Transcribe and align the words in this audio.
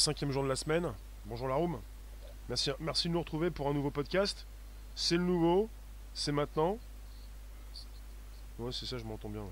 numéro 0.00 0.06
5. 0.06 0.10
Euh, 0.10 0.14
cinquième 0.14 0.32
jour 0.32 0.42
de 0.42 0.48
la 0.48 0.56
semaine. 0.56 0.92
Bonjour 1.26 1.48
la 1.48 1.54
room. 1.54 1.78
Merci, 2.48 2.70
merci 2.80 3.08
de 3.08 3.12
nous 3.12 3.20
retrouver 3.20 3.50
pour 3.50 3.68
un 3.68 3.74
nouveau 3.74 3.90
podcast. 3.90 4.46
C'est 4.94 5.16
le 5.16 5.22
nouveau, 5.22 5.68
c'est 6.14 6.32
maintenant. 6.32 6.78
Ouais, 8.58 8.72
c'est 8.72 8.86
ça, 8.86 8.98
je 8.98 9.04
m'entends 9.04 9.28
bien. 9.28 9.42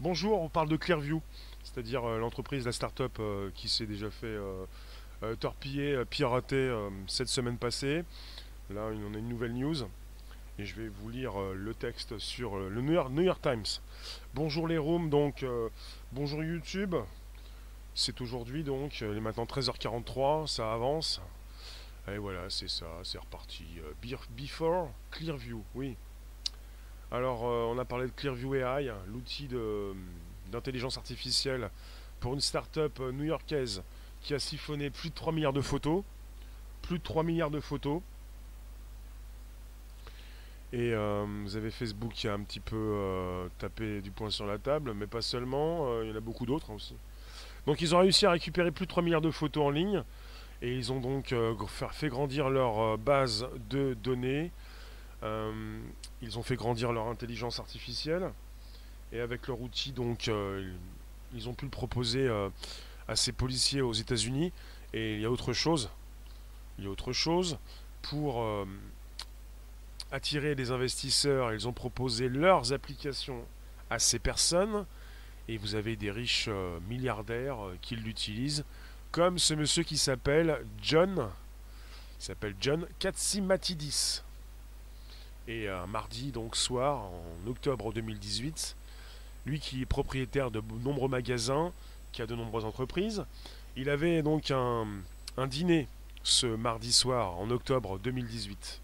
Bonjour, 0.00 0.40
on 0.40 0.48
parle 0.48 0.68
de 0.68 0.76
Clearview, 0.76 1.22
c'est-à-dire 1.64 2.04
euh, 2.04 2.18
l'entreprise, 2.18 2.66
la 2.66 2.72
start-up 2.72 3.16
euh, 3.20 3.50
qui 3.54 3.68
s'est 3.68 3.86
déjà 3.86 4.10
fait 4.10 4.36
torpiller, 5.38 6.04
pirater 6.06 6.74
cette 7.06 7.28
semaine 7.28 7.56
passée. 7.56 8.04
Là, 8.70 8.88
on 8.92 9.14
a 9.14 9.18
une 9.18 9.28
nouvelle 9.28 9.54
news 9.54 9.84
et 10.58 10.64
je 10.64 10.74
vais 10.74 10.88
vous 10.88 11.08
lire 11.08 11.40
euh, 11.40 11.54
le 11.54 11.74
texte 11.74 12.18
sur 12.18 12.56
euh, 12.56 12.68
le 12.68 12.82
New 12.82 12.92
York, 12.92 13.40
Times. 13.42 13.80
Bonjour 14.34 14.68
les 14.68 14.78
rooms, 14.78 15.08
donc 15.08 15.42
euh, 15.42 15.68
bonjour 16.12 16.44
YouTube. 16.44 16.94
C'est 17.94 18.20
aujourd'hui 18.20 18.64
donc, 18.64 19.00
il 19.00 19.16
est 19.16 19.20
maintenant 19.20 19.44
13h43, 19.44 20.46
ça 20.46 20.72
avance. 20.72 21.20
Et 22.08 22.16
voilà, 22.16 22.48
c'est 22.48 22.68
ça, 22.68 22.86
c'est 23.04 23.18
reparti. 23.18 23.64
Before 24.36 24.90
Clearview, 25.10 25.62
oui. 25.74 25.96
Alors, 27.10 27.42
on 27.42 27.78
a 27.78 27.84
parlé 27.84 28.06
de 28.06 28.12
Clearview 28.12 28.54
AI, 28.54 28.90
l'outil 29.06 29.48
d'intelligence 30.50 30.96
artificielle 30.96 31.70
pour 32.18 32.34
une 32.34 32.40
start-up 32.40 32.98
new-yorkaise 32.98 33.82
qui 34.22 34.34
a 34.34 34.38
siphonné 34.38 34.90
plus 34.90 35.10
de 35.10 35.14
3 35.14 35.32
milliards 35.32 35.52
de 35.52 35.60
photos. 35.60 36.02
Plus 36.80 36.98
de 36.98 37.02
3 37.02 37.22
milliards 37.22 37.50
de 37.50 37.60
photos. 37.60 38.00
Et 40.72 40.94
euh, 40.94 41.26
vous 41.44 41.56
avez 41.56 41.70
Facebook 41.70 42.12
qui 42.12 42.28
a 42.28 42.32
un 42.32 42.42
petit 42.42 42.60
peu 42.60 42.76
euh, 42.76 43.48
tapé 43.58 44.00
du 44.00 44.10
poing 44.10 44.30
sur 44.30 44.46
la 44.46 44.58
table, 44.58 44.94
mais 44.94 45.06
pas 45.06 45.20
seulement, 45.20 45.86
euh, 45.88 46.04
il 46.04 46.10
y 46.10 46.12
en 46.12 46.16
a 46.16 46.20
beaucoup 46.20 46.46
d'autres 46.46 46.70
aussi. 46.70 46.94
Donc 47.66 47.80
ils 47.80 47.94
ont 47.94 48.00
réussi 48.00 48.26
à 48.26 48.30
récupérer 48.32 48.70
plus 48.70 48.86
de 48.86 48.90
3 48.90 49.02
milliards 49.02 49.20
de 49.20 49.30
photos 49.30 49.64
en 49.64 49.70
ligne, 49.70 50.02
et 50.62 50.74
ils 50.76 50.92
ont 50.92 51.00
donc 51.00 51.34
fait 51.68 52.08
grandir 52.08 52.50
leur 52.50 52.98
base 52.98 53.46
de 53.70 53.94
données, 53.94 54.50
ils 55.22 56.38
ont 56.38 56.42
fait 56.42 56.56
grandir 56.56 56.92
leur 56.92 57.08
intelligence 57.08 57.60
artificielle, 57.60 58.30
et 59.12 59.20
avec 59.20 59.46
leur 59.46 59.60
outil, 59.60 59.92
donc, 59.92 60.30
ils 61.34 61.48
ont 61.48 61.54
pu 61.54 61.64
le 61.64 61.70
proposer 61.70 62.28
à 63.08 63.16
ces 63.16 63.32
policiers 63.32 63.82
aux 63.82 63.92
États-Unis, 63.92 64.52
et 64.92 65.14
il 65.14 65.20
y 65.20 65.24
a 65.24 65.30
autre 65.30 65.52
chose, 65.52 65.90
il 66.78 66.84
y 66.84 66.86
a 66.86 66.90
autre 66.90 67.12
chose. 67.12 67.58
Pour 68.02 68.44
attirer 70.10 70.54
des 70.54 70.70
investisseurs, 70.70 71.52
ils 71.52 71.68
ont 71.68 71.72
proposé 71.72 72.28
leurs 72.28 72.72
applications 72.72 73.44
à 73.90 73.98
ces 73.98 74.18
personnes, 74.18 74.86
et 75.48 75.56
vous 75.56 75.74
avez 75.74 75.96
des 75.96 76.10
riches 76.10 76.46
euh, 76.48 76.78
milliardaires 76.88 77.66
euh, 77.66 77.76
qui 77.82 77.96
l'utilisent, 77.96 78.64
comme 79.10 79.38
ce 79.38 79.54
monsieur 79.54 79.82
qui 79.82 79.98
s'appelle 79.98 80.64
John, 80.82 81.28
s'appelle 82.18 82.54
John 82.60 82.86
Katsimatidis. 82.98 84.22
Et 85.48 85.68
un 85.68 85.86
mardi 85.86 86.30
donc 86.30 86.54
soir, 86.54 87.02
en 87.04 87.50
octobre 87.50 87.92
2018, 87.92 88.76
lui 89.44 89.58
qui 89.58 89.82
est 89.82 89.86
propriétaire 89.86 90.50
de 90.50 90.62
nombreux 90.84 91.08
magasins, 91.08 91.72
qui 92.12 92.22
a 92.22 92.26
de 92.26 92.34
nombreuses 92.34 92.64
entreprises, 92.64 93.24
il 93.76 93.90
avait 93.90 94.22
donc 94.22 94.50
un, 94.52 94.86
un 95.36 95.46
dîner 95.46 95.88
ce 96.22 96.46
mardi 96.46 96.92
soir 96.92 97.36
en 97.38 97.50
octobre 97.50 97.98
2018 97.98 98.80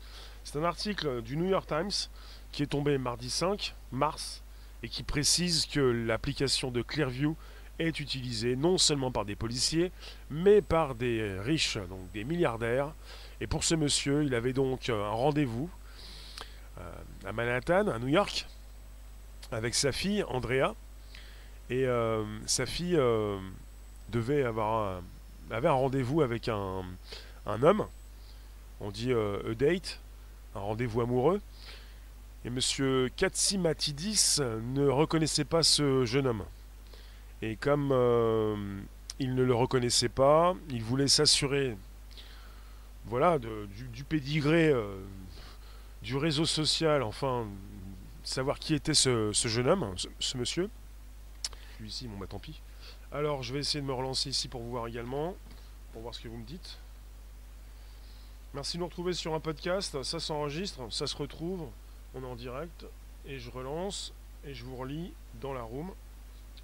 c'est 0.50 0.58
un 0.58 0.64
article 0.64 1.20
du 1.20 1.36
New 1.36 1.44
York 1.44 1.66
Times 1.66 2.08
qui 2.52 2.62
est 2.62 2.68
tombé 2.68 2.96
mardi 2.96 3.28
5 3.28 3.74
mars 3.92 4.42
et 4.82 4.88
qui 4.88 5.02
précise 5.02 5.66
que 5.66 5.80
l'application 5.80 6.70
de 6.70 6.82
Clearview 6.82 7.36
est 7.78 8.00
utilisée 8.00 8.56
non 8.56 8.78
seulement 8.78 9.10
par 9.10 9.24
des 9.24 9.36
policiers, 9.36 9.92
mais 10.30 10.60
par 10.62 10.94
des 10.94 11.38
riches, 11.40 11.78
donc 11.88 12.10
des 12.12 12.24
milliardaires. 12.24 12.92
Et 13.40 13.46
pour 13.46 13.64
ce 13.64 13.74
monsieur, 13.74 14.24
il 14.24 14.34
avait 14.34 14.52
donc 14.52 14.88
un 14.88 15.10
rendez-vous 15.10 15.70
euh, 16.78 16.92
à 17.24 17.32
Manhattan, 17.32 17.88
à 17.88 17.98
New 17.98 18.08
York, 18.08 18.46
avec 19.52 19.74
sa 19.74 19.92
fille 19.92 20.24
Andrea. 20.24 20.74
Et 21.70 21.86
euh, 21.86 22.24
sa 22.46 22.66
fille 22.66 22.96
euh, 22.96 23.38
devait 24.08 24.42
avoir 24.42 25.02
avait 25.50 25.68
un 25.68 25.72
rendez-vous 25.72 26.20
avec 26.22 26.48
un, 26.48 26.84
un 27.46 27.62
homme. 27.62 27.86
On 28.80 28.90
dit 28.90 29.12
a 29.12 29.54
date, 29.54 30.00
un 30.54 30.60
rendez-vous 30.60 31.00
amoureux. 31.00 31.40
Et 32.44 32.48
M. 32.48 33.08
Katsimatidis 33.16 34.38
ne 34.40 34.86
reconnaissait 34.88 35.44
pas 35.44 35.62
ce 35.62 36.04
jeune 36.04 36.26
homme. 36.26 36.44
Et 37.42 37.56
comme 37.56 37.90
euh, 37.92 38.80
il 39.18 39.34
ne 39.34 39.42
le 39.42 39.54
reconnaissait 39.54 40.08
pas, 40.08 40.54
il 40.70 40.82
voulait 40.82 41.08
s'assurer 41.08 41.76
voilà, 43.06 43.38
du, 43.38 44.04
pédigré 44.04 44.68
euh, 44.68 44.98
du 46.02 46.16
réseau 46.16 46.44
social, 46.44 47.02
enfin, 47.02 47.46
savoir 48.22 48.58
qui 48.58 48.74
était 48.74 48.94
ce, 48.94 49.32
jeune 49.32 49.68
homme, 49.68 49.94
ce, 50.18 50.36
monsieur. 50.36 50.68
Lui 51.80 51.88
ici, 51.88 52.06
bon 52.06 52.18
bah 52.18 52.26
tant 52.26 52.38
pis. 52.38 52.60
Alors 53.12 53.42
je 53.42 53.54
vais 53.54 53.60
essayer 53.60 53.80
de 53.80 53.86
me 53.86 53.92
relancer 53.92 54.28
ici 54.28 54.48
pour 54.48 54.60
vous 54.60 54.70
voir 54.70 54.86
également, 54.86 55.34
pour 55.92 56.02
voir 56.02 56.14
ce 56.14 56.20
que 56.20 56.28
vous 56.28 56.36
me 56.36 56.44
dites. 56.44 56.78
Merci 58.52 58.76
de 58.76 58.80
nous 58.80 58.86
retrouver 58.86 59.12
sur 59.12 59.34
un 59.34 59.40
podcast. 59.40 60.02
Ça 60.02 60.20
s'enregistre, 60.20 60.80
ça 60.90 61.06
se 61.06 61.16
retrouve. 61.16 61.68
On 62.14 62.22
est 62.22 62.26
en 62.26 62.36
direct. 62.36 62.86
Et 63.26 63.38
je 63.38 63.50
relance 63.50 64.12
et 64.44 64.54
je 64.54 64.64
vous 64.64 64.76
relis 64.76 65.12
dans 65.40 65.52
la 65.52 65.62
room. 65.62 65.90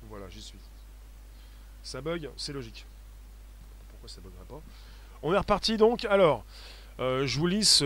Voilà, 0.08 0.28
j'y 0.28 0.42
suis. 0.42 0.58
Ça 1.82 2.00
bug, 2.00 2.30
c'est 2.36 2.52
logique. 2.52 2.86
Pourquoi 3.88 4.08
ça 4.08 4.20
buggerait 4.20 4.44
pas? 4.48 4.60
On 5.22 5.32
est 5.32 5.38
reparti 5.38 5.76
donc. 5.76 6.04
Alors, 6.06 6.44
euh, 7.00 7.26
je 7.26 7.38
vous 7.38 7.46
lis 7.46 7.82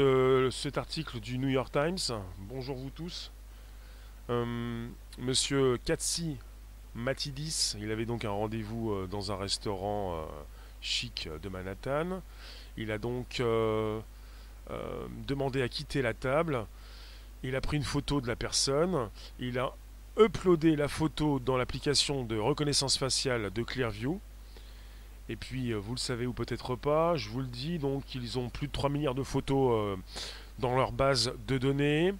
cet 0.53 0.79
article 0.79 1.19
du 1.21 1.38
New 1.38 1.49
York 1.49 1.73
Times. 1.73 2.21
Bonjour 2.38 2.77
vous 2.77 2.91
tous. 2.91 3.31
Euh, 4.31 4.88
monsieur 5.19 5.79
Katsi 5.79 6.37
Matidis, 6.94 7.75
il 7.79 7.91
avait 7.91 8.05
donc 8.05 8.25
un 8.25 8.31
rendez-vous 8.31 8.93
euh, 8.93 9.06
dans 9.06 9.33
un 9.33 9.37
restaurant 9.37 10.29
chic 10.81 11.29
de 11.43 11.49
Manhattan. 11.49 12.23
Il 12.77 12.93
a 12.93 12.99
donc 12.99 13.43
demandé 15.27 15.62
à 15.62 15.69
quitter 15.69 16.03
la 16.03 16.15
table. 16.15 16.67
Il 17.43 17.55
a 17.55 17.61
pris 17.61 17.76
une 17.76 17.85
photo 17.85 18.20
de 18.20 18.26
la 18.26 18.37
personne. 18.37 19.11
Il 19.38 19.58
a 19.58 19.73
uploadé 20.19 20.76
la 20.76 20.88
photo 20.88 21.38
dans 21.38 21.56
l'application 21.56 22.25
de 22.25 22.37
reconnaissance 22.37 22.99
faciale 22.99 23.52
de 23.52 23.62
Clearview. 23.62 24.20
Et 25.29 25.37
puis, 25.37 25.73
euh, 25.73 25.76
vous 25.76 25.94
le 25.94 25.99
savez 25.99 26.26
ou 26.26 26.32
peut-être 26.32 26.75
pas, 26.75 27.17
je 27.17 27.29
vous 27.29 27.40
le 27.40 27.46
dis, 27.46 27.79
donc 27.79 28.14
ils 28.14 28.38
ont 28.38 28.49
plus 28.49 28.67
de 28.67 28.73
3 28.73 28.90
milliards 28.90 29.14
de 29.14 29.23
photos 29.23 29.99
dans 30.58 30.75
leur 30.75 30.90
base 30.90 31.32
de 31.46 31.58
données. 31.58 32.14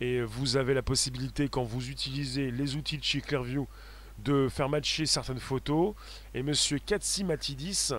Et 0.00 0.22
vous 0.22 0.56
avez 0.56 0.74
la 0.74 0.82
possibilité, 0.82 1.48
quand 1.48 1.64
vous 1.64 1.90
utilisez 1.90 2.50
les 2.50 2.76
outils 2.76 2.98
de 2.98 3.04
chez 3.04 3.20
Clearview, 3.20 3.68
de 4.20 4.48
faire 4.48 4.68
matcher 4.68 5.06
certaines 5.06 5.40
photos. 5.40 5.94
Et 6.34 6.42
monsieur 6.42 6.78
Katsi 6.78 7.22
Matidis 7.22 7.92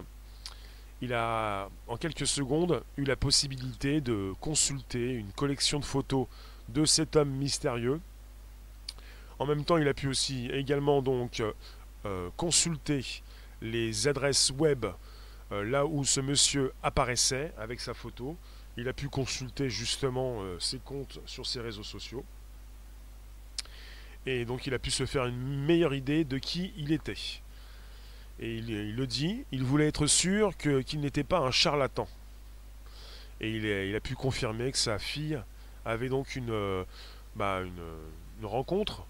il 1.01 1.13
a 1.13 1.69
en 1.87 1.97
quelques 1.97 2.27
secondes 2.27 2.83
eu 2.97 3.03
la 3.03 3.15
possibilité 3.15 4.01
de 4.01 4.33
consulter 4.41 5.13
une 5.13 5.31
collection 5.31 5.79
de 5.79 5.85
photos 5.85 6.27
de 6.69 6.85
cet 6.85 7.15
homme 7.15 7.31
mystérieux. 7.31 7.99
En 9.39 9.45
même 9.45 9.63
temps, 9.63 9.77
il 9.77 9.87
a 9.87 9.93
pu 9.93 10.07
aussi 10.07 10.49
également 10.51 11.01
donc 11.01 11.41
euh, 12.05 12.29
consulter 12.37 13.21
les 13.61 14.07
adresses 14.07 14.51
web 14.51 14.85
euh, 15.51 15.63
là 15.63 15.85
où 15.85 16.05
ce 16.05 16.21
monsieur 16.21 16.71
apparaissait 16.83 17.51
avec 17.57 17.79
sa 17.79 17.93
photo. 17.93 18.37
Il 18.77 18.87
a 18.87 18.93
pu 18.93 19.09
consulter 19.09 19.69
justement 19.69 20.41
euh, 20.41 20.59
ses 20.59 20.79
comptes 20.79 21.19
sur 21.25 21.45
ses 21.45 21.59
réseaux 21.59 21.83
sociaux. 21.83 22.23
Et 24.25 24.45
donc 24.45 24.67
il 24.67 24.73
a 24.73 24.79
pu 24.79 24.91
se 24.91 25.05
faire 25.05 25.25
une 25.25 25.65
meilleure 25.65 25.93
idée 25.93 26.23
de 26.23 26.37
qui 26.37 26.73
il 26.77 26.91
était. 26.91 27.41
Et 28.39 28.55
il, 28.57 28.95
le 28.95 29.07
dit, 29.07 29.43
il 29.51 29.63
voulait 29.63 29.87
être 29.87 30.07
sûr 30.07 30.55
qu'il 30.55 31.01
n'était 31.01 31.25
pas 31.25 31.39
un 31.39 31.51
charlatan. 31.51 32.07
Et 33.41 33.51
il, 33.51 33.95
a 33.95 33.99
pu 33.99 34.15
confirmer 34.15 34.71
que 34.71 34.77
sa 34.77 34.99
fille 34.99 35.39
avait 35.85 36.09
donc 36.09 36.35
une, 36.35 36.51
euh, 36.51 36.83
bah, 37.35 37.61
rencontre 38.43 39.05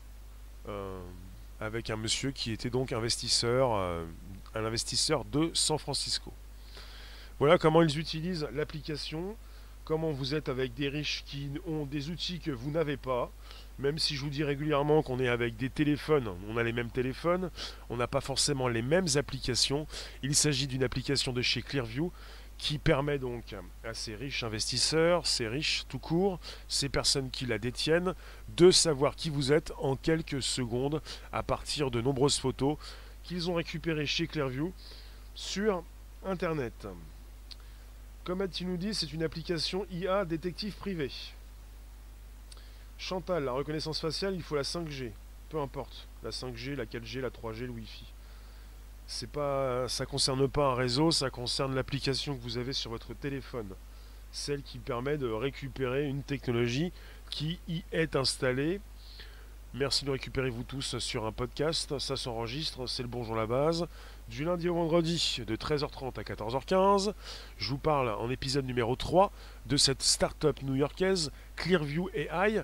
euh, 0.67 0.99
avec 1.59 1.89
un 1.89 1.97
monsieur 1.97 2.31
qui 2.31 2.51
était 2.51 2.69
donc 2.69 2.91
investisseur, 2.91 3.73
euh, 3.73 4.05
un 4.55 4.65
investisseur 4.65 5.25
de 5.25 5.51
San 5.53 5.77
Francisco. 5.77 6.31
Voilà 7.39 7.57
comment 7.57 7.81
ils 7.81 7.97
utilisent 7.97 8.47
l'application, 8.53 9.35
comment 9.85 10.11
vous 10.11 10.35
êtes 10.35 10.49
avec 10.49 10.73
des 10.73 10.89
riches 10.89 11.23
qui 11.25 11.49
ont 11.67 11.85
des 11.85 12.09
outils 12.09 12.39
que 12.39 12.51
vous 12.51 12.71
n'avez 12.71 12.97
pas, 12.97 13.31
même 13.77 13.97
si 13.97 14.15
je 14.15 14.21
vous 14.21 14.29
dis 14.29 14.43
régulièrement 14.43 15.01
qu'on 15.01 15.19
est 15.19 15.29
avec 15.29 15.55
des 15.55 15.69
téléphones, 15.69 16.29
on 16.49 16.57
a 16.57 16.63
les 16.63 16.73
mêmes 16.73 16.91
téléphones, 16.91 17.49
on 17.89 17.95
n'a 17.95 18.07
pas 18.07 18.21
forcément 18.21 18.67
les 18.67 18.81
mêmes 18.81 19.07
applications. 19.15 19.87
Il 20.21 20.35
s'agit 20.35 20.67
d'une 20.67 20.83
application 20.83 21.31
de 21.31 21.41
chez 21.41 21.61
Clearview 21.61 22.11
qui 22.59 22.77
permet 22.77 23.17
donc 23.17 23.55
à 23.83 23.93
ces 23.95 24.15
riches 24.15 24.43
investisseurs, 24.43 25.25
ces 25.25 25.47
riches 25.47 25.85
tout 25.87 25.97
court, 25.97 26.39
ces 26.67 26.89
personnes 26.89 27.31
qui 27.31 27.45
la 27.45 27.57
détiennent, 27.57 28.13
de 28.49 28.69
savoir 28.69 29.15
qui 29.15 29.29
vous 29.29 29.51
êtes 29.51 29.71
en 29.79 29.95
quelques 29.95 30.43
secondes 30.43 31.01
à 31.31 31.41
partir 31.41 31.89
de 31.89 32.01
nombreuses 32.01 32.37
photos 32.37 32.77
qu'ils 33.23 33.49
ont 33.49 33.55
récupérées 33.55 34.05
chez 34.05 34.27
Clearview. 34.27 34.73
sur 35.33 35.83
Internet. 36.25 36.85
Comme 38.25 38.47
tu 38.49 38.65
nous 38.65 38.75
dit, 38.75 38.93
c'est 38.93 39.13
une 39.13 39.23
application 39.23 39.87
IA 39.89 40.25
détective 40.25 40.75
privé. 40.75 41.09
Chantal, 42.97 43.45
la 43.45 43.53
reconnaissance 43.53 44.01
faciale, 44.01 44.35
il 44.35 44.43
faut 44.43 44.57
la 44.57 44.63
5G. 44.63 45.11
Peu 45.47 45.61
importe. 45.61 46.09
La 46.23 46.31
5G, 46.31 46.75
la 46.75 46.85
4G, 46.85 47.21
la 47.21 47.29
3G, 47.29 47.61
le 47.61 47.69
Wi-Fi. 47.69 48.05
C'est 49.11 49.31
pas, 49.31 49.87
ça 49.87 50.05
concerne 50.05 50.47
pas 50.47 50.67
un 50.67 50.75
réseau, 50.75 51.09
ça 51.09 51.31
concerne 51.31 51.73
l'application 51.73 52.37
que 52.37 52.43
vous 52.43 52.59
avez 52.59 52.73
sur 52.73 52.91
votre 52.91 53.15
téléphone. 53.15 53.69
Celle 54.31 54.61
qui 54.61 54.77
permet 54.77 55.17
de 55.17 55.27
récupérer 55.27 56.05
une 56.05 56.21
technologie 56.21 56.93
qui 57.31 57.59
y 57.67 57.81
est 57.91 58.15
installée. 58.15 58.79
Merci 59.73 60.05
de 60.05 60.11
récupérer 60.11 60.51
vous 60.51 60.61
tous 60.61 60.99
sur 60.99 61.25
un 61.25 61.31
podcast. 61.31 61.97
Ça 61.97 62.15
s'enregistre, 62.15 62.85
c'est 62.85 63.01
le 63.01 63.09
Bonjour 63.09 63.35
la 63.35 63.47
base. 63.47 63.87
Du 64.27 64.45
lundi 64.45 64.69
au 64.69 64.75
vendredi, 64.75 65.41
de 65.45 65.55
13h30 65.55 66.19
à 66.19 66.21
14h15. 66.21 67.15
Je 67.57 67.69
vous 67.69 67.79
parle 67.79 68.09
en 68.09 68.29
épisode 68.29 68.65
numéro 68.65 68.95
3 68.95 69.31
de 69.65 69.75
cette 69.75 70.03
start-up 70.03 70.61
new-yorkaise 70.61 71.31
Clearview 71.55 72.11
AI 72.13 72.61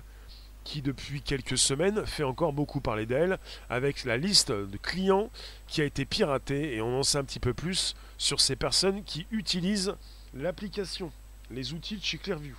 qui 0.66 0.82
depuis 0.82 1.22
quelques 1.22 1.56
semaines 1.56 2.04
fait 2.06 2.24
encore 2.24 2.52
beaucoup 2.52 2.80
parler 2.80 3.06
d'elle, 3.06 3.38
avec 3.70 4.04
la 4.04 4.16
liste 4.16 4.50
de 4.50 4.76
clients 4.76 5.30
qui 5.66 5.80
a 5.80 5.84
été 5.84 6.04
piratée, 6.04 6.74
et 6.74 6.80
on 6.80 7.00
en 7.00 7.02
sait 7.02 7.18
un 7.18 7.24
petit 7.24 7.40
peu 7.40 7.54
plus 7.54 7.94
sur 8.18 8.40
ces 8.40 8.56
personnes 8.56 9.02
qui 9.04 9.26
utilisent 9.30 9.94
l'application, 10.34 11.10
les 11.50 11.72
outils 11.72 11.96
de 11.96 12.04
chez 12.04 12.18
Clearview. 12.18 12.56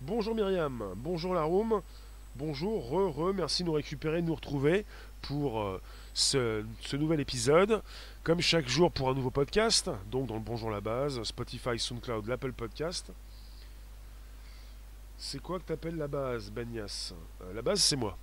Bonjour 0.00 0.34
Myriam, 0.34 0.84
bonjour 0.96 1.34
la 1.34 1.42
room, 1.42 1.82
bonjour, 2.36 2.88
re, 2.88 3.10
re, 3.14 3.34
merci 3.34 3.62
de 3.62 3.68
nous 3.68 3.74
récupérer, 3.74 4.22
de 4.22 4.26
nous 4.26 4.34
retrouver 4.34 4.86
pour 5.22 5.60
euh, 5.60 5.80
ce, 6.14 6.64
nouvel 6.96 7.20
épisode. 7.20 7.82
Comme 8.22 8.40
chaque 8.40 8.68
jour 8.68 8.92
pour 8.92 9.08
un 9.10 9.14
nouveau 9.14 9.30
podcast, 9.30 9.90
donc 10.10 10.26
dans 10.26 10.34
le 10.34 10.40
Bonjour 10.40 10.70
la 10.70 10.80
base, 10.80 11.22
Spotify, 11.22 11.78
SoundCloud, 11.78 12.26
l'Apple 12.26 12.52
Podcast. 12.52 13.10
C'est 15.18 15.40
quoi 15.40 15.58
que 15.58 15.64
t'appelles 15.64 15.96
la 15.96 16.08
base, 16.08 16.50
Benias? 16.50 17.12
Euh, 17.42 17.52
La 17.52 17.62
base, 17.62 17.82
c'est 17.82 17.96
moi. 17.96 18.16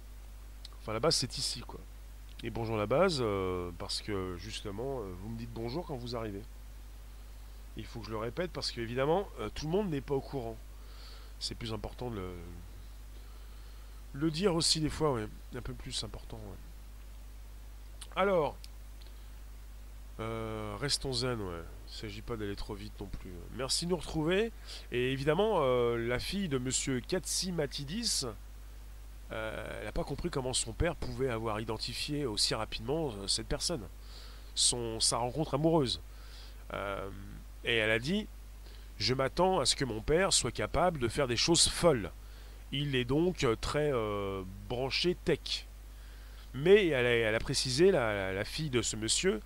Enfin, 0.81 0.93
la 0.93 0.99
base, 0.99 1.15
c'est 1.15 1.37
ici, 1.37 1.61
quoi. 1.61 1.79
Et 2.43 2.49
bonjour 2.51 2.77
la 2.77 2.85
base, 2.85 3.19
euh, 3.21 3.71
parce 3.79 4.01
que 4.01 4.35
justement, 4.37 4.99
euh, 4.99 5.13
vous 5.21 5.29
me 5.29 5.37
dites 5.37 5.51
bonjour 5.53 5.85
quand 5.85 5.95
vous 5.95 6.15
arrivez. 6.15 6.41
Il 7.77 7.85
faut 7.85 7.99
que 7.99 8.05
je 8.05 8.11
le 8.11 8.17
répète, 8.17 8.51
parce 8.51 8.71
qu'évidemment, 8.71 9.27
tout 9.53 9.65
le 9.65 9.71
monde 9.71 9.89
n'est 9.89 10.01
pas 10.01 10.15
au 10.15 10.21
courant. 10.21 10.57
C'est 11.39 11.55
plus 11.55 11.73
important 11.73 12.09
de 12.09 12.21
le, 14.13 14.31
dire 14.31 14.55
aussi 14.55 14.79
des 14.79 14.89
fois, 14.89 15.13
ouais. 15.13 15.27
Un 15.55 15.61
peu 15.61 15.73
plus 15.73 16.03
important, 16.03 16.37
ouais. 16.37 16.57
Alors, 18.15 18.55
restons 20.79 21.13
zen, 21.13 21.39
ouais. 21.39 21.63
Il 21.87 21.93
ne 21.93 21.95
s'agit 22.01 22.21
pas 22.21 22.35
d'aller 22.35 22.55
trop 22.55 22.73
vite 22.73 22.93
non 22.99 23.07
plus. 23.07 23.31
Merci 23.55 23.85
de 23.85 23.91
nous 23.91 23.97
retrouver. 23.97 24.51
Et 24.91 25.13
évidemment, 25.13 25.59
euh, 25.61 25.97
la 25.97 26.19
fille 26.19 26.49
de 26.49 26.57
Monsieur 26.57 26.99
Katsi 26.99 27.53
Matidis, 27.53 28.23
euh, 28.25 28.31
elle 29.31 29.85
n'a 29.85 29.91
pas 29.91 30.03
compris 30.03 30.29
comment 30.29 30.53
son 30.53 30.73
père 30.73 30.95
pouvait 30.95 31.29
avoir 31.29 31.59
identifié 31.59 32.25
aussi 32.25 32.55
rapidement 32.55 33.09
euh, 33.09 33.27
cette 33.27 33.47
personne, 33.47 33.81
son, 34.55 34.99
sa 34.99 35.17
rencontre 35.17 35.55
amoureuse. 35.55 36.01
et 37.63 37.75
elle 37.75 37.91
a 37.91 37.99
dit, 37.99 38.27
je 38.97 39.13
m'attends 39.13 39.59
à 39.59 39.65
ce 39.65 39.75
que 39.75 39.85
mon 39.85 40.01
père 40.01 40.33
soit 40.33 40.51
capable 40.51 40.99
de 40.99 41.07
faire 41.07 41.27
des 41.27 41.37
choses 41.37 41.67
folles. 41.67 42.11
Il 42.71 42.95
est 42.95 43.05
donc 43.05 43.45
très 43.61 43.91
branché 44.67 45.15
tech. 45.23 45.67
Mais 46.53 46.87
elle 46.87 47.35
a, 47.35 47.39
précisé, 47.39 47.91
la, 47.91 48.43
fille 48.43 48.69
de 48.69 48.81
ce 48.81 48.95
monsieur, 48.95 49.41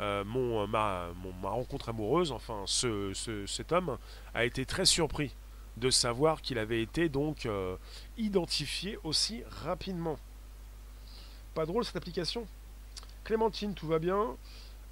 euh, 0.00 0.24
mon, 0.24 0.66
ma, 0.66 1.08
rencontre 1.42 1.88
amoureuse, 1.90 2.32
enfin 2.32 2.62
ce, 2.66 3.12
cet 3.46 3.72
homme, 3.72 3.98
a 4.34 4.44
été 4.44 4.64
très 4.64 4.84
surpris 4.84 5.34
de 5.76 5.90
savoir 5.90 6.42
qu'il 6.42 6.58
avait 6.58 6.82
été 6.82 7.08
donc 7.08 7.46
euh, 7.46 7.76
identifié 8.18 8.98
aussi 9.04 9.42
rapidement. 9.64 10.18
Pas 11.54 11.66
drôle 11.66 11.84
cette 11.84 11.96
application? 11.96 12.46
Clémentine, 13.24 13.74
tout 13.74 13.86
va 13.86 13.98
bien 13.98 14.36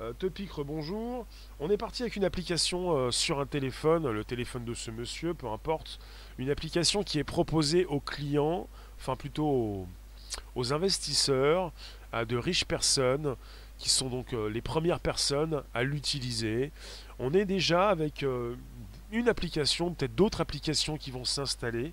euh, 0.01 0.15
Topic, 0.15 0.51
bonjour. 0.65 1.27
On 1.59 1.69
est 1.69 1.77
parti 1.77 2.03
avec 2.03 2.17
une 2.17 2.25
application 2.25 2.97
euh, 2.97 3.11
sur 3.11 3.39
un 3.39 3.47
téléphone, 3.47 4.09
le 4.09 4.25
téléphone 4.25 4.65
de 4.65 4.73
ce 4.73 4.91
monsieur, 4.91 5.35
peu 5.35 5.47
importe. 5.49 5.99
Une 6.39 6.49
application 6.49 7.03
qui 7.03 7.19
est 7.19 7.25
proposée 7.25 7.85
aux 7.85 8.01
clients, 8.01 8.67
enfin 8.99 9.15
plutôt 9.15 9.87
aux, 10.55 10.73
investisseurs, 10.73 11.73
à 12.13 12.25
de 12.25 12.39
riches 12.39 12.65
personnes 12.65 13.37
qui 13.77 13.91
sont 13.91 14.09
donc 14.09 14.33
euh, 14.33 14.49
les 14.49 14.63
premières 14.63 15.01
personnes 15.01 15.63
à 15.75 15.83
l'utiliser. 15.83 16.73
On 17.19 17.35
est 17.35 17.45
déjà 17.45 17.91
avec 17.91 18.25
une 19.13 19.29
application, 19.29 19.93
peut-être 19.93 20.15
d'autres 20.15 20.41
applications 20.41 20.97
qui 20.97 21.11
vont 21.11 21.27
s'installer. 21.27 21.93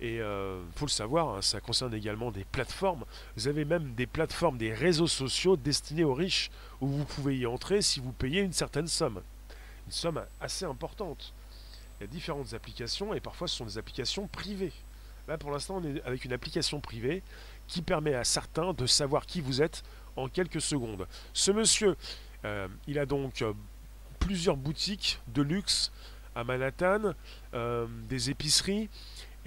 Et 0.00 0.16
il 0.16 0.20
euh, 0.20 0.62
faut 0.76 0.86
le 0.86 0.90
savoir, 0.90 1.36
hein, 1.36 1.42
ça 1.42 1.60
concerne 1.60 1.92
également 1.92 2.30
des 2.30 2.44
plateformes. 2.44 3.04
Vous 3.36 3.48
avez 3.48 3.64
même 3.64 3.94
des 3.94 4.06
plateformes, 4.06 4.56
des 4.56 4.72
réseaux 4.72 5.08
sociaux 5.08 5.56
destinés 5.56 6.04
aux 6.04 6.14
riches, 6.14 6.50
où 6.80 6.86
vous 6.86 7.04
pouvez 7.04 7.36
y 7.36 7.46
entrer 7.46 7.82
si 7.82 7.98
vous 7.98 8.12
payez 8.12 8.42
une 8.42 8.52
certaine 8.52 8.86
somme. 8.86 9.20
Une 9.86 9.92
somme 9.92 10.24
assez 10.40 10.64
importante. 10.64 11.34
Il 11.98 12.04
y 12.04 12.04
a 12.04 12.06
différentes 12.06 12.54
applications, 12.54 13.12
et 13.12 13.20
parfois 13.20 13.48
ce 13.48 13.56
sont 13.56 13.64
des 13.64 13.78
applications 13.78 14.28
privées. 14.28 14.72
Là, 15.26 15.36
pour 15.36 15.50
l'instant, 15.50 15.82
on 15.82 15.84
est 15.84 16.00
avec 16.04 16.24
une 16.24 16.32
application 16.32 16.80
privée 16.80 17.22
qui 17.66 17.82
permet 17.82 18.14
à 18.14 18.24
certains 18.24 18.72
de 18.72 18.86
savoir 18.86 19.26
qui 19.26 19.40
vous 19.40 19.62
êtes 19.62 19.82
en 20.14 20.28
quelques 20.28 20.60
secondes. 20.60 21.08
Ce 21.32 21.50
monsieur, 21.50 21.96
euh, 22.44 22.68
il 22.86 23.00
a 23.00 23.04
donc 23.04 23.42
euh, 23.42 23.52
plusieurs 24.20 24.56
boutiques 24.56 25.18
de 25.34 25.42
luxe 25.42 25.90
à 26.34 26.44
Manhattan, 26.44 27.14
des 28.08 28.30
épiceries, 28.30 28.88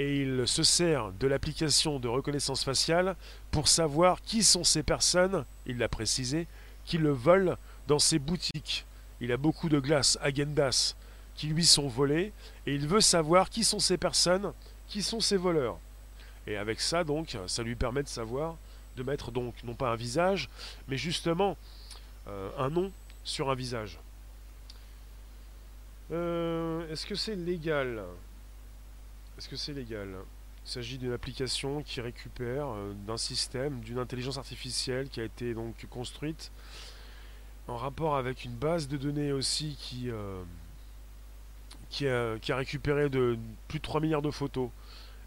et 0.01 0.21
il 0.21 0.47
se 0.47 0.63
sert 0.63 1.11
de 1.11 1.27
l'application 1.27 1.99
de 1.99 2.07
reconnaissance 2.07 2.63
faciale 2.63 3.15
pour 3.51 3.67
savoir 3.67 4.19
qui 4.23 4.41
sont 4.41 4.63
ces 4.63 4.81
personnes, 4.81 5.45
il 5.67 5.77
l'a 5.77 5.89
précisé, 5.89 6.47
qui 6.85 6.97
le 6.97 7.11
volent 7.11 7.55
dans 7.87 7.99
ses 7.99 8.17
boutiques. 8.17 8.87
Il 9.19 9.31
a 9.31 9.37
beaucoup 9.37 9.69
de 9.69 9.79
glaces 9.79 10.17
Agendas 10.21 10.95
qui 11.35 11.47
lui 11.47 11.65
sont 11.65 11.87
volées, 11.87 12.33
et 12.65 12.73
il 12.73 12.87
veut 12.87 13.01
savoir 13.01 13.51
qui 13.51 13.63
sont 13.63 13.79
ces 13.79 13.97
personnes, 13.97 14.53
qui 14.87 15.03
sont 15.03 15.19
ces 15.19 15.37
voleurs. 15.37 15.77
Et 16.47 16.57
avec 16.57 16.81
ça, 16.81 17.03
donc, 17.03 17.37
ça 17.45 17.61
lui 17.61 17.75
permet 17.75 18.01
de 18.01 18.07
savoir 18.07 18.57
de 18.97 19.03
mettre 19.03 19.31
donc 19.31 19.53
non 19.63 19.75
pas 19.75 19.91
un 19.91 19.95
visage, 19.95 20.49
mais 20.87 20.97
justement 20.97 21.57
euh, 22.27 22.49
un 22.57 22.69
nom 22.69 22.91
sur 23.23 23.51
un 23.51 23.55
visage. 23.55 23.99
Euh, 26.11 26.91
est-ce 26.91 27.05
que 27.05 27.15
c'est 27.15 27.35
légal? 27.35 28.03
Est-ce 29.41 29.49
que 29.49 29.55
c'est 29.55 29.73
légal? 29.73 30.07
Il 30.67 30.69
s'agit 30.69 30.99
d'une 30.99 31.13
application 31.13 31.81
qui 31.81 31.99
récupère 31.99 32.67
euh, 32.67 32.93
d'un 33.07 33.17
système, 33.17 33.79
d'une 33.79 33.97
intelligence 33.97 34.37
artificielle 34.37 35.09
qui 35.09 35.19
a 35.19 35.23
été 35.23 35.55
donc 35.55 35.83
construite 35.89 36.51
en 37.67 37.75
rapport 37.75 38.17
avec 38.17 38.45
une 38.45 38.53
base 38.53 38.87
de 38.87 38.97
données 38.97 39.31
aussi 39.31 39.75
qui, 39.79 40.11
a, 42.07 42.37
qui 42.37 42.51
a 42.51 42.55
récupéré 42.55 43.09
de 43.09 43.35
plus 43.67 43.79
de 43.79 43.83
3 43.83 43.99
milliards 44.01 44.21
de 44.21 44.29
photos. 44.29 44.69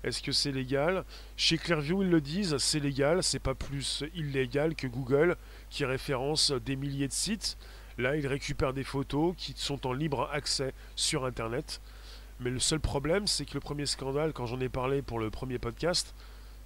Est-ce 0.04 0.22
que 0.22 0.30
c'est 0.30 0.52
légal? 0.52 1.04
Chez 1.36 1.58
Clearview, 1.58 2.04
ils 2.04 2.10
le 2.10 2.20
disent, 2.20 2.56
c'est 2.58 2.78
légal, 2.78 3.20
c'est 3.24 3.40
pas 3.40 3.56
plus 3.56 4.04
illégal 4.14 4.76
que 4.76 4.86
Google 4.86 5.36
qui 5.70 5.84
référence 5.84 6.52
des 6.52 6.76
milliers 6.76 7.08
de 7.08 7.12
sites. 7.12 7.58
Là, 7.98 8.14
ils 8.14 8.28
récupèrent 8.28 8.74
des 8.74 8.84
photos 8.84 9.34
qui 9.36 9.54
sont 9.56 9.88
en 9.88 9.92
libre 9.92 10.30
accès 10.32 10.72
sur 10.94 11.24
Internet. 11.24 11.80
Mais 12.40 12.50
le 12.50 12.58
seul 12.58 12.80
problème, 12.80 13.26
c'est 13.26 13.44
que 13.44 13.54
le 13.54 13.60
premier 13.60 13.86
scandale, 13.86 14.32
quand 14.32 14.46
j'en 14.46 14.60
ai 14.60 14.68
parlé 14.68 15.02
pour 15.02 15.18
le 15.18 15.30
premier 15.30 15.58
podcast, 15.58 16.14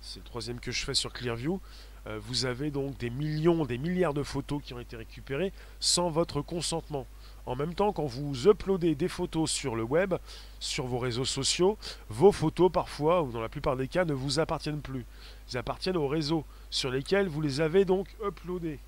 c'est 0.00 0.20
le 0.20 0.24
troisième 0.24 0.60
que 0.60 0.70
je 0.70 0.84
fais 0.84 0.94
sur 0.94 1.12
Clearview, 1.12 1.60
euh, 2.06 2.18
vous 2.22 2.46
avez 2.46 2.70
donc 2.70 2.96
des 2.98 3.10
millions, 3.10 3.64
des 3.64 3.78
milliards 3.78 4.14
de 4.14 4.22
photos 4.22 4.62
qui 4.62 4.72
ont 4.72 4.80
été 4.80 4.96
récupérées 4.96 5.52
sans 5.80 6.08
votre 6.08 6.40
consentement. 6.40 7.06
En 7.44 7.56
même 7.56 7.74
temps, 7.74 7.92
quand 7.92 8.06
vous 8.06 8.46
uploadez 8.46 8.94
des 8.94 9.08
photos 9.08 9.50
sur 9.50 9.74
le 9.74 9.82
web, 9.82 10.14
sur 10.60 10.86
vos 10.86 10.98
réseaux 10.98 11.24
sociaux, 11.24 11.78
vos 12.08 12.32
photos 12.32 12.70
parfois, 12.70 13.22
ou 13.22 13.32
dans 13.32 13.40
la 13.40 13.48
plupart 13.48 13.76
des 13.76 13.88
cas, 13.88 14.04
ne 14.04 14.14
vous 14.14 14.38
appartiennent 14.38 14.80
plus. 14.80 15.04
Ils 15.50 15.58
appartiennent 15.58 15.96
aux 15.96 16.08
réseaux 16.08 16.44
sur 16.70 16.90
lesquels 16.90 17.28
vous 17.28 17.40
les 17.40 17.60
avez 17.60 17.84
donc 17.84 18.08
uploadés. 18.24 18.78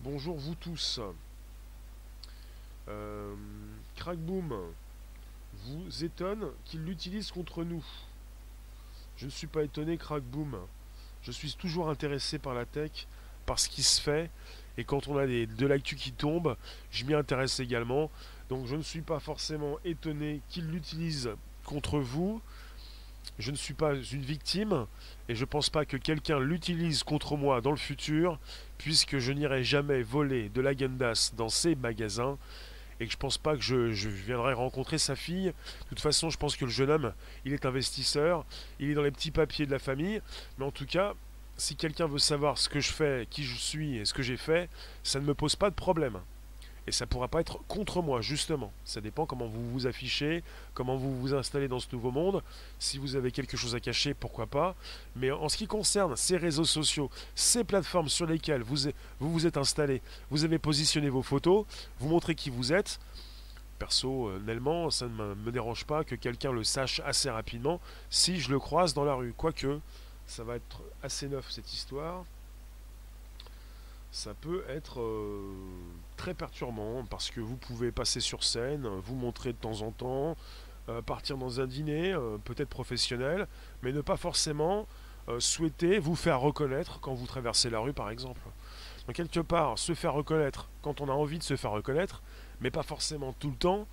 Bonjour 0.00 0.36
vous 0.36 0.54
tous. 0.54 1.00
Euh, 2.88 3.34
Crackboom 3.96 4.54
vous 5.64 6.04
étonne 6.04 6.50
qu'il 6.64 6.84
l'utilise 6.84 7.30
contre 7.30 7.64
nous. 7.64 7.84
Je 9.16 9.26
ne 9.26 9.30
suis 9.30 9.46
pas 9.46 9.62
étonné, 9.62 9.96
Crackboom. 9.96 10.58
Je 11.22 11.32
suis 11.32 11.54
toujours 11.54 11.88
intéressé 11.88 12.38
par 12.38 12.54
la 12.54 12.66
tech, 12.66 13.06
par 13.46 13.58
ce 13.58 13.68
qui 13.68 13.82
se 13.82 14.00
fait, 14.00 14.30
et 14.76 14.84
quand 14.84 15.08
on 15.08 15.16
a 15.16 15.26
des, 15.26 15.46
de 15.46 15.66
l'actu 15.66 15.96
qui 15.96 16.12
tombe, 16.12 16.56
je 16.90 17.04
m'y 17.04 17.14
intéresse 17.14 17.60
également. 17.60 18.10
Donc 18.48 18.66
je 18.66 18.76
ne 18.76 18.82
suis 18.82 19.02
pas 19.02 19.20
forcément 19.20 19.78
étonné 19.84 20.40
qu'il 20.48 20.66
l'utilise 20.66 21.30
contre 21.64 21.98
vous. 21.98 22.42
je 23.38 23.50
ne 23.50 23.56
suis 23.56 23.74
pas 23.74 23.94
une 23.94 24.22
victime 24.22 24.86
et 25.28 25.34
je 25.34 25.40
ne 25.40 25.46
pense 25.46 25.70
pas 25.70 25.86
que 25.86 25.96
quelqu'un 25.96 26.38
l'utilise 26.38 27.02
contre 27.04 27.36
moi 27.36 27.60
dans 27.60 27.70
le 27.70 27.76
futur, 27.76 28.38
puisque 28.76 29.18
je 29.18 29.32
n'irai 29.32 29.64
jamais 29.64 30.02
voler 30.02 30.48
de 30.50 30.60
l'agendas 30.60 31.32
dans 31.36 31.48
ces 31.48 31.74
magasins 31.74 32.36
et 33.00 33.06
que 33.06 33.12
je 33.12 33.16
pense 33.16 33.38
pas 33.38 33.56
que 33.56 33.62
je, 33.62 33.92
je, 33.92 34.08
viendrai 34.08 34.52
rencontrer 34.52 34.98
sa 34.98 35.16
fille. 35.16 35.46
De 35.46 35.88
toute 35.88 36.00
façon, 36.00 36.30
je 36.30 36.38
pense 36.38 36.56
que 36.56 36.64
le 36.64 36.70
jeune 36.70 36.90
homme, 36.90 37.12
il 37.44 37.52
est 37.52 37.66
investisseur, 37.66 38.44
il 38.78 38.90
est 38.90 38.94
dans 38.94 39.02
les 39.02 39.10
petits 39.10 39.30
papiers 39.30 39.66
de 39.66 39.70
la 39.70 39.78
famille, 39.78 40.20
mais 40.58 40.64
en 40.64 40.70
tout 40.70 40.86
cas, 40.86 41.14
si 41.56 41.76
quelqu'un 41.76 42.06
veut 42.06 42.18
savoir 42.18 42.58
ce 42.58 42.68
que 42.68 42.80
je 42.80 42.92
fais, 42.92 43.26
qui 43.30 43.44
je 43.44 43.56
suis 43.56 43.98
et 43.98 44.04
ce 44.04 44.14
que 44.14 44.22
j'ai 44.22 44.36
fait, 44.36 44.68
ça 45.02 45.20
ne 45.20 45.24
me 45.24 45.34
pose 45.34 45.56
pas 45.56 45.70
de 45.70 45.74
problème. 45.74 46.20
Et 46.86 46.92
ça 46.92 47.06
ne 47.06 47.08
pourra 47.08 47.28
pas 47.28 47.40
être 47.40 47.58
contre 47.66 48.02
moi, 48.02 48.20
justement. 48.20 48.72
Ça 48.84 49.00
dépend 49.00 49.24
comment 49.24 49.46
vous 49.46 49.70
vous 49.70 49.86
affichez, 49.86 50.42
comment 50.74 50.96
vous 50.96 51.18
vous 51.18 51.34
installez 51.34 51.66
dans 51.66 51.80
ce 51.80 51.86
nouveau 51.92 52.10
monde. 52.10 52.42
Si 52.78 52.98
vous 52.98 53.16
avez 53.16 53.30
quelque 53.30 53.56
chose 53.56 53.74
à 53.74 53.80
cacher, 53.80 54.12
pourquoi 54.12 54.46
pas. 54.46 54.74
Mais 55.16 55.30
en 55.30 55.48
ce 55.48 55.56
qui 55.56 55.66
concerne 55.66 56.14
ces 56.16 56.36
réseaux 56.36 56.64
sociaux, 56.64 57.10
ces 57.34 57.64
plateformes 57.64 58.08
sur 58.08 58.26
lesquelles 58.26 58.62
vous 58.62 58.90
vous, 59.20 59.46
êtes 59.46 59.56
installé, 59.56 60.02
vous 60.30 60.44
avez 60.44 60.58
positionné 60.58 61.08
vos 61.08 61.22
photos, 61.22 61.64
vous 61.98 62.08
montrez 62.08 62.34
qui 62.34 62.50
vous 62.50 62.72
êtes. 62.72 63.00
Personnellement, 63.78 64.90
ça 64.90 65.06
ne 65.06 65.34
me 65.34 65.50
dérange 65.50 65.84
pas 65.84 66.04
que 66.04 66.14
quelqu'un 66.14 66.52
le 66.52 66.64
sache 66.64 67.00
assez 67.04 67.30
rapidement 67.30 67.80
si 68.10 68.40
je 68.40 68.50
le 68.50 68.58
croise 68.58 68.94
dans 68.94 69.04
la 69.04 69.14
rue. 69.14 69.32
Quoique, 69.36 69.80
ça 70.26 70.44
va 70.44 70.56
être 70.56 70.82
assez 71.02 71.28
neuf 71.28 71.50
cette 71.50 71.72
histoire 71.72 72.24
ça 74.14 74.32
peut 74.32 74.64
être 74.68 75.00
euh, 75.00 75.52
très 76.16 76.34
perturbant 76.34 77.04
parce 77.04 77.32
que 77.32 77.40
vous 77.40 77.56
pouvez 77.56 77.90
passer 77.90 78.20
sur 78.20 78.44
scène, 78.44 78.86
vous 78.86 79.16
montrer 79.16 79.52
de 79.52 79.58
temps 79.58 79.82
en 79.82 79.90
temps, 79.90 80.36
euh, 80.88 81.02
partir 81.02 81.36
dans 81.36 81.60
un 81.60 81.66
dîner, 81.66 82.12
euh, 82.12 82.38
peut-être 82.38 82.68
professionnel, 82.68 83.48
mais 83.82 83.92
ne 83.92 84.00
pas 84.00 84.16
forcément 84.16 84.86
souhaiter 85.38 85.98
vous 85.98 86.16
faire 86.16 86.38
reconnaître 86.38 87.00
quand 87.00 87.14
vous 87.14 87.26
traversez 87.26 87.70
la 87.70 87.80
rue 87.80 87.94
par 87.94 88.10
exemple. 88.10 88.42
Donc 89.06 89.16
quelque 89.16 89.40
part, 89.40 89.78
se 89.78 89.94
faire 89.94 90.12
reconnaître 90.12 90.68
quand 90.82 91.00
on 91.00 91.08
a 91.08 91.12
envie 91.12 91.38
de 91.38 91.42
se 91.42 91.56
faire 91.56 91.72
reconnaître, 91.72 92.22
mais 92.60 92.70
pas 92.70 92.82
forcément 92.82 93.32
tout 93.32 93.50
le 93.50 93.56
temps. 93.56 93.78
De 93.78 93.86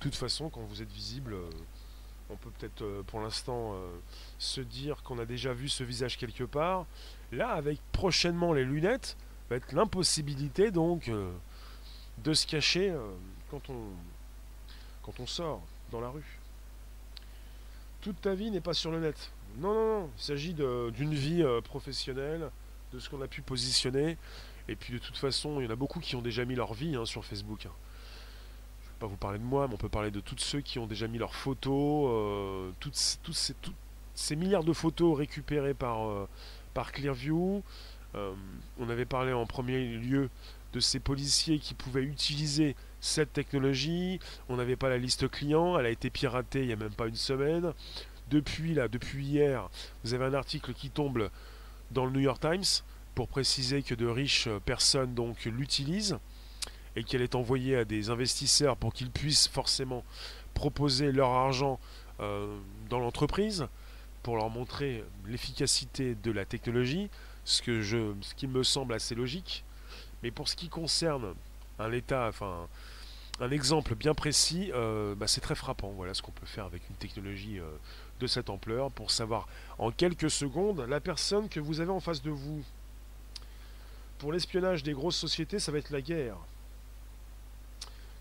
toute 0.00 0.16
façon, 0.16 0.48
quand 0.48 0.62
vous 0.62 0.80
êtes 0.80 0.90
visible, 0.90 1.36
on 2.30 2.36
peut 2.36 2.50
peut-être 2.58 3.02
pour 3.02 3.20
l'instant 3.20 3.74
se 4.38 4.62
dire 4.62 5.02
qu'on 5.02 5.18
a 5.18 5.26
déjà 5.26 5.52
vu 5.52 5.68
ce 5.68 5.84
visage 5.84 6.16
quelque 6.16 6.44
part. 6.44 6.86
Là, 7.30 7.50
avec 7.50 7.78
prochainement 7.92 8.54
les 8.54 8.64
lunettes, 8.64 9.18
va 9.50 9.56
être 9.56 9.72
l'impossibilité 9.72 10.70
donc 10.70 11.08
euh, 11.08 11.30
de 12.18 12.32
se 12.32 12.46
cacher 12.46 12.90
euh, 12.90 13.10
quand, 13.50 13.68
on, 13.68 13.82
quand 15.02 15.18
on 15.18 15.26
sort 15.26 15.60
dans 15.90 16.00
la 16.00 16.08
rue. 16.08 16.38
Toute 18.00 18.20
ta 18.20 18.34
vie 18.34 18.50
n'est 18.50 18.60
pas 18.60 18.74
sur 18.74 18.92
le 18.92 19.00
net. 19.00 19.32
Non, 19.58 19.74
non, 19.74 20.00
non. 20.00 20.10
Il 20.16 20.22
s'agit 20.22 20.54
d'une 20.54 21.14
vie 21.14 21.42
euh, 21.42 21.60
professionnelle, 21.60 22.50
de 22.92 22.98
ce 23.00 23.10
qu'on 23.10 23.20
a 23.20 23.26
pu 23.26 23.42
positionner. 23.42 24.16
Et 24.68 24.76
puis 24.76 24.94
de 24.94 24.98
toute 24.98 25.16
façon, 25.16 25.60
il 25.60 25.64
y 25.64 25.66
en 25.66 25.72
a 25.72 25.76
beaucoup 25.76 25.98
qui 25.98 26.14
ont 26.14 26.22
déjà 26.22 26.44
mis 26.44 26.54
leur 26.54 26.72
vie 26.72 26.94
hein, 26.94 27.04
sur 27.04 27.24
Facebook. 27.24 27.66
Hein. 27.66 27.72
Je 28.82 28.86
ne 28.86 28.92
vais 28.92 28.98
pas 29.00 29.06
vous 29.08 29.16
parler 29.16 29.40
de 29.40 29.44
moi, 29.44 29.66
mais 29.66 29.74
on 29.74 29.78
peut 29.78 29.88
parler 29.88 30.12
de 30.12 30.20
tous 30.20 30.38
ceux 30.38 30.60
qui 30.60 30.78
ont 30.78 30.86
déjà 30.86 31.08
mis 31.08 31.18
leurs 31.18 31.34
photos, 31.34 32.72
toutes, 32.78 32.94
ces, 32.94 33.18
toutes, 33.18 33.74
ces, 34.14 34.36
milliards 34.36 34.64
de 34.64 34.72
photos 34.72 35.18
récupérées 35.18 35.74
par, 35.74 36.28
par 36.72 36.92
Clearview, 36.92 37.62
euh, 38.14 38.32
on 38.78 38.88
avait 38.88 39.04
parlé 39.04 39.32
en 39.32 39.46
premier 39.46 39.96
lieu 39.96 40.30
de 40.72 40.80
ces 40.80 41.00
policiers 41.00 41.58
qui 41.58 41.74
pouvaient 41.74 42.02
utiliser 42.02 42.76
cette 43.00 43.32
technologie. 43.32 44.20
On 44.48 44.56
n'avait 44.56 44.76
pas 44.76 44.88
la 44.88 44.98
liste 44.98 45.28
client, 45.28 45.78
elle 45.78 45.86
a 45.86 45.90
été 45.90 46.10
piratée 46.10 46.60
il 46.60 46.66
n'y 46.66 46.72
a 46.72 46.76
même 46.76 46.94
pas 46.94 47.06
une 47.06 47.16
semaine. 47.16 47.72
Depuis 48.30 48.74
là, 48.74 48.88
depuis 48.88 49.24
hier, 49.24 49.68
vous 50.04 50.14
avez 50.14 50.24
un 50.24 50.34
article 50.34 50.72
qui 50.72 50.90
tombe 50.90 51.30
dans 51.90 52.04
le 52.04 52.12
New 52.12 52.20
York 52.20 52.40
Times 52.40 52.84
pour 53.14 53.26
préciser 53.28 53.82
que 53.82 53.94
de 53.94 54.06
riches 54.06 54.48
personnes 54.64 55.14
donc 55.14 55.44
l'utilisent 55.44 56.18
et 56.96 57.04
qu'elle 57.04 57.22
est 57.22 57.34
envoyée 57.34 57.76
à 57.76 57.84
des 57.84 58.10
investisseurs 58.10 58.76
pour 58.76 58.92
qu'ils 58.92 59.10
puissent 59.10 59.48
forcément 59.48 60.04
proposer 60.54 61.12
leur 61.12 61.30
argent 61.30 61.80
euh, 62.20 62.56
dans 62.88 63.00
l'entreprise 63.00 63.66
pour 64.22 64.36
leur 64.36 64.50
montrer 64.50 65.04
l'efficacité 65.26 66.14
de 66.14 66.30
la 66.30 66.44
technologie 66.44 67.08
ce, 67.44 67.62
que 67.62 67.82
je, 67.82 68.14
ce 68.20 68.34
qui 68.34 68.46
me 68.46 68.62
semble 68.62 68.94
assez 68.94 69.14
logique. 69.14 69.64
Mais 70.22 70.30
pour 70.30 70.48
ce 70.48 70.56
qui 70.56 70.68
concerne 70.68 71.34
un 71.78 71.92
état, 71.92 72.26
enfin 72.28 72.68
un 73.40 73.50
exemple 73.50 73.94
bien 73.94 74.14
précis, 74.14 74.70
euh, 74.74 75.14
bah, 75.14 75.26
c'est 75.26 75.40
très 75.40 75.54
frappant. 75.54 75.90
Voilà 75.96 76.12
ce 76.14 76.22
qu'on 76.22 76.32
peut 76.32 76.46
faire 76.46 76.66
avec 76.66 76.82
une 76.90 76.96
technologie 76.96 77.58
euh, 77.58 77.70
de 78.20 78.26
cette 78.26 78.50
ampleur 78.50 78.90
pour 78.90 79.10
savoir 79.10 79.48
en 79.78 79.90
quelques 79.90 80.30
secondes 80.30 80.80
la 80.88 81.00
personne 81.00 81.48
que 81.48 81.58
vous 81.58 81.80
avez 81.80 81.90
en 81.90 82.00
face 82.00 82.22
de 82.22 82.30
vous. 82.30 82.62
Pour 84.18 84.32
l'espionnage 84.32 84.82
des 84.82 84.92
grosses 84.92 85.16
sociétés, 85.16 85.58
ça 85.58 85.72
va 85.72 85.78
être 85.78 85.90
la 85.90 86.02
guerre. 86.02 86.36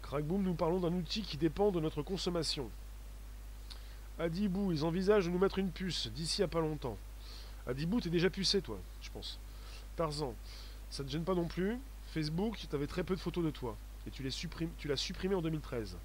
Crackboom, 0.04 0.42
nous 0.42 0.54
parlons 0.54 0.80
d'un 0.80 0.94
outil 0.94 1.22
qui 1.22 1.36
dépend 1.36 1.72
de 1.72 1.82
notre 1.82 2.02
consommation. 2.02 2.70
Adibou, 4.18 4.72
ils 4.72 4.86
envisagent 4.86 5.26
de 5.26 5.30
nous 5.30 5.38
mettre 5.38 5.60
une 5.60 5.72
puce 5.72 6.08
d'ici 6.08 6.42
à 6.42 6.48
pas 6.48 6.62
longtemps. 6.62 6.98
Adibou, 7.70 8.02
t'es 8.02 8.10
déjà 8.10 8.32
pucé, 8.32 8.62
toi, 8.64 8.80
je 9.00 9.12
pense. 9.12 9.40
Tarzan, 9.96 10.34
ça 10.90 11.04
te 11.04 11.10
gêne 11.10 11.24
pas 11.24 11.36
non 11.36 11.48
plus. 11.48 11.78
Facebook, 12.08 12.58
tu 12.58 12.76
avais 12.76 12.88
très 12.88 13.04
peu 13.04 13.16
de 13.16 13.20
photos 13.20 13.46
de 13.46 13.52
toi. 13.52 13.78
Et 14.08 14.10
tu, 14.10 14.24
l'as 14.24 14.96
supprimé 14.96 15.36
en 15.36 15.42
2013. 15.42 15.96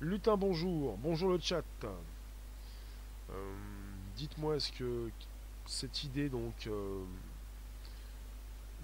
Lutin, 0.00 0.36
bonjour. 0.36 0.96
Bonjour 0.98 1.30
le 1.30 1.40
chat. 1.40 1.64
Euh, 1.84 3.34
dites-moi, 4.16 4.54
est-ce 4.54 4.70
que 4.70 5.10
cette 5.66 6.04
idée, 6.04 6.28
donc, 6.28 6.68
euh, 6.68 7.02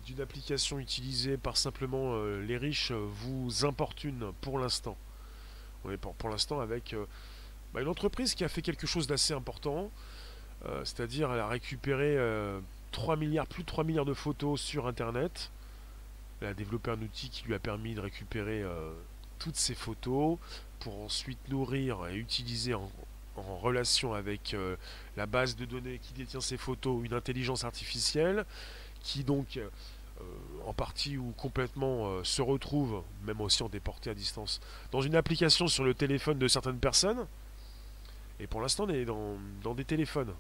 d'une 0.04 0.20
application 0.20 0.80
utilisée 0.80 1.36
par 1.36 1.56
simplement 1.56 2.14
euh, 2.14 2.42
les 2.42 2.56
riches 2.56 2.90
vous 2.90 3.64
importune 3.64 4.32
pour 4.40 4.58
l'instant? 4.58 4.96
On 5.84 5.92
est 5.92 5.96
pour, 5.96 6.14
pour 6.14 6.28
l'instant 6.28 6.58
avec 6.58 6.96
bah, 7.72 7.82
une 7.82 7.88
entreprise 7.88 8.34
qui 8.34 8.42
a 8.42 8.48
fait 8.48 8.62
quelque 8.62 8.88
chose 8.88 9.06
d'assez 9.06 9.32
important. 9.32 9.92
Euh, 10.64 10.84
c'est-à-dire, 10.84 11.32
elle 11.32 11.40
a 11.40 11.48
récupéré 11.48 12.16
3 12.92 13.14
euh, 13.14 13.18
milliards, 13.18 13.46
plus 13.46 13.62
de 13.62 13.68
3 13.68 13.84
milliards 13.84 14.04
de 14.04 14.14
photos 14.14 14.60
sur 14.60 14.86
Internet. 14.86 15.50
Elle 16.40 16.48
a 16.48 16.54
développé 16.54 16.90
un 16.90 17.00
outil 17.00 17.30
qui 17.30 17.44
lui 17.44 17.54
a 17.54 17.58
permis 17.58 17.94
de 17.94 18.00
récupérer 18.00 18.62
euh, 18.62 18.92
toutes 19.38 19.56
ces 19.56 19.75
photos 19.75 20.38
pour 20.80 21.00
ensuite 21.02 21.38
nourrir 21.48 22.06
et 22.06 22.16
utiliser 22.16 22.75
en, 22.75 22.90
relation 23.60 24.14
avec 24.14 24.56
la 25.18 25.26
base 25.26 25.56
de 25.56 25.66
données 25.66 25.98
qui 25.98 26.14
détient 26.14 26.40
ces 26.40 26.56
photos 26.56 27.04
une 27.04 27.12
intelligence 27.12 27.64
artificielle 27.64 28.46
qui 29.02 29.25
donc 29.25 29.60
en 30.64 30.72
partie 30.72 31.18
ou 31.18 31.34
complètement 31.36 32.25
se 32.25 32.40
retrouve, 32.40 33.02
même 33.26 33.42
aussi 33.42 33.62
en 33.62 33.68
déporté 33.68 34.08
à 34.08 34.14
distance, 34.14 34.58
dans 34.90 35.02
une 35.02 35.14
application 35.16 35.68
sur 35.68 35.84
le 35.84 35.92
téléphone 35.92 36.38
de 36.38 36.48
certaines 36.48 36.78
personnes. 36.78 37.26
Et 38.40 38.46
pour 38.46 38.60
l'instant, 38.60 38.84
on 38.84 38.90
est 38.90 39.04
dans, 39.04 39.74
des 39.74 39.84
téléphones. 39.84 40.34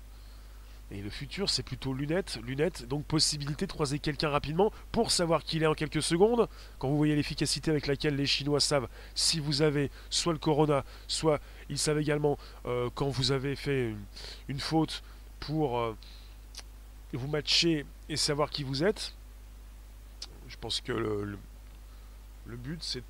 Et 0.90 1.00
le 1.00 1.10
futur, 1.10 1.50
c'est 1.50 1.64
plutôt 1.64 1.92
lunettes. 1.92 2.38
Lunettes, 2.44 2.86
donc 2.86 3.04
possibilité 3.04 3.66
de 3.66 3.72
croiser 3.72 3.98
quelqu'un 3.98 4.28
rapidement 4.28 4.72
pour 4.92 5.10
savoir 5.10 5.42
qui 5.42 5.56
il 5.56 5.64
est 5.64 5.66
en 5.66 5.74
quelques 5.74 6.02
secondes. 6.02 6.48
Quand 6.78 6.88
vous 6.88 6.96
voyez 6.96 7.16
l'efficacité 7.16 7.70
avec 7.70 7.86
laquelle 7.86 8.14
les 8.14 8.26
Chinois 8.26 8.60
savent 8.60 8.88
si 9.14 9.40
vous 9.40 9.62
avez 9.62 9.90
soit 10.10 10.32
le 10.32 10.38
corona, 10.38 10.84
soit 11.08 11.40
ils 11.68 11.78
savent 11.78 11.98
également 11.98 12.38
euh, 12.66 12.88
quand 12.94 13.08
vous 13.08 13.32
avez 13.32 13.56
fait 13.56 13.94
une, 14.46 14.60
faute 14.60 15.02
pour 15.40 15.78
euh, 15.80 15.96
vous 17.12 17.26
matcher 17.26 17.84
et 18.08 18.16
savoir 18.16 18.50
qui 18.50 18.62
vous 18.62 18.84
êtes. 18.84 19.12
Je 20.48 20.56
pense 20.56 20.80
que 20.80 20.92
le, 20.92 21.36
but, 22.46 22.80
c'est 22.80 23.00
de 23.00 23.04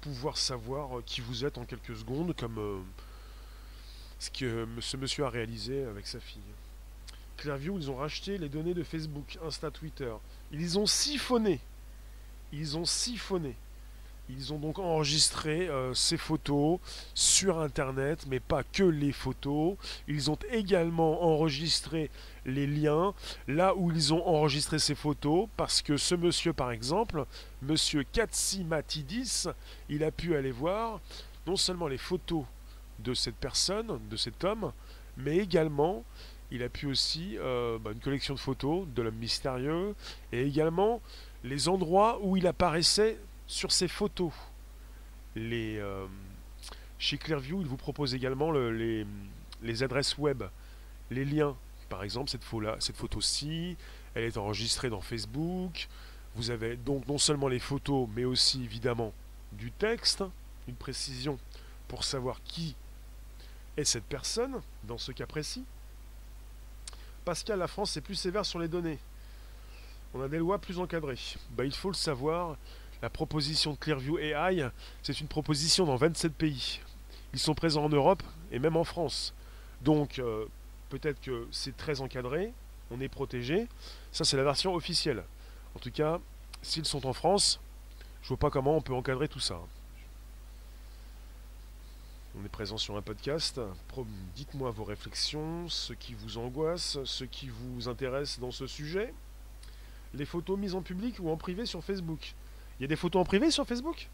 pouvoir 0.00 0.36
savoir 0.36 0.88
qui 1.06 1.20
vous 1.20 1.44
êtes 1.44 1.58
en 1.58 1.64
quelques 1.64 1.96
secondes, 1.96 2.34
comme. 2.36 2.58
Euh, 2.58 2.80
ce 4.18 4.30
que 4.30 4.66
ce 4.80 4.96
monsieur 4.96 5.24
a 5.24 5.30
réalisé 5.30 5.84
avec 5.84 6.06
sa 6.06 6.20
fille. 6.20 6.40
Clearview, 7.36 7.78
ils 7.78 7.90
ont 7.90 7.96
racheté 7.96 8.36
les 8.36 8.48
données 8.48 8.74
de 8.74 8.82
Facebook, 8.82 9.38
Insta, 9.46 9.70
Twitter. 9.70 10.12
Ils 10.52 10.78
ont 10.78 10.86
siphonné. 10.86 11.60
Ils 12.52 12.76
ont 12.76 12.84
siphonné. 12.84 13.54
Ils 14.30 14.52
ont 14.52 14.58
donc 14.58 14.78
enregistré 14.78 15.68
euh, 15.68 15.94
ces 15.94 16.18
photos 16.18 16.80
sur 17.14 17.60
Internet, 17.60 18.26
mais 18.28 18.40
pas 18.40 18.62
que 18.62 18.82
les 18.82 19.12
photos. 19.12 19.76
Ils 20.06 20.30
ont 20.30 20.38
également 20.50 21.22
enregistré 21.22 22.10
les 22.44 22.66
liens 22.66 23.14
là 23.46 23.74
où 23.74 23.90
ils 23.90 24.12
ont 24.12 24.26
enregistré 24.26 24.78
ces 24.78 24.94
photos, 24.94 25.48
parce 25.56 25.80
que 25.80 25.96
ce 25.96 26.14
monsieur, 26.14 26.52
par 26.52 26.72
exemple, 26.72 27.24
monsieur 27.62 28.02
Katsimatidis, 28.02 29.46
il 29.88 30.04
a 30.04 30.10
pu 30.10 30.36
aller 30.36 30.52
voir 30.52 31.00
non 31.46 31.56
seulement 31.56 31.88
les 31.88 31.98
photos 31.98 32.44
de 32.98 33.14
cette 33.14 33.36
personne, 33.36 33.98
de 34.08 34.16
cet 34.16 34.44
homme, 34.44 34.72
mais 35.16 35.38
également 35.38 36.04
il 36.50 36.62
a 36.62 36.68
pu 36.68 36.86
aussi 36.86 37.36
euh, 37.38 37.78
bah, 37.78 37.90
une 37.92 38.00
collection 38.00 38.34
de 38.34 38.38
photos 38.38 38.86
de 38.94 39.02
l'homme 39.02 39.16
mystérieux 39.16 39.94
et 40.32 40.42
également 40.42 41.00
les 41.44 41.68
endroits 41.68 42.18
où 42.22 42.36
il 42.36 42.46
apparaissait 42.46 43.18
sur 43.46 43.72
ces 43.72 43.88
photos. 43.88 44.32
Euh, 45.36 46.06
chez 46.98 47.18
Clearview, 47.18 47.60
il 47.60 47.66
vous 47.66 47.76
propose 47.76 48.14
également 48.14 48.50
les, 48.50 49.04
adresses 49.82 50.16
web, 50.18 50.42
les 51.10 51.24
liens. 51.24 51.56
Par 51.88 52.02
exemple, 52.02 52.30
cette, 52.30 52.44
cette 52.80 52.96
photo-ci, 52.96 53.76
elle 54.14 54.24
est 54.24 54.36
enregistrée 54.36 54.90
dans 54.90 55.00
Facebook. 55.00 55.88
Vous 56.34 56.50
avez 56.50 56.76
donc 56.76 57.06
non 57.06 57.18
seulement 57.18 57.48
les 57.48 57.58
photos, 57.58 58.08
mais 58.14 58.24
aussi 58.24 58.64
évidemment 58.64 59.12
du 59.52 59.70
texte, 59.70 60.24
une 60.66 60.74
précision 60.74 61.38
pour 61.88 62.04
savoir 62.04 62.42
qui 62.42 62.74
est 63.78 63.84
cette 63.84 64.04
personne, 64.04 64.60
dans 64.84 64.98
ce 64.98 65.12
cas 65.12 65.26
précis. 65.26 65.64
Pascal, 67.24 67.58
la 67.58 67.68
France 67.68 67.96
est 67.96 68.00
plus 68.00 68.14
sévère 68.14 68.44
sur 68.44 68.58
les 68.58 68.68
données. 68.68 68.98
On 70.14 70.22
a 70.22 70.28
des 70.28 70.38
lois 70.38 70.58
plus 70.58 70.78
encadrées. 70.78 71.18
Bah, 71.50 71.64
il 71.64 71.74
faut 71.74 71.90
le 71.90 71.94
savoir, 71.94 72.56
la 73.02 73.10
proposition 73.10 73.72
de 73.72 73.76
Clearview 73.76 74.18
AI, 74.18 74.68
c'est 75.02 75.20
une 75.20 75.28
proposition 75.28 75.86
dans 75.86 75.96
27 75.96 76.32
pays. 76.32 76.80
Ils 77.32 77.38
sont 77.38 77.54
présents 77.54 77.84
en 77.84 77.88
Europe 77.88 78.22
et 78.50 78.58
même 78.58 78.76
en 78.76 78.84
France. 78.84 79.34
Donc, 79.82 80.18
euh, 80.18 80.46
peut-être 80.88 81.20
que 81.20 81.46
c'est 81.52 81.76
très 81.76 82.00
encadré, 82.00 82.52
on 82.90 83.00
est 83.00 83.08
protégé. 83.08 83.68
Ça, 84.10 84.24
c'est 84.24 84.36
la 84.36 84.42
version 84.44 84.74
officielle. 84.74 85.22
En 85.76 85.78
tout 85.78 85.92
cas, 85.92 86.18
s'ils 86.62 86.86
sont 86.86 87.06
en 87.06 87.12
France, 87.12 87.60
je 88.22 88.28
vois 88.28 88.38
pas 88.38 88.50
comment 88.50 88.76
on 88.76 88.80
peut 88.80 88.94
encadrer 88.94 89.28
tout 89.28 89.40
ça. 89.40 89.60
On 92.40 92.44
est 92.44 92.48
présent 92.48 92.76
sur 92.76 92.96
un 92.96 93.02
podcast. 93.02 93.60
Dites-moi 94.36 94.70
vos 94.70 94.84
réflexions, 94.84 95.68
ce 95.68 95.92
qui 95.92 96.14
vous 96.14 96.38
angoisse, 96.38 96.98
ce 97.02 97.24
qui 97.24 97.48
vous 97.48 97.88
intéresse 97.88 98.38
dans 98.38 98.52
ce 98.52 98.68
sujet. 98.68 99.12
Les 100.14 100.24
photos 100.24 100.56
mises 100.56 100.76
en 100.76 100.82
public 100.82 101.16
ou 101.18 101.30
en 101.30 101.36
privé 101.36 101.66
sur 101.66 101.82
Facebook. 101.82 102.34
Il 102.78 102.82
y 102.82 102.84
a 102.84 102.88
des 102.88 102.94
photos 102.94 103.22
en 103.22 103.24
privé 103.24 103.50
sur 103.50 103.66
Facebook? 103.66 104.08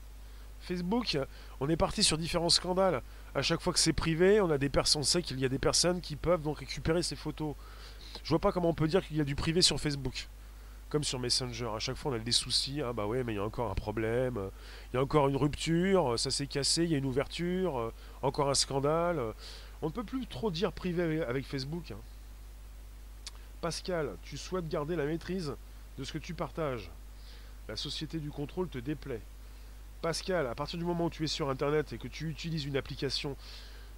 Facebook, 0.61 1.19
on 1.61 1.69
est 1.69 1.77
parti 1.77 2.03
sur 2.03 2.17
différents 2.17 2.49
scandales. 2.49 3.03
À 3.35 3.43
chaque 3.43 3.61
fois 3.61 3.75
que 3.75 3.79
c'est 3.79 3.93
privé, 3.93 4.41
on 4.41 4.51
a 4.51 4.57
des 4.57 4.71
personnes, 4.71 5.03
on 5.03 5.05
sait 5.05 5.21
qu'il 5.21 5.39
y 5.39 5.45
a 5.45 5.51
des 5.51 5.59
personnes 5.59 6.01
qui 6.01 6.17
peuvent 6.17 6.41
donc 6.41 6.61
récupérer 6.61 7.03
ces 7.03 7.17
photos. 7.17 7.55
Je 8.23 8.31
vois 8.31 8.39
pas 8.39 8.53
comment 8.53 8.71
on 8.71 8.75
peut 8.75 8.89
dire 8.89 9.07
qu'il 9.07 9.19
y 9.19 9.21
a 9.21 9.25
du 9.25 9.35
privé 9.35 9.61
sur 9.61 9.79
Facebook. 9.79 10.29
Comme 10.91 11.03
sur 11.03 11.19
Messenger, 11.19 11.71
à 11.75 11.81
chaque 11.81 11.97
fois 11.97 12.13
on 12.13 12.15
a 12.15 12.19
des 12.21 12.31
soucis. 12.31 12.81
Ah 12.81 12.93
bah 12.93 13.07
ouais, 13.07 13.25
mais 13.25 13.33
il 13.33 13.37
y 13.37 13.39
a 13.41 13.45
encore 13.45 13.69
un 13.69 13.75
problème. 13.75 14.39
Il 14.93 14.97
y 14.97 14.99
a 14.99 15.03
encore 15.03 15.29
une 15.29 15.35
rupture. 15.35 16.17
Ça 16.17 16.31
s'est 16.31 16.47
cassé. 16.47 16.85
Il 16.85 16.91
y 16.93 16.95
a 16.95 16.99
une 16.99 17.07
ouverture. 17.07 17.93
Encore 18.25 18.49
un 18.49 18.55
scandale. 18.55 19.21
On 19.83 19.89
ne 19.89 19.93
peut 19.93 20.03
plus 20.03 20.27
trop 20.27 20.51
dire 20.51 20.73
privé 20.73 21.23
avec 21.23 21.45
Facebook. 21.47 21.91
Hein. 21.91 21.99
Pascal, 23.61 24.17
tu 24.23 24.39
souhaites 24.39 24.67
garder 24.67 24.97
la 24.97 25.05
maîtrise 25.05 25.55
de 25.99 26.05
ce 26.05 26.13
que 26.15 26.17
tu 26.17 26.33
partages. 26.33 26.91
La 27.69 27.77
société 27.77 28.19
du 28.19 28.31
contrôle 28.31 28.71
te 28.71 28.79
déplaît. 28.79 29.21
Pascal, 30.01 30.47
à 30.47 30.55
partir 30.55 30.79
du 30.79 30.87
moment 30.87 31.05
où 31.05 31.11
tu 31.11 31.25
es 31.25 31.27
sur 31.27 31.51
Internet 31.51 31.93
et 31.93 31.99
que 31.99 32.09
tu 32.09 32.31
utilises 32.31 32.65
une 32.65 32.79
application, 32.79 33.37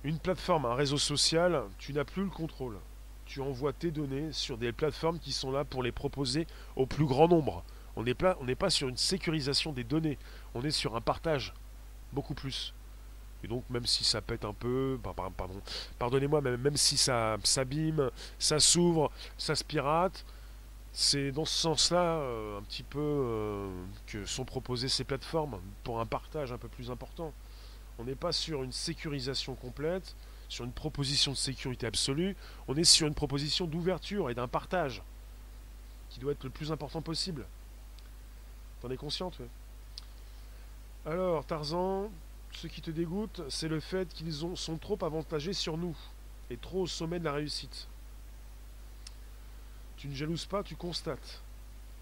une 0.02 0.18
plateforme, 0.18 0.66
un 0.66 0.74
réseau 0.74 0.98
social, 0.98 1.62
tu 1.78 1.92
n'as 1.92 2.04
plus 2.04 2.24
le 2.24 2.30
contrôle. 2.30 2.78
Tu 3.26 3.40
envoies 3.40 3.72
tes 3.72 3.92
données 3.92 4.32
sur 4.32 4.58
des 4.58 4.72
plateformes 4.72 5.20
qui 5.20 5.30
sont 5.30 5.52
là 5.52 5.64
pour 5.64 5.84
les 5.84 5.92
proposer 5.92 6.48
au 6.74 6.86
plus 6.86 7.06
grand 7.06 7.28
nombre. 7.28 7.62
On 7.94 8.02
n'est 8.02 8.14
pas, 8.14 8.36
pas 8.58 8.70
sur 8.70 8.88
une 8.88 8.96
sécurisation 8.96 9.72
des 9.72 9.84
données, 9.84 10.18
on 10.56 10.62
est 10.62 10.72
sur 10.72 10.96
un 10.96 11.00
partage, 11.00 11.54
beaucoup 12.12 12.34
plus. 12.34 12.74
Et 13.46 13.48
donc 13.48 13.62
même 13.70 13.86
si 13.86 14.02
ça 14.02 14.20
pète 14.20 14.44
un 14.44 14.52
peu, 14.52 14.98
pardon, 15.04 15.62
pardonnez-moi, 16.00 16.40
même, 16.40 16.76
si 16.76 16.96
ça 16.96 17.36
s'abîme, 17.44 18.10
ça 18.40 18.58
s'ouvre, 18.58 19.12
ça 19.38 19.54
se 19.54 19.62
pirate, 19.62 20.24
c'est 20.92 21.30
dans 21.30 21.44
ce 21.44 21.56
sens-là 21.56 22.02
euh, 22.02 22.58
un 22.58 22.62
petit 22.62 22.82
peu 22.82 22.98
euh, 22.98 23.70
que 24.08 24.24
sont 24.24 24.44
proposées 24.44 24.88
ces 24.88 25.04
plateformes 25.04 25.60
pour 25.84 26.00
un 26.00 26.06
partage 26.06 26.50
un 26.50 26.58
peu 26.58 26.66
plus 26.66 26.90
important. 26.90 27.32
On 28.00 28.04
n'est 28.04 28.16
pas 28.16 28.32
sur 28.32 28.64
une 28.64 28.72
sécurisation 28.72 29.54
complète, 29.54 30.16
sur 30.48 30.64
une 30.64 30.72
proposition 30.72 31.30
de 31.30 31.36
sécurité 31.36 31.86
absolue, 31.86 32.34
on 32.66 32.74
est 32.74 32.82
sur 32.82 33.06
une 33.06 33.14
proposition 33.14 33.66
d'ouverture 33.66 34.28
et 34.28 34.34
d'un 34.34 34.48
partage 34.48 35.02
qui 36.10 36.18
doit 36.18 36.32
être 36.32 36.42
le 36.42 36.50
plus 36.50 36.72
important 36.72 37.00
possible. 37.00 37.46
T'en 38.82 38.90
es 38.90 38.96
consciente 38.96 39.38
Alors, 41.04 41.44
Tarzan, 41.44 42.10
ce 42.56 42.68
qui 42.68 42.80
te 42.80 42.90
dégoûte, 42.90 43.42
c'est 43.50 43.68
le 43.68 43.80
fait 43.80 44.08
qu'ils 44.14 44.32
sont 44.32 44.78
trop 44.78 44.98
avantagés 45.02 45.52
sur 45.52 45.76
nous 45.76 45.94
et 46.48 46.56
trop 46.56 46.82
au 46.82 46.86
sommet 46.86 47.18
de 47.18 47.24
la 47.24 47.32
réussite. 47.32 47.86
Tu 49.98 50.08
ne 50.08 50.14
jalouses 50.14 50.46
pas, 50.46 50.62
tu 50.62 50.74
constates. 50.74 51.42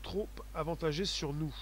Trop 0.03 0.29
avantagé 0.55 1.07
sur 1.07 1.33
nous. 1.33 1.53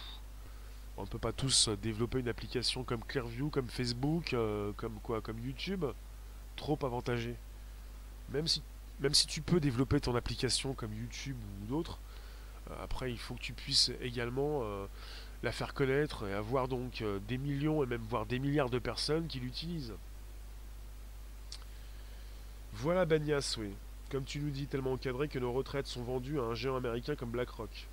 On 0.98 1.02
ne 1.02 1.06
peut 1.06 1.18
pas 1.18 1.32
tous 1.32 1.70
développer 1.80 2.18
une 2.18 2.28
application 2.28 2.84
comme 2.84 3.02
Clearview, 3.02 3.48
comme 3.48 3.68
Facebook, 3.68 4.34
euh, 4.34 4.72
comme 4.76 4.98
quoi, 5.02 5.22
comme 5.22 5.38
YouTube. 5.38 5.86
Trop 6.56 6.78
avantagé. 6.82 7.34
Même 8.28 8.46
si, 8.46 8.62
même 9.00 9.14
si 9.14 9.26
tu 9.26 9.40
peux 9.40 9.58
développer 9.58 10.00
ton 10.00 10.14
application 10.16 10.74
comme 10.74 10.92
YouTube 10.92 11.38
ou 11.62 11.66
d'autres, 11.66 11.98
euh, 12.70 12.84
après 12.84 13.10
il 13.10 13.18
faut 13.18 13.34
que 13.36 13.40
tu 13.40 13.54
puisses 13.54 13.90
également 14.02 14.60
euh, 14.64 14.86
la 15.42 15.52
faire 15.52 15.74
connaître 15.74 16.26
et 16.26 16.32
avoir 16.32 16.68
donc 16.68 17.02
des 17.28 17.38
millions 17.38 17.82
et 17.82 17.86
même 17.86 18.04
voire 18.08 18.26
des 18.26 18.38
milliards 18.38 18.70
de 18.70 18.78
personnes 18.78 19.26
qui 19.26 19.40
l'utilisent. 19.40 19.94
Voilà 22.74 23.04
Banyas, 23.04 23.56
oui 23.58 23.74
comme 24.12 24.24
tu 24.24 24.40
nous 24.40 24.50
dis, 24.50 24.66
tellement 24.66 24.92
encadré 24.92 25.26
que 25.26 25.38
nos 25.38 25.54
retraites 25.54 25.86
sont 25.86 26.02
vendues 26.02 26.38
à 26.38 26.42
un 26.42 26.54
géant 26.54 26.76
américain 26.76 27.16
comme 27.16 27.30
BlackRock. 27.30 27.88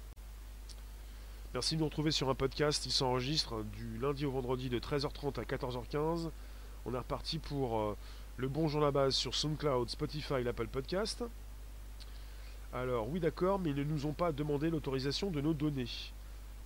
Merci 1.54 1.76
de 1.76 1.80
nous 1.80 1.86
retrouver 1.86 2.12
sur 2.12 2.30
un 2.30 2.36
podcast. 2.36 2.86
Il 2.86 2.92
s'enregistre 2.92 3.64
du 3.64 3.98
lundi 4.00 4.26
au 4.26 4.32
vendredi 4.32 4.68
de 4.68 4.80
13h30 4.80 5.40
à 5.40 5.44
14h15. 5.44 6.30
On 6.86 6.94
est 6.94 6.98
reparti 6.98 7.40
pour 7.40 7.80
euh, 7.80 7.98
le 8.36 8.50
bon 8.50 8.68
jour 8.68 8.82
la 8.82 8.92
base 8.92 9.16
sur 9.16 9.34
SoundCloud, 9.34 9.90
Spotify, 9.90 10.44
l'Apple 10.44 10.68
Podcast. 10.68 11.24
Alors 12.74 13.08
oui 13.08 13.22
d'accord, 13.22 13.58
mais 13.58 13.70
ils 13.70 13.78
ne 13.78 13.84
nous 13.86 14.06
ont 14.06 14.14
pas 14.14 14.34
demandé 14.34 14.70
l'autorisation 14.70 15.32
de 15.32 15.40
nos 15.40 15.54
données. 15.54 16.12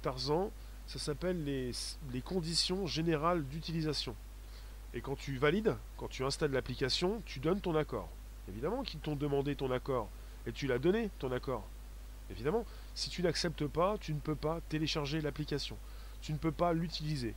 Tarzan, 0.02 0.52
ça 0.88 1.00
s'appelle 1.00 1.44
les, 1.44 2.22
conditions 2.22 2.86
générales 2.88 3.46
d'utilisation. 3.46 4.16
Et 4.94 5.02
quand 5.02 5.16
tu 5.16 5.38
valides, 5.38 5.76
quand 5.98 6.08
tu 6.08 6.24
installes 6.24 6.52
l'application, 6.52 7.22
tu 7.26 7.40
donnes 7.40 7.62
ton 7.62 7.76
accord. 7.76 8.10
Évidemment 8.48 8.84
qu'ils 8.84 9.00
t'ont 9.00 9.16
demandé 9.16 9.56
ton 9.56 9.72
accord. 9.72 10.10
Et 10.46 10.52
tu 10.52 10.68
l'as 10.68 10.78
donné, 10.78 11.10
ton 11.20 11.32
accord. 11.32 11.66
Évidemment, 12.30 12.66
si 12.94 13.10
tu 13.10 13.24
n'acceptes 13.24 13.66
pas, 13.68 13.98
tu 14.00 14.14
ne 14.14 14.20
peux 14.20 14.36
pas 14.36 14.60
télécharger 14.70 15.22
l'application. 15.22 15.78
Tu 16.22 16.32
ne 16.34 16.38
peux 16.38 16.52
pas 16.52 16.74
l'utiliser. 16.74 17.34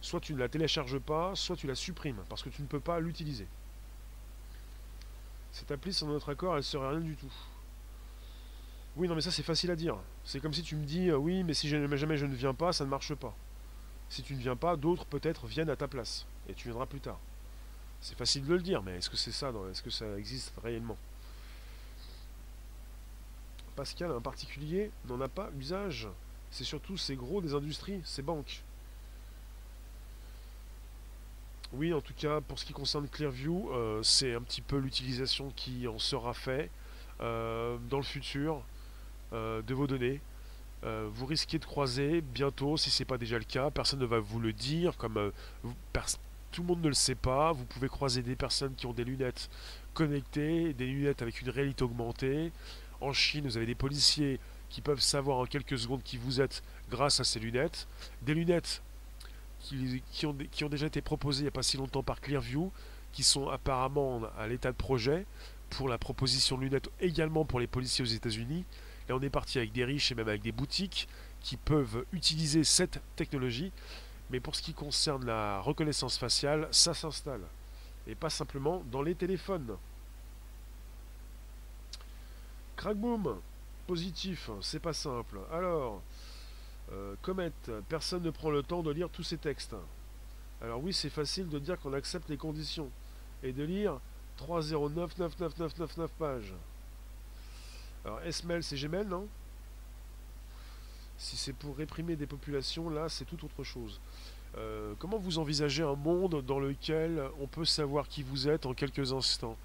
Soit 0.00 0.20
tu 0.20 0.34
ne 0.34 0.38
la 0.38 0.48
télécharges 0.48 0.98
pas, 0.98 1.34
soit 1.34 1.56
tu 1.56 1.66
la 1.66 1.74
supprimes, 1.74 2.22
parce 2.28 2.42
que 2.42 2.48
tu 2.48 2.62
ne 2.62 2.66
peux 2.66 2.80
pas 2.80 3.00
l'utiliser. 3.00 3.46
Cette 5.52 5.70
appli 5.70 5.92
sans 5.92 6.06
notre 6.06 6.30
accord, 6.30 6.56
elle 6.56 6.62
serait 6.62 6.90
rien 6.90 7.00
du 7.00 7.16
tout. 7.16 7.32
Oui, 8.98 9.06
non, 9.06 9.14
mais 9.14 9.20
ça 9.20 9.30
c'est 9.30 9.44
facile 9.44 9.70
à 9.70 9.76
dire. 9.76 9.96
C'est 10.24 10.40
comme 10.40 10.52
si 10.52 10.64
tu 10.64 10.74
me 10.74 10.84
dis, 10.84 11.08
euh, 11.08 11.16
oui, 11.16 11.44
mais 11.44 11.54
si 11.54 11.68
jamais 11.68 11.96
je 12.16 12.26
ne 12.26 12.34
viens 12.34 12.52
pas, 12.52 12.72
ça 12.72 12.84
ne 12.84 12.90
marche 12.90 13.14
pas. 13.14 13.32
Si 14.08 14.24
tu 14.24 14.34
ne 14.34 14.40
viens 14.40 14.56
pas, 14.56 14.74
d'autres 14.74 15.06
peut-être 15.06 15.46
viennent 15.46 15.70
à 15.70 15.76
ta 15.76 15.86
place. 15.86 16.26
Et 16.48 16.54
tu 16.54 16.66
viendras 16.66 16.86
plus 16.86 16.98
tard. 16.98 17.20
C'est 18.00 18.18
facile 18.18 18.44
de 18.44 18.52
le 18.52 18.60
dire, 18.60 18.82
mais 18.82 18.96
est-ce 18.96 19.08
que 19.08 19.16
c'est 19.16 19.30
ça 19.30 19.52
Est-ce 19.70 19.82
que 19.84 19.90
ça 19.90 20.18
existe 20.18 20.52
réellement? 20.64 20.96
Pascal 23.76 24.10
en 24.10 24.20
particulier 24.20 24.90
n'en 25.06 25.20
a 25.20 25.28
pas 25.28 25.50
usage. 25.56 26.08
C'est 26.50 26.64
surtout 26.64 26.96
ces 26.96 27.14
gros 27.14 27.40
des 27.40 27.54
industries, 27.54 28.00
ces 28.04 28.22
banques. 28.22 28.64
Oui, 31.72 31.94
en 31.94 32.00
tout 32.00 32.14
cas, 32.14 32.40
pour 32.40 32.58
ce 32.58 32.64
qui 32.64 32.72
concerne 32.72 33.06
Clearview, 33.08 33.70
euh, 33.70 34.02
c'est 34.02 34.34
un 34.34 34.42
petit 34.42 34.62
peu 34.62 34.78
l'utilisation 34.78 35.52
qui 35.54 35.86
en 35.86 36.00
sera 36.00 36.34
fait 36.34 36.68
euh, 37.20 37.78
dans 37.88 37.98
le 37.98 38.02
futur 38.02 38.64
de 39.32 39.74
vos 39.74 39.86
données. 39.86 40.20
vous 40.82 41.26
risquez 41.26 41.58
de 41.58 41.64
croiser 41.64 42.20
bientôt, 42.20 42.76
si 42.76 42.90
ce 42.90 43.02
n'est 43.02 43.06
pas 43.06 43.18
déjà 43.18 43.38
le 43.38 43.44
cas, 43.44 43.70
personne 43.70 44.00
ne 44.00 44.06
va 44.06 44.18
vous 44.18 44.40
le 44.40 44.52
dire, 44.52 44.96
comme 44.96 45.32
tout 46.52 46.62
le 46.62 46.68
monde 46.68 46.82
ne 46.82 46.88
le 46.88 46.94
sait 46.94 47.14
pas. 47.14 47.52
Vous 47.52 47.64
pouvez 47.64 47.88
croiser 47.88 48.22
des 48.22 48.36
personnes 48.36 48.74
qui 48.74 48.86
ont 48.86 48.92
des 48.92 49.04
lunettes 49.04 49.50
connectées, 49.94 50.72
des 50.72 50.86
lunettes 50.86 51.22
avec 51.22 51.40
une 51.40 51.50
réalité 51.50 51.84
augmentée. 51.84 52.52
En 53.00 53.12
Chine, 53.12 53.44
vous 53.44 53.56
avez 53.56 53.66
des 53.66 53.74
policiers 53.74 54.40
qui 54.68 54.80
peuvent 54.80 55.00
savoir 55.00 55.38
en 55.38 55.46
quelques 55.46 55.78
secondes 55.78 56.02
qui 56.02 56.16
vous 56.16 56.40
êtes 56.40 56.62
grâce 56.90 57.20
à 57.20 57.24
ces 57.24 57.40
lunettes. 57.40 57.86
Des 58.22 58.34
lunettes 58.34 58.82
qui, 59.60 60.26
ont, 60.26 60.36
qui 60.50 60.64
ont 60.64 60.68
déjà 60.68 60.86
été 60.86 61.00
proposées 61.00 61.40
il 61.40 61.44
n'y 61.44 61.48
a 61.48 61.52
pas 61.52 61.62
si 61.62 61.76
longtemps 61.76 62.02
par 62.02 62.20
Clearview, 62.20 62.70
qui 63.12 63.22
sont 63.22 63.48
apparemment 63.48 64.22
à 64.38 64.46
l'état 64.46 64.70
de 64.70 64.76
projet 64.76 65.26
pour 65.70 65.88
la 65.88 65.98
proposition 65.98 66.56
de 66.56 66.62
lunettes 66.62 66.90
également 67.00 67.44
pour 67.44 67.60
les 67.60 67.66
policiers 67.66 68.02
aux 68.02 68.08
États-Unis. 68.08 68.64
Et 69.08 69.12
on 69.12 69.20
est 69.20 69.30
parti 69.30 69.58
avec 69.58 69.72
des 69.72 69.84
riches 69.84 70.12
et 70.12 70.14
même 70.14 70.28
avec 70.28 70.42
des 70.42 70.52
boutiques 70.52 71.08
qui 71.40 71.56
peuvent 71.56 72.04
utiliser 72.12 72.64
cette 72.64 73.00
technologie 73.16 73.72
mais 74.30 74.40
pour 74.40 74.54
ce 74.54 74.62
qui 74.62 74.74
concerne 74.74 75.24
la 75.24 75.60
reconnaissance 75.60 76.18
faciale, 76.18 76.68
ça 76.70 76.94
s'installe. 76.94 77.42
Et 78.06 78.14
pas 78.14 78.30
simplement 78.30 78.82
dans 78.90 79.02
les 79.02 79.14
téléphones. 79.14 79.76
Crackboom, 82.76 83.40
positif, 83.86 84.50
c'est 84.60 84.80
pas 84.80 84.92
simple. 84.92 85.40
Alors, 85.52 86.02
euh, 86.92 87.14
Comet, 87.22 87.52
personne 87.88 88.22
ne 88.22 88.30
prend 88.30 88.50
le 88.50 88.62
temps 88.62 88.82
de 88.82 88.90
lire 88.90 89.08
tous 89.10 89.24
ces 89.24 89.38
textes. 89.38 89.74
Alors 90.60 90.82
oui, 90.82 90.92
c'est 90.92 91.10
facile 91.10 91.48
de 91.48 91.58
dire 91.58 91.78
qu'on 91.80 91.92
accepte 91.92 92.28
les 92.28 92.36
conditions 92.36 92.90
et 93.42 93.52
de 93.52 93.64
lire 93.64 93.98
30999999 94.38 96.10
pages. 96.18 96.54
Alors 98.04 98.20
SML 98.22 98.62
c'est 98.62 98.76
Gmail 98.76 99.06
non? 99.06 99.26
Si 101.16 101.36
c'est 101.36 101.52
pour 101.52 101.76
réprimer 101.76 102.14
des 102.14 102.26
populations, 102.26 102.90
là 102.90 103.08
c'est 103.08 103.24
tout 103.24 103.44
autre 103.44 103.64
chose. 103.64 104.00
Euh, 104.56 104.94
comment 104.98 105.18
vous 105.18 105.38
envisagez 105.38 105.82
un 105.82 105.96
monde 105.96 106.42
dans 106.46 106.60
lequel 106.60 107.22
on 107.40 107.46
peut 107.46 107.64
savoir 107.64 108.08
qui 108.08 108.22
vous 108.22 108.48
êtes 108.48 108.66
en 108.66 108.74
quelques 108.74 109.12
instants? 109.12 109.56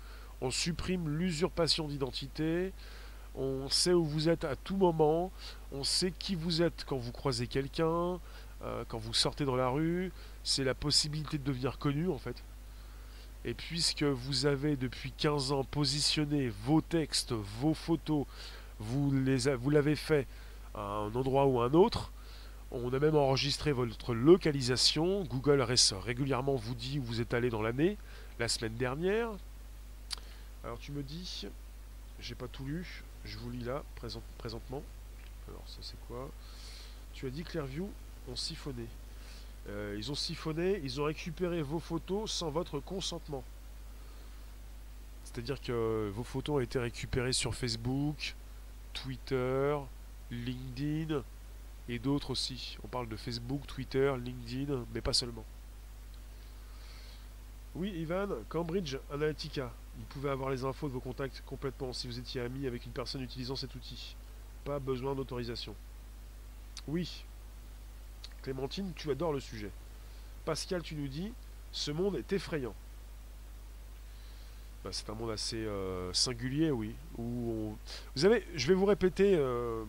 On 0.41 0.51
supprime 0.51 1.07
l'usurpation 1.07 1.87
d'identité, 1.87 2.73
on 3.35 3.69
sait 3.69 3.93
où 3.93 4.03
vous 4.03 4.29
êtes 4.29 4.43
à 4.43 4.55
tout 4.55 4.75
moment, 4.75 5.31
on 5.71 5.83
sait 5.83 6.11
qui 6.11 6.35
vous 6.35 6.61
êtes 6.61 6.85
quand 6.85 6.97
vous 6.97 7.11
croisez 7.11 7.47
quelqu'un, 7.47 8.19
euh, 8.63 8.83
quand 8.87 8.97
vous 8.97 9.13
sortez 9.13 9.45
dans 9.45 9.55
la 9.55 9.69
rue, 9.69 10.11
c'est 10.43 10.63
la 10.63 10.73
possibilité 10.73 11.37
de 11.37 11.43
devenir 11.43 11.77
connu 11.77 12.09
en 12.09 12.17
fait. 12.17 12.43
Et 13.45 13.53
puisque 13.53 14.03
vous 14.03 14.45
avez 14.45 14.77
depuis 14.77 15.11
15 15.11 15.51
ans 15.51 15.63
positionné 15.63 16.49
vos 16.63 16.81
textes, 16.81 17.33
vos 17.33 17.73
photos, 17.73 18.25
vous 18.79 19.11
l'avez 19.69 19.95
fait 19.95 20.27
à 20.73 20.81
un 20.81 21.13
endroit 21.13 21.45
ou 21.45 21.59
à 21.61 21.65
un 21.65 21.73
autre, 21.73 22.11
on 22.71 22.91
a 22.93 22.99
même 22.99 23.15
enregistré 23.15 23.71
votre 23.71 24.13
localisation. 24.13 25.23
Google 25.25 25.61
régulièrement 25.61 26.55
vous 26.55 26.73
dit 26.73 26.99
où 26.99 27.03
vous 27.03 27.21
êtes 27.21 27.33
allé 27.33 27.49
dans 27.49 27.61
l'année, 27.61 27.97
la 28.39 28.47
semaine 28.47 28.75
dernière. 28.75 29.29
Alors 30.63 30.79
tu 30.79 30.91
me 30.91 31.03
dis, 31.03 31.45
j'ai 32.19 32.35
pas 32.35 32.47
tout 32.47 32.65
lu, 32.65 33.03
je 33.25 33.37
vous 33.37 33.51
lis 33.51 33.63
là 33.63 33.83
présentement. 34.37 34.81
Alors 35.49 35.63
ça 35.67 35.79
c'est 35.81 35.99
quoi? 36.07 36.31
Tu 37.13 37.27
as 37.27 37.29
dit 37.29 37.43
Clearview 37.43 37.89
ont 38.29 38.35
siphonné. 38.35 38.87
Euh, 39.69 39.95
ils 39.97 40.11
ont 40.11 40.15
siphonné, 40.15 40.81
ils 40.83 40.99
ont 40.99 41.05
récupéré 41.05 41.61
vos 41.61 41.79
photos 41.79 42.31
sans 42.31 42.49
votre 42.49 42.79
consentement. 42.79 43.43
C'est-à-dire 45.23 45.61
que 45.61 46.11
vos 46.13 46.23
photos 46.23 46.57
ont 46.57 46.59
été 46.59 46.79
récupérées 46.79 47.33
sur 47.33 47.55
Facebook, 47.55 48.35
Twitter, 48.93 49.77
LinkedIn 50.31 51.23
et 51.89 51.99
d'autres 51.99 52.31
aussi. 52.31 52.77
On 52.83 52.87
parle 52.87 53.07
de 53.07 53.15
Facebook, 53.15 53.65
Twitter, 53.67 54.13
LinkedIn, 54.23 54.85
mais 54.93 55.01
pas 55.01 55.13
seulement. 55.13 55.45
Oui, 57.75 57.91
Ivan, 57.95 58.27
Cambridge 58.49 58.97
Analytica. 59.11 59.71
Vous 59.97 60.05
pouvez 60.09 60.29
avoir 60.29 60.49
les 60.49 60.63
infos 60.63 60.87
de 60.87 60.93
vos 60.93 60.99
contacts 60.99 61.41
complètement 61.45 61.93
si 61.93 62.07
vous 62.07 62.19
étiez 62.19 62.41
ami 62.41 62.67
avec 62.67 62.85
une 62.85 62.91
personne 62.91 63.21
utilisant 63.21 63.55
cet 63.55 63.73
outil. 63.73 64.15
Pas 64.63 64.79
besoin 64.79 65.15
d'autorisation. 65.15 65.75
Oui, 66.87 67.23
Clémentine, 68.43 68.91
tu 68.95 69.09
adores 69.09 69.33
le 69.33 69.39
sujet. 69.39 69.71
Pascal, 70.45 70.83
tu 70.83 70.95
nous 70.95 71.07
dis, 71.07 71.31
ce 71.71 71.91
monde 71.91 72.17
est 72.17 72.33
effrayant. 72.33 72.75
Bah, 74.83 74.89
c'est 74.91 75.09
un 75.09 75.13
monde 75.13 75.31
assez 75.31 75.65
euh, 75.65 76.11
singulier, 76.13 76.69
oui. 76.69 76.93
Vous 77.17 77.77
savez, 78.15 78.45
je 78.53 78.67
vais 78.67 78.73
vous 78.73 78.85
répéter 78.85 79.35
euh, 79.35 79.85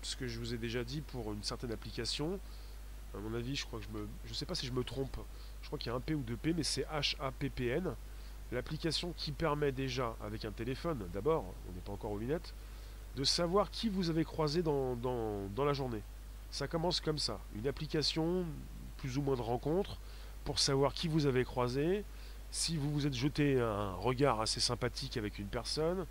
ce 0.00 0.16
que 0.16 0.26
je 0.26 0.38
vous 0.38 0.54
ai 0.54 0.56
déjà 0.56 0.82
dit 0.82 1.02
pour 1.02 1.32
une 1.34 1.42
certaine 1.42 1.70
application. 1.70 2.40
À 3.14 3.18
mon 3.18 3.34
avis, 3.34 3.56
je 3.56 3.66
crois 3.66 3.78
que 3.78 3.84
je 3.84 3.98
me. 3.98 4.08
Sais 4.32 4.46
pas 4.46 4.54
si 4.54 4.66
je 4.66 4.72
me 4.72 4.82
trompe. 4.84 5.18
Je 5.60 5.66
crois 5.66 5.78
qu'il 5.78 5.88
y 5.88 5.92
a 5.92 5.96
un 5.96 6.00
P 6.00 6.14
ou 6.14 6.22
deux 6.22 6.38
P, 6.38 6.54
mais 6.54 6.62
c'est 6.62 6.86
HAPPN. 6.86 7.94
L'application 8.52 9.12
qui 9.18 9.32
permet 9.32 9.70
déjà, 9.70 10.16
avec 10.24 10.46
un 10.46 10.50
téléphone 10.50 11.06
d'abord, 11.12 11.44
on 11.68 11.72
n'est 11.72 11.80
pas 11.80 11.92
encore 11.92 12.12
aux 12.12 12.18
lunettes, 12.18 12.54
de 13.16 13.24
savoir 13.24 13.70
qui 13.70 13.90
vous 13.90 14.08
avez 14.08 14.24
croisé 14.24 14.62
dans 14.62 14.96
la 15.58 15.72
journée. 15.74 16.02
Ça 16.52 16.68
commence 16.68 17.00
comme 17.00 17.18
ça. 17.18 17.40
Une 17.56 17.66
application, 17.66 18.44
plus 18.98 19.16
ou 19.16 19.22
moins 19.22 19.36
de 19.36 19.42
rencontres, 19.42 19.98
pour 20.44 20.58
savoir 20.58 20.92
qui 20.92 21.08
vous 21.08 21.26
avez 21.26 21.44
croisé, 21.44 22.04
si 22.50 22.76
vous 22.76 22.90
vous 22.90 23.06
êtes 23.06 23.14
jeté 23.14 23.58
un 23.58 23.94
regard 23.94 24.40
assez 24.42 24.60
sympathique 24.60 25.16
avec 25.16 25.38
une 25.38 25.46
personne, 25.46 26.06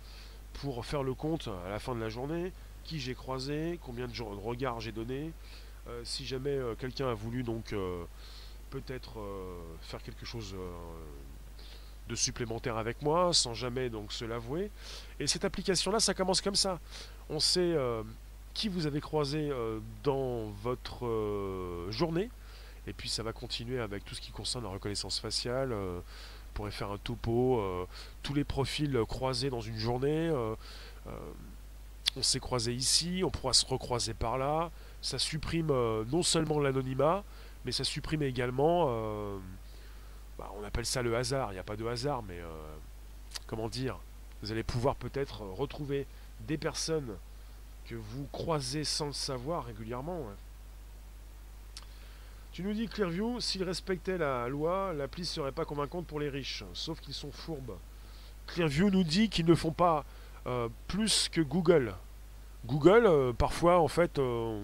pour 0.54 0.84
faire 0.84 1.04
le 1.04 1.14
compte 1.14 1.48
à 1.64 1.70
la 1.70 1.78
fin 1.78 1.94
de 1.94 2.00
la 2.00 2.08
journée, 2.08 2.52
qui 2.82 2.98
j'ai 2.98 3.14
croisé, 3.14 3.78
combien 3.82 4.08
de 4.08 4.22
regards 4.22 4.80
j'ai 4.80 4.90
donné, 4.90 5.32
euh, 5.86 6.02
si 6.04 6.26
jamais 6.26 6.50
euh, 6.50 6.74
quelqu'un 6.74 7.08
a 7.08 7.14
voulu 7.14 7.44
donc 7.44 7.72
euh, 7.72 8.04
peut-être 8.70 9.18
faire 9.80 10.02
quelque 10.02 10.26
chose 10.26 10.56
de 12.08 12.14
supplémentaire 12.16 12.78
avec 12.78 13.00
moi, 13.02 13.32
sans 13.32 13.54
jamais 13.54 13.90
donc 13.90 14.12
se 14.12 14.24
l'avouer. 14.24 14.72
Et 15.20 15.28
cette 15.28 15.44
application-là, 15.44 16.00
ça 16.00 16.14
commence 16.14 16.40
comme 16.40 16.56
ça. 16.56 16.80
On 17.28 17.38
sait 17.38 17.76
qui 18.54 18.68
vous 18.68 18.86
avez 18.86 19.00
croisé 19.00 19.50
euh, 19.50 19.80
dans 20.02 20.46
votre 20.62 21.06
euh, 21.06 21.90
journée. 21.90 22.30
Et 22.86 22.92
puis 22.92 23.08
ça 23.08 23.22
va 23.22 23.32
continuer 23.32 23.80
avec 23.80 24.04
tout 24.04 24.14
ce 24.14 24.20
qui 24.20 24.32
concerne 24.32 24.64
la 24.64 24.70
reconnaissance 24.70 25.20
faciale. 25.20 25.72
Euh, 25.72 26.00
on 26.00 26.52
pourrait 26.54 26.70
faire 26.70 26.90
un 26.90 26.98
topo, 26.98 27.62
tous 28.22 28.34
les 28.34 28.44
profils 28.44 28.98
croisés 29.08 29.48
dans 29.48 29.62
une 29.62 29.78
journée. 29.78 30.30
on 32.14 32.22
s'est 32.22 32.40
croisé 32.40 32.74
ici, 32.74 33.22
on 33.24 33.30
pourra 33.30 33.54
se 33.54 33.64
recroiser 33.64 34.12
par 34.12 34.36
là. 34.36 34.70
Ça 35.00 35.18
supprime 35.18 35.68
non 36.12 36.22
seulement 36.22 36.58
l'anonymat, 36.58 37.24
mais 37.64 37.72
ça 37.72 37.84
supprime 37.84 38.20
également, 38.20 38.84
bah, 40.36 40.52
on 40.60 40.62
appelle 40.62 40.84
ça 40.84 41.00
le 41.00 41.16
hasard. 41.16 41.52
Il 41.52 41.54
n'y 41.54 41.58
a 41.58 41.64
pas 41.64 41.76
de 41.76 41.86
hasard, 41.86 42.22
mais 42.22 42.42
comment 43.46 43.70
dire 43.70 43.98
Vous 44.42 44.52
allez 44.52 44.62
pouvoir 44.62 44.94
peut-être 44.96 45.40
retrouver 45.40 46.06
des 46.40 46.58
personnes 46.58 47.16
que 47.86 47.94
vous 47.94 48.26
croisez 48.32 48.84
sans 48.84 49.06
le 49.06 49.12
savoir 49.12 49.64
régulièrement. 49.64 50.26
Tu 52.52 52.62
nous 52.62 52.74
dis 52.74 52.86
Clearview, 52.86 53.40
s'il 53.40 53.62
respectait 53.64 54.18
la 54.18 54.46
loi, 54.46 54.92
l'appli 54.92 55.24
serait 55.24 55.52
pas 55.52 55.64
convaincante 55.64 56.06
pour 56.06 56.20
les 56.20 56.28
riches, 56.28 56.64
sauf 56.74 57.00
qu'ils 57.00 57.14
sont 57.14 57.32
fourbes. 57.32 57.78
Clearview 58.46 58.90
nous 58.90 59.04
dit 59.04 59.30
qu'ils 59.30 59.46
ne 59.46 59.54
font 59.54 59.72
pas 59.72 60.04
euh, 60.46 60.68
plus 60.86 61.30
que 61.30 61.40
Google. 61.40 61.94
Google, 62.66 63.06
euh, 63.06 63.32
parfois, 63.32 63.80
en 63.80 63.88
fait, 63.88 64.18
euh, 64.18 64.60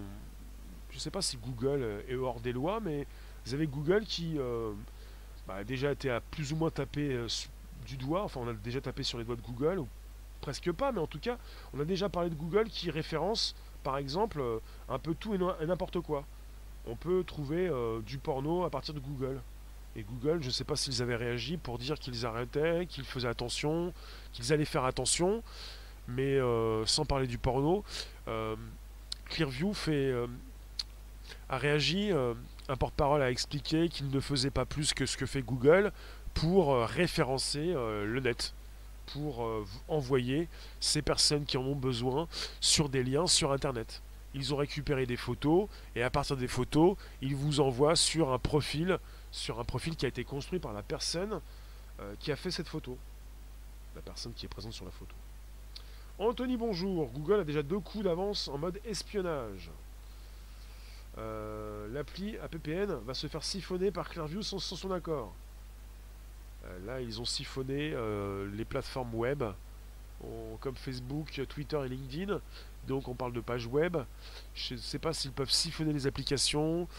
je 0.91 0.95
ne 0.95 0.99
sais 0.99 1.09
pas 1.09 1.23
si 1.23 1.37
Google 1.37 2.03
est 2.07 2.15
hors 2.15 2.39
des 2.39 2.51
lois, 2.51 2.79
mais 2.79 3.07
vous 3.45 3.53
avez 3.55 3.65
Google 3.65 4.05
qui 4.05 4.37
bah, 5.47 5.55
a 5.55 5.63
déjà 5.63 5.91
été 5.91 6.11
à 6.11 6.21
plus 6.21 6.53
ou 6.53 6.57
moins 6.57 6.69
tapé 6.69 7.17
du 7.85 7.97
doigt, 7.97 8.23
enfin 8.23 8.41
on 8.43 8.47
a 8.49 8.53
déjà 8.53 8.81
tapé 8.81 9.03
sur 9.03 9.17
les 9.17 9.23
doigts 9.23 9.35
de 9.35 9.41
Google, 9.41 9.83
presque 10.49 10.71
pas, 10.71 10.91
mais 10.91 10.99
en 10.99 11.05
tout 11.05 11.19
cas, 11.19 11.37
on 11.75 11.79
a 11.79 11.85
déjà 11.85 12.09
parlé 12.09 12.31
de 12.31 12.33
Google 12.33 12.69
qui 12.69 12.89
référence, 12.89 13.55
par 13.83 13.97
exemple, 13.97 14.41
euh, 14.41 14.57
un 14.89 14.97
peu 14.97 15.13
tout 15.13 15.35
et 15.35 15.65
n'importe 15.67 15.99
quoi. 15.99 16.25
On 16.87 16.95
peut 16.95 17.23
trouver 17.23 17.67
euh, 17.67 18.01
du 18.01 18.17
porno 18.17 18.63
à 18.63 18.71
partir 18.71 18.95
de 18.95 18.99
Google. 18.99 19.39
Et 19.95 20.01
Google, 20.01 20.41
je 20.41 20.47
ne 20.47 20.51
sais 20.51 20.63
pas 20.63 20.75
s'ils 20.75 21.03
avaient 21.03 21.15
réagi 21.15 21.57
pour 21.57 21.77
dire 21.77 21.99
qu'ils 21.99 22.25
arrêtaient, 22.25 22.87
qu'ils 22.87 23.03
faisaient 23.03 23.27
attention, 23.27 23.93
qu'ils 24.33 24.51
allaient 24.51 24.65
faire 24.65 24.85
attention, 24.85 25.43
mais 26.07 26.39
euh, 26.39 26.83
sans 26.87 27.05
parler 27.05 27.27
du 27.27 27.37
porno. 27.37 27.83
Clearview 29.25 29.75
fait, 29.75 30.11
a 31.49 31.57
réagi, 31.59 32.11
un 32.11 32.75
porte-parole 32.75 33.21
a 33.21 33.29
expliqué 33.29 33.87
qu'il 33.87 34.09
ne 34.09 34.19
faisait 34.19 34.49
pas 34.49 34.65
plus 34.65 34.95
que 34.95 35.05
ce 35.05 35.15
que 35.15 35.27
fait 35.27 35.43
Google 35.43 35.91
pour 36.33 36.75
référencer 36.87 37.73
le 37.73 38.19
net 38.19 38.55
pour 39.13 39.43
euh, 39.43 39.65
envoyer 39.87 40.47
ces 40.79 41.01
personnes 41.01 41.45
qui 41.45 41.57
en 41.57 41.63
ont 41.63 41.75
besoin 41.75 42.27
sur 42.61 42.89
des 42.89 43.03
liens 43.03 43.27
sur 43.27 43.51
Internet. 43.51 44.01
Ils 44.33 44.53
ont 44.53 44.57
récupéré 44.57 45.05
des 45.05 45.17
photos 45.17 45.67
et 45.95 46.03
à 46.03 46.09
partir 46.09 46.37
des 46.37 46.47
photos, 46.47 46.95
ils 47.21 47.35
vous 47.35 47.59
envoient 47.59 47.95
sur 47.95 48.31
un 48.31 48.39
profil, 48.39 48.99
sur 49.31 49.59
un 49.59 49.63
profil 49.63 49.95
qui 49.95 50.05
a 50.05 50.09
été 50.09 50.23
construit 50.23 50.59
par 50.59 50.73
la 50.73 50.83
personne 50.83 51.41
euh, 51.99 52.13
qui 52.19 52.31
a 52.31 52.35
fait 52.35 52.51
cette 52.51 52.67
photo. 52.67 52.97
La 53.95 54.01
personne 54.01 54.33
qui 54.33 54.45
est 54.45 54.49
présente 54.49 54.73
sur 54.73 54.85
la 54.85 54.91
photo. 54.91 55.15
Anthony, 56.19 56.57
bonjour. 56.57 57.09
Google 57.11 57.39
a 57.39 57.43
déjà 57.43 57.63
deux 57.63 57.79
coups 57.79 58.03
d'avance 58.03 58.47
en 58.49 58.57
mode 58.57 58.79
espionnage. 58.85 59.71
Euh, 61.17 61.87
l'appli 61.91 62.37
APPN 62.37 62.93
va 63.05 63.13
se 63.13 63.27
faire 63.27 63.43
siphonner 63.43 63.91
par 63.91 64.09
Clearview 64.09 64.41
sans 64.41 64.59
son 64.59 64.91
accord. 64.91 65.33
Euh, 66.65 66.85
là, 66.85 67.01
ils 67.01 67.21
ont 67.21 67.25
siphonné 67.25 67.91
euh, 67.93 68.49
les 68.55 68.65
plateformes 68.65 69.13
web, 69.13 69.43
comme 70.59 70.75
Facebook, 70.75 71.41
Twitter 71.47 71.79
et 71.85 71.87
LinkedIn. 71.87 72.41
Donc 72.87 73.07
on 73.07 73.13
parle 73.13 73.31
de 73.31 73.39
pages 73.39 73.67
web. 73.67 73.97
Je 74.53 74.73
ne 74.73 74.79
sais 74.79 74.99
pas 74.99 75.13
s'ils 75.13 75.31
peuvent 75.31 75.51
siphonner 75.51 75.93
les 75.93 76.07
applications. 76.07 76.89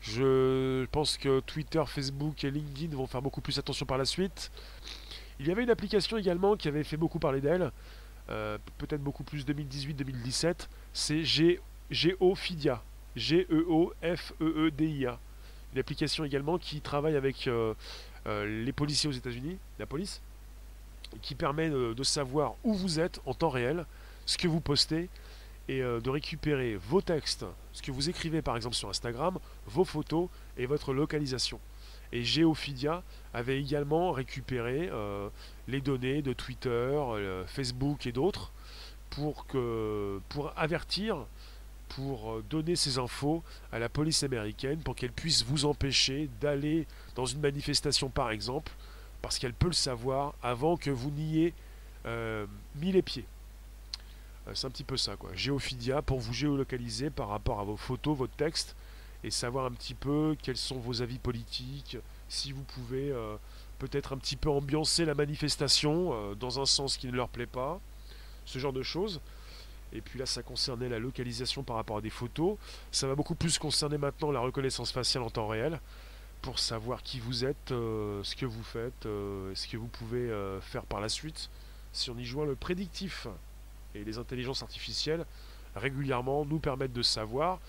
Je 0.00 0.84
pense 0.86 1.18
que 1.18 1.40
Twitter, 1.40 1.82
Facebook 1.86 2.44
et 2.44 2.50
LinkedIn 2.50 2.94
vont 2.94 3.06
faire 3.06 3.22
beaucoup 3.22 3.40
plus 3.40 3.58
attention 3.58 3.84
par 3.84 3.98
la 3.98 4.04
suite. 4.04 4.52
Il 5.40 5.48
y 5.48 5.50
avait 5.50 5.62
une 5.62 5.70
application 5.70 6.16
également 6.16 6.56
qui 6.56 6.68
avait 6.68 6.84
fait 6.84 6.96
beaucoup 6.96 7.18
parler 7.18 7.40
d'elle, 7.40 7.72
euh, 8.30 8.58
peut-être 8.78 9.02
beaucoup 9.02 9.24
plus 9.24 9.44
2018-2017, 9.46 10.68
c'est 10.92 11.22
GeoFidia. 11.90 12.82
G-E-O-F-E-E-D-I-A. 13.16 15.18
Une 15.72 15.78
application 15.78 16.24
également 16.24 16.58
qui 16.58 16.80
travaille 16.80 17.16
avec 17.16 17.48
les 18.26 18.72
policiers 18.72 19.08
aux 19.08 19.12
États-Unis, 19.12 19.58
la 19.78 19.86
police, 19.86 20.20
qui 21.22 21.34
permet 21.34 21.70
de, 21.70 22.02
savoir 22.02 22.54
où 22.64 22.74
vous 22.74 23.00
êtes 23.00 23.20
en 23.26 23.34
temps 23.34 23.48
réel, 23.48 23.86
ce 24.26 24.38
que 24.38 24.48
vous 24.48 24.60
postez, 24.60 25.08
et 25.68 25.82
euh, 25.82 26.00
de 26.00 26.08
récupérer 26.10 26.76
vos 26.76 27.02
textes, 27.02 27.44
ce 27.72 27.82
que 27.82 27.90
vous 27.90 28.08
écrivez 28.08 28.40
par 28.40 28.56
exemple 28.56 28.74
sur 28.74 28.88
Instagram, 28.88 29.38
vos 29.66 29.84
photos 29.84 30.28
et 30.56 30.66
votre 30.66 30.92
localisation. 30.94 31.60
Et 32.10 32.24
Geophidia 32.24 33.02
avait 33.34 33.60
également 33.60 34.12
récupéré 34.12 34.90
les 35.66 35.82
données 35.82 36.22
de 36.22 36.32
Twitter, 36.32 36.98
Facebook 37.46 38.06
et 38.06 38.12
d'autres 38.12 38.50
pour, 39.10 39.44
pour 40.30 40.52
avertir, 40.56 41.26
pour 41.90 42.42
donner 42.48 42.76
ces 42.76 42.96
infos 42.96 43.42
à 43.72 43.78
la 43.78 43.90
police 43.90 44.22
américaine 44.22 44.78
pour 44.78 44.96
qu'elle 44.96 45.12
puisse 45.12 45.44
vous 45.44 45.66
empêcher 45.66 46.30
d'aller 46.40 46.86
dans 47.18 47.26
une 47.26 47.40
manifestation 47.40 48.08
par 48.08 48.30
exemple, 48.30 48.72
parce 49.20 49.38
qu'elle 49.38 49.52
peut 49.52 49.66
le 49.66 49.74
savoir 49.74 50.32
avant 50.42 50.78
que 50.78 50.90
vous 50.90 51.10
n'y 51.10 51.36
ayez 51.36 51.54
mis 52.76 52.92
les 52.92 53.02
pieds. 53.02 53.26
Euh, 54.48 54.52
c'est 54.54 54.66
un 54.66 54.70
petit 54.70 54.84
peu 54.84 54.96
ça, 54.96 55.16
quoi. 55.16 55.30
Géophidia 55.34 56.02
pour 56.02 56.18
vous 56.18 56.32
géolocaliser 56.32 57.10
par 57.10 57.28
rapport 57.28 57.60
à 57.60 57.64
vos 57.64 57.76
photos, 57.76 58.16
votre 58.16 58.34
texte, 58.34 58.74
et 59.24 59.30
savoir 59.30 59.66
un 59.66 59.72
petit 59.72 59.94
peu 59.94 60.36
quels 60.42 60.56
sont 60.56 60.78
vos 60.78 61.02
avis 61.02 61.18
politiques, 61.18 61.98
si 62.28 62.52
vous 62.52 62.62
pouvez 62.62 63.10
euh, 63.10 63.36
peut-être 63.78 64.12
un 64.12 64.18
petit 64.18 64.36
peu 64.36 64.48
ambiancer 64.48 65.04
la 65.04 65.14
manifestation 65.14 66.10
euh, 66.12 66.34
dans 66.34 66.60
un 66.60 66.66
sens 66.66 66.96
qui 66.96 67.08
ne 67.08 67.12
leur 67.12 67.28
plaît 67.28 67.46
pas, 67.46 67.80
ce 68.44 68.58
genre 68.58 68.72
de 68.72 68.82
choses. 68.82 69.20
Et 69.92 70.02
puis 70.02 70.18
là, 70.18 70.26
ça 70.26 70.42
concernait 70.42 70.88
la 70.88 70.98
localisation 70.98 71.62
par 71.62 71.76
rapport 71.76 71.96
à 71.96 72.00
des 72.00 72.10
photos. 72.10 72.56
Ça 72.92 73.06
va 73.06 73.14
beaucoup 73.14 73.34
plus 73.34 73.58
concerner 73.58 73.96
maintenant 73.96 74.30
la 74.30 74.40
reconnaissance 74.40 74.92
faciale 74.92 75.24
en 75.24 75.30
temps 75.30 75.48
réel 75.48 75.80
pour 76.42 76.58
savoir 76.58 77.02
qui 77.02 77.20
vous 77.20 77.44
êtes, 77.44 77.68
ce 77.68 78.36
que 78.36 78.46
vous 78.46 78.62
faites, 78.62 79.02
ce 79.02 79.66
que 79.68 79.76
vous 79.76 79.88
pouvez 79.88 80.30
faire 80.60 80.84
par 80.84 81.00
la 81.00 81.08
suite. 81.08 81.50
Si 81.92 82.10
on 82.10 82.18
y 82.18 82.24
joint 82.24 82.46
le 82.46 82.54
prédictif, 82.54 83.26
et 83.94 84.04
les 84.04 84.18
intelligences 84.18 84.62
artificielles 84.62 85.24
régulièrement 85.74 86.44
nous 86.44 86.58
permettent 86.58 86.92
de 86.92 87.02
savoir 87.02 87.60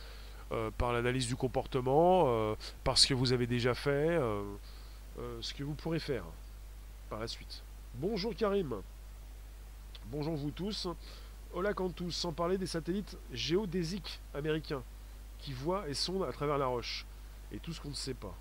euh, 0.51 0.71
par 0.77 0.93
l'analyse 0.93 1.27
du 1.27 1.35
comportement, 1.35 2.25
euh, 2.27 2.55
par 2.83 2.97
ce 2.97 3.07
que 3.07 3.13
vous 3.13 3.33
avez 3.33 3.47
déjà 3.47 3.73
fait, 3.73 4.17
euh, 4.17 4.43
ce 5.41 5.53
que 5.53 5.63
vous 5.63 5.75
pourrez 5.75 5.99
faire 5.99 6.23
par 7.09 7.19
la 7.19 7.27
suite. 7.27 7.63
Bonjour 7.95 8.35
Karim. 8.35 8.75
Bonjour 10.05 10.35
vous 10.35 10.51
tous. 10.51 10.87
Hola 11.53 11.73
Cantus, 11.73 12.15
sans 12.15 12.31
parler 12.31 12.57
des 12.57 12.67
satellites 12.67 13.17
géodésiques 13.31 14.19
américains 14.33 14.83
qui 15.39 15.53
voient 15.53 15.87
et 15.87 15.93
sondent 15.93 16.23
à 16.23 16.31
travers 16.31 16.57
la 16.57 16.67
roche. 16.67 17.05
Et 17.51 17.59
tout 17.59 17.73
ce 17.73 17.81
qu'on 17.81 17.89
ne 17.89 17.95
sait 17.95 18.13
pas. 18.13 18.35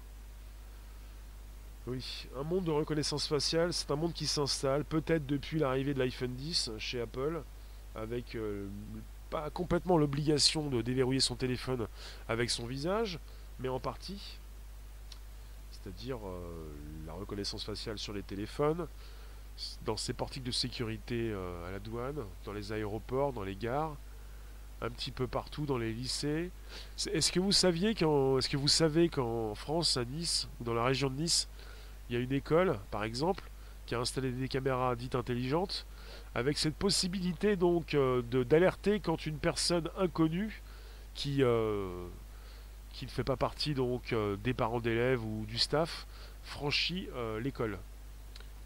Oui, 1.90 2.26
un 2.36 2.42
monde 2.42 2.64
de 2.64 2.70
reconnaissance 2.70 3.26
faciale, 3.26 3.72
c'est 3.72 3.90
un 3.90 3.96
monde 3.96 4.12
qui 4.12 4.26
s'installe, 4.26 4.84
peut-être 4.84 5.24
depuis 5.24 5.58
l'arrivée 5.58 5.94
de 5.94 5.98
l'iPhone 5.98 6.34
10 6.34 6.72
chez 6.76 7.00
Apple, 7.00 7.42
avec 7.94 8.34
euh, 8.34 8.68
pas 9.30 9.48
complètement 9.48 9.96
l'obligation 9.96 10.68
de 10.68 10.82
déverrouiller 10.82 11.20
son 11.20 11.34
téléphone 11.34 11.86
avec 12.28 12.50
son 12.50 12.66
visage, 12.66 13.18
mais 13.58 13.70
en 13.70 13.80
partie, 13.80 14.36
c'est-à-dire 15.70 16.18
euh, 16.26 16.68
la 17.06 17.14
reconnaissance 17.14 17.64
faciale 17.64 17.98
sur 17.98 18.12
les 18.12 18.22
téléphones, 18.22 18.86
dans 19.86 19.96
ces 19.96 20.12
portiques 20.12 20.44
de 20.44 20.50
sécurité 20.50 21.30
euh, 21.32 21.68
à 21.68 21.70
la 21.70 21.78
douane, 21.78 22.22
dans 22.44 22.52
les 22.52 22.70
aéroports, 22.70 23.32
dans 23.32 23.44
les 23.44 23.56
gares, 23.56 23.96
un 24.82 24.90
petit 24.90 25.10
peu 25.10 25.26
partout 25.26 25.64
dans 25.64 25.78
les 25.78 25.94
lycées. 25.94 26.50
Est-ce 27.10 27.32
que 27.32 27.40
vous 27.40 27.52
saviez 27.52 27.94
qu'en, 27.94 28.36
est-ce 28.36 28.50
que 28.50 28.58
vous 28.58 28.68
savez 28.68 29.08
qu'en 29.08 29.54
France, 29.54 29.96
à 29.96 30.04
Nice 30.04 30.48
ou 30.60 30.64
dans 30.64 30.74
la 30.74 30.84
région 30.84 31.08
de 31.08 31.14
Nice, 31.14 31.48
il 32.08 32.16
y 32.16 32.18
a 32.18 32.22
une 32.22 32.32
école, 32.32 32.78
par 32.90 33.04
exemple, 33.04 33.44
qui 33.86 33.94
a 33.94 34.00
installé 34.00 34.30
des 34.32 34.48
caméras 34.48 34.96
dites 34.96 35.14
intelligentes 35.14 35.86
avec 36.34 36.58
cette 36.58 36.76
possibilité 36.76 37.56
donc 37.56 37.94
euh, 37.94 38.22
d'alerter 38.22 39.00
quand 39.00 39.26
une 39.26 39.38
personne 39.38 39.88
inconnue 39.96 40.62
qui, 41.14 41.42
euh, 41.42 42.06
ne 43.00 43.08
fait 43.08 43.24
pas 43.24 43.36
partie 43.36 43.74
donc 43.74 44.12
euh, 44.12 44.36
des 44.36 44.54
parents 44.54 44.80
d'élèves 44.80 45.24
ou 45.24 45.46
du 45.46 45.58
staff 45.58 46.06
franchit 46.42 47.08
l'école. 47.40 47.78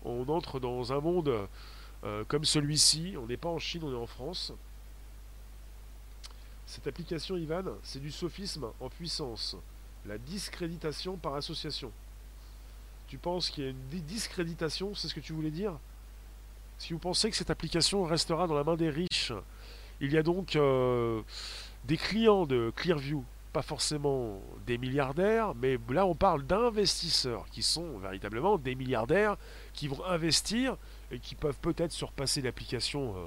On 0.04 0.28
entre 0.28 0.60
dans 0.60 0.92
un 0.92 1.00
monde 1.00 1.48
comme 2.28 2.44
celui-ci, 2.44 3.14
on 3.16 3.26
n'est 3.26 3.36
pas 3.36 3.48
en 3.48 3.58
Chine, 3.58 3.82
on 3.84 3.92
est 3.92 3.96
en 3.96 4.06
France. 4.06 4.52
Cette 6.66 6.86
application 6.86 7.36
Ivan, 7.36 7.64
c'est 7.82 8.00
du 8.00 8.12
sophisme 8.12 8.66
en 8.80 8.88
puissance, 8.88 9.56
la 10.06 10.18
discréditation 10.18 11.16
par 11.16 11.34
association. 11.34 11.90
Tu 13.12 13.18
penses 13.18 13.50
qu'il 13.50 13.64
y 13.64 13.66
a 13.66 13.70
une 13.70 14.00
discréditation, 14.06 14.94
c'est 14.94 15.06
ce 15.06 15.14
que 15.14 15.20
tu 15.20 15.34
voulais 15.34 15.50
dire? 15.50 15.74
Si 16.78 16.94
vous 16.94 16.98
pensez 16.98 17.30
que 17.30 17.36
cette 17.36 17.50
application 17.50 18.04
restera 18.04 18.46
dans 18.46 18.54
la 18.54 18.64
main 18.64 18.74
des 18.74 18.88
riches, 18.88 19.34
il 20.00 20.10
y 20.12 20.16
a 20.16 20.22
donc 20.22 20.56
euh, 20.56 21.20
des 21.84 21.98
clients 21.98 22.46
de 22.46 22.72
Clearview, 22.74 23.22
pas 23.52 23.60
forcément 23.60 24.40
des 24.66 24.78
milliardaires, 24.78 25.54
mais 25.54 25.76
là 25.90 26.06
on 26.06 26.14
parle 26.14 26.46
d'investisseurs 26.46 27.44
qui 27.50 27.62
sont 27.62 27.98
véritablement 27.98 28.56
des 28.56 28.74
milliardaires 28.74 29.36
qui 29.74 29.88
vont 29.88 30.02
investir 30.06 30.78
et 31.10 31.18
qui 31.18 31.34
peuvent 31.34 31.58
peut-être 31.60 31.92
surpasser 31.92 32.40
l'application 32.40 33.14
euh, 33.14 33.26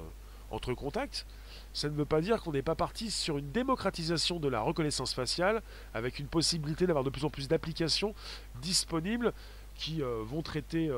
entre 0.50 0.74
contacts. 0.74 1.26
Ça 1.72 1.88
ne 1.88 1.94
veut 1.94 2.04
pas 2.04 2.20
dire 2.20 2.42
qu'on 2.42 2.50
n'est 2.50 2.62
pas 2.62 2.74
parti 2.74 3.08
sur 3.08 3.38
une 3.38 3.52
démocratisation 3.52 4.40
de 4.40 4.48
la 4.48 4.62
reconnaissance 4.62 5.14
faciale 5.14 5.62
avec 5.94 6.18
une 6.18 6.26
possibilité 6.26 6.88
d'avoir 6.88 7.04
de 7.04 7.10
plus 7.10 7.24
en 7.24 7.30
plus 7.30 7.46
d'applications 7.46 8.16
disponibles 8.60 9.32
qui 9.76 10.02
euh, 10.02 10.22
vont 10.24 10.42
traiter 10.42 10.90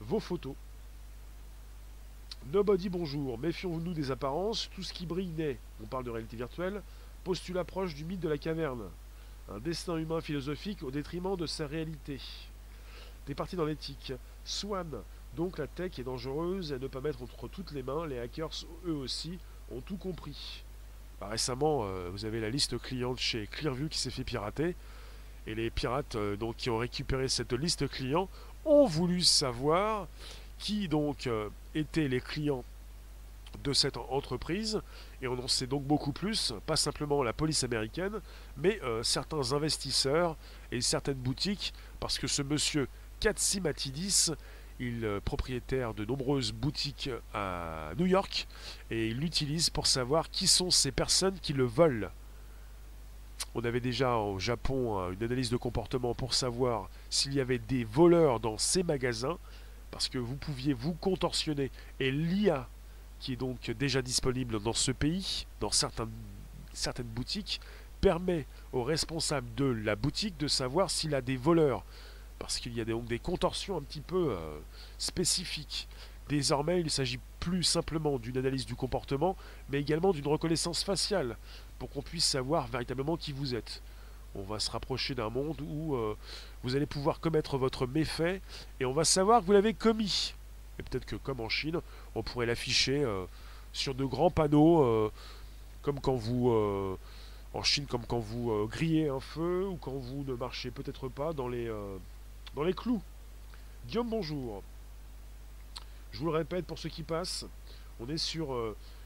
vos 0.00 0.20
photos 0.20 0.54
Nobody 2.52 2.88
bonjour, 2.88 3.38
méfions-nous 3.38 3.92
des 3.92 4.12
apparences, 4.12 4.70
tout 4.72 4.82
ce 4.84 4.92
qui 4.92 5.04
brille 5.04 5.32
naît, 5.36 5.58
on 5.82 5.86
parle 5.86 6.04
de 6.04 6.10
réalité 6.10 6.36
virtuelle, 6.36 6.80
postule 7.24 7.58
approche 7.58 7.94
du 7.94 8.04
mythe 8.04 8.20
de 8.20 8.28
la 8.28 8.38
caverne, 8.38 8.84
un 9.50 9.58
destin 9.58 9.96
humain 9.96 10.20
philosophique 10.20 10.84
au 10.84 10.92
détriment 10.92 11.36
de 11.36 11.46
sa 11.46 11.66
réalité. 11.66 12.20
Des 13.26 13.34
parties 13.34 13.56
dans 13.56 13.64
l'éthique. 13.64 14.12
Swan, 14.44 15.02
donc 15.34 15.58
la 15.58 15.66
tech 15.66 15.98
est 15.98 16.04
dangereuse 16.04 16.72
à 16.72 16.78
ne 16.78 16.86
pas 16.86 17.00
mettre 17.00 17.20
entre 17.22 17.48
toutes 17.48 17.72
les 17.72 17.82
mains, 17.82 18.06
les 18.06 18.20
hackers 18.20 18.64
eux 18.86 18.94
aussi 18.94 19.38
ont 19.72 19.80
tout 19.80 19.96
compris. 19.96 20.62
Bah, 21.20 21.28
récemment, 21.28 21.84
euh, 21.84 22.10
vous 22.12 22.26
avez 22.26 22.40
la 22.40 22.50
liste 22.50 22.78
cliente 22.78 23.18
chez 23.18 23.48
Clearview 23.48 23.88
qui 23.88 23.98
s'est 23.98 24.10
fait 24.10 24.22
pirater. 24.22 24.76
Et 25.46 25.54
les 25.54 25.70
pirates 25.70 26.16
euh, 26.16 26.36
donc, 26.36 26.56
qui 26.56 26.70
ont 26.70 26.78
récupéré 26.78 27.28
cette 27.28 27.52
liste 27.52 27.88
client 27.88 28.28
ont 28.64 28.86
voulu 28.86 29.22
savoir 29.22 30.08
qui 30.58 30.88
donc 30.88 31.26
euh, 31.26 31.48
étaient 31.74 32.08
les 32.08 32.20
clients 32.20 32.64
de 33.62 33.72
cette 33.72 33.96
entreprise, 33.96 34.82
et 35.22 35.28
on 35.28 35.38
en 35.38 35.48
sait 35.48 35.66
donc 35.66 35.82
beaucoup 35.84 36.12
plus, 36.12 36.52
pas 36.66 36.76
simplement 36.76 37.22
la 37.22 37.32
police 37.32 37.64
américaine, 37.64 38.20
mais 38.58 38.78
euh, 38.82 39.02
certains 39.02 39.52
investisseurs 39.52 40.36
et 40.72 40.80
certaines 40.80 41.14
boutiques, 41.14 41.72
parce 41.98 42.18
que 42.18 42.26
ce 42.26 42.42
monsieur 42.42 42.86
Katsimatidis, 43.20 44.32
il 44.78 45.04
est 45.04 45.20
propriétaire 45.20 45.94
de 45.94 46.04
nombreuses 46.04 46.52
boutiques 46.52 47.08
à 47.32 47.92
New 47.96 48.04
York, 48.04 48.46
et 48.90 49.08
il 49.08 49.20
l'utilise 49.20 49.70
pour 49.70 49.86
savoir 49.86 50.28
qui 50.28 50.46
sont 50.46 50.70
ces 50.70 50.92
personnes 50.92 51.38
qui 51.40 51.54
le 51.54 51.64
volent. 51.64 52.10
On 53.54 53.64
avait 53.64 53.80
déjà 53.80 54.16
au 54.16 54.38
Japon 54.38 55.10
une 55.12 55.22
analyse 55.22 55.50
de 55.50 55.56
comportement 55.56 56.14
pour 56.14 56.34
savoir 56.34 56.88
s'il 57.10 57.34
y 57.34 57.40
avait 57.40 57.58
des 57.58 57.84
voleurs 57.84 58.40
dans 58.40 58.58
ces 58.58 58.82
magasins, 58.82 59.38
parce 59.90 60.08
que 60.08 60.18
vous 60.18 60.36
pouviez 60.36 60.74
vous 60.74 60.92
contorsionner. 60.92 61.70
Et 62.00 62.10
l'IA, 62.10 62.68
qui 63.18 63.32
est 63.32 63.36
donc 63.36 63.70
déjà 63.70 64.02
disponible 64.02 64.60
dans 64.60 64.72
ce 64.72 64.92
pays, 64.92 65.46
dans 65.60 65.70
certaines, 65.70 66.10
certaines 66.72 67.06
boutiques, 67.06 67.60
permet 68.00 68.46
aux 68.72 68.82
responsables 68.82 69.52
de 69.54 69.64
la 69.64 69.96
boutique 69.96 70.36
de 70.38 70.48
savoir 70.48 70.90
s'il 70.90 71.14
a 71.14 71.22
des 71.22 71.36
voleurs. 71.36 71.84
Parce 72.38 72.58
qu'il 72.58 72.74
y 72.74 72.80
a 72.80 72.84
donc 72.84 73.06
des 73.06 73.18
contorsions 73.18 73.78
un 73.78 73.82
petit 73.82 74.02
peu 74.02 74.32
euh, 74.32 74.58
spécifiques. 74.98 75.88
Désormais, 76.28 76.80
il 76.80 76.84
ne 76.84 76.90
s'agit 76.90 77.20
plus 77.40 77.62
simplement 77.62 78.18
d'une 78.18 78.36
analyse 78.36 78.66
du 78.66 78.74
comportement, 78.74 79.36
mais 79.70 79.80
également 79.80 80.12
d'une 80.12 80.26
reconnaissance 80.26 80.82
faciale, 80.82 81.36
pour 81.78 81.90
qu'on 81.90 82.02
puisse 82.02 82.24
savoir 82.24 82.66
véritablement 82.66 83.16
qui 83.16 83.32
vous 83.32 83.54
êtes 83.54 83.82
on 84.36 84.42
va 84.42 84.58
se 84.60 84.70
rapprocher 84.70 85.14
d'un 85.14 85.30
monde 85.30 85.60
où 85.60 85.94
euh, 85.94 86.16
vous 86.62 86.76
allez 86.76 86.86
pouvoir 86.86 87.20
commettre 87.20 87.58
votre 87.58 87.86
méfait 87.86 88.40
et 88.80 88.84
on 88.84 88.92
va 88.92 89.04
savoir 89.04 89.40
que 89.40 89.46
vous 89.46 89.52
l'avez 89.52 89.74
commis. 89.74 90.34
Et 90.78 90.82
peut-être 90.82 91.06
que 91.06 91.16
comme 91.16 91.40
en 91.40 91.48
Chine, 91.48 91.80
on 92.14 92.22
pourrait 92.22 92.46
l'afficher 92.46 93.02
euh, 93.02 93.24
sur 93.72 93.94
de 93.94 94.04
grands 94.04 94.30
panneaux, 94.30 94.82
euh, 94.82 95.12
comme 95.82 96.00
quand 96.00 96.14
vous... 96.14 96.50
en 97.54 97.62
Chine, 97.62 97.86
comme 97.86 98.04
quand 98.04 98.18
vous 98.18 98.66
grillez 98.66 99.08
un 99.08 99.20
feu 99.20 99.66
ou 99.66 99.76
quand 99.76 99.92
vous 99.92 100.24
ne 100.24 100.34
marchez 100.34 100.70
peut-être 100.70 101.08
pas 101.08 101.32
dans 101.32 101.48
les, 101.48 101.72
dans 102.54 102.64
les 102.64 102.74
clous. 102.74 103.00
Guillaume, 103.86 104.10
bonjour. 104.10 104.62
Je 106.12 106.18
vous 106.18 106.26
le 106.26 106.32
répète 106.32 106.66
pour 106.66 106.78
ceux 106.78 106.88
qui 106.88 107.02
passent, 107.02 107.46
on 108.00 108.08
est 108.08 108.18
sur 108.18 108.54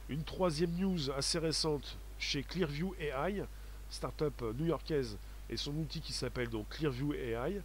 une 0.08 0.24
troisième 0.24 0.72
news 0.72 1.10
assez 1.10 1.38
récente 1.38 1.96
chez 2.20 2.44
Clearview 2.44 2.94
AI 3.00 3.42
startup 3.90 4.42
new-yorkaise 4.56 5.18
et 5.48 5.56
son 5.56 5.74
outil 5.76 6.00
qui 6.00 6.12
s'appelle 6.12 6.48
donc 6.48 6.68
Clearview 6.68 7.12
AI. 7.14 7.60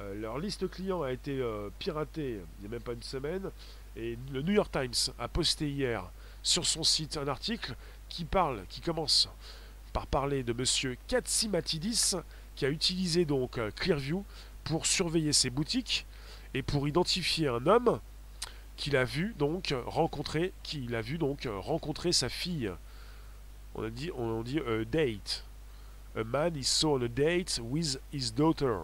Euh, 0.00 0.14
leur 0.20 0.38
liste 0.38 0.68
client 0.68 1.02
a 1.02 1.12
été 1.12 1.38
euh, 1.40 1.70
piratée 1.78 2.40
il 2.58 2.60
n'y 2.60 2.66
a 2.66 2.70
même 2.70 2.82
pas 2.82 2.92
une 2.92 3.02
semaine 3.02 3.50
et 3.96 4.18
le 4.32 4.42
New 4.42 4.52
York 4.52 4.70
Times 4.72 5.12
a 5.18 5.28
posté 5.28 5.68
hier 5.68 6.10
sur 6.42 6.66
son 6.66 6.84
site 6.84 7.16
un 7.16 7.26
article 7.26 7.74
qui 8.08 8.24
parle, 8.24 8.64
qui 8.68 8.80
commence 8.80 9.28
par 9.92 10.06
parler 10.06 10.42
de 10.42 10.52
monsieur 10.52 10.96
Katsimatidis 11.06 12.14
qui 12.54 12.66
a 12.66 12.70
utilisé 12.70 13.24
donc 13.24 13.58
euh, 13.58 13.70
Clearview 13.76 14.24
pour 14.64 14.86
surveiller 14.86 15.32
ses 15.32 15.50
boutiques 15.50 16.06
et 16.54 16.62
pour 16.62 16.88
identifier 16.88 17.48
un 17.48 17.66
homme 17.66 18.00
qu'il 18.76 18.96
a 18.96 19.04
vu 19.04 19.34
donc 19.38 19.74
rencontrer, 19.86 20.52
qu'il 20.62 20.94
a 20.94 21.02
vu 21.02 21.18
donc 21.18 21.48
rencontrer 21.50 22.12
sa 22.12 22.28
fille. 22.28 22.70
On 23.78 23.84
a 23.84 23.90
dit, 23.90 24.10
on 24.16 24.42
dit 24.42 24.58
a 24.58 24.84
date. 24.84 25.44
A 26.16 26.24
man 26.24 26.56
is 26.56 26.64
saw 26.64 26.98
on 26.98 27.02
a 27.02 27.08
date 27.08 27.60
with 27.62 28.00
his 28.12 28.32
daughter. 28.32 28.80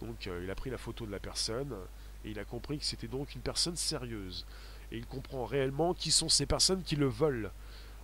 Donc 0.00 0.26
euh, 0.26 0.40
il 0.42 0.50
a 0.50 0.54
pris 0.54 0.70
la 0.70 0.78
photo 0.78 1.04
de 1.04 1.10
la 1.10 1.18
personne 1.18 1.74
et 2.24 2.30
il 2.30 2.38
a 2.38 2.44
compris 2.44 2.78
que 2.78 2.86
c'était 2.86 3.06
donc 3.06 3.34
une 3.34 3.42
personne 3.42 3.76
sérieuse. 3.76 4.46
Et 4.90 4.96
il 4.96 5.04
comprend 5.04 5.44
réellement 5.44 5.92
qui 5.92 6.10
sont 6.10 6.30
ces 6.30 6.46
personnes 6.46 6.82
qui 6.82 6.96
le 6.96 7.04
volent. 7.04 7.50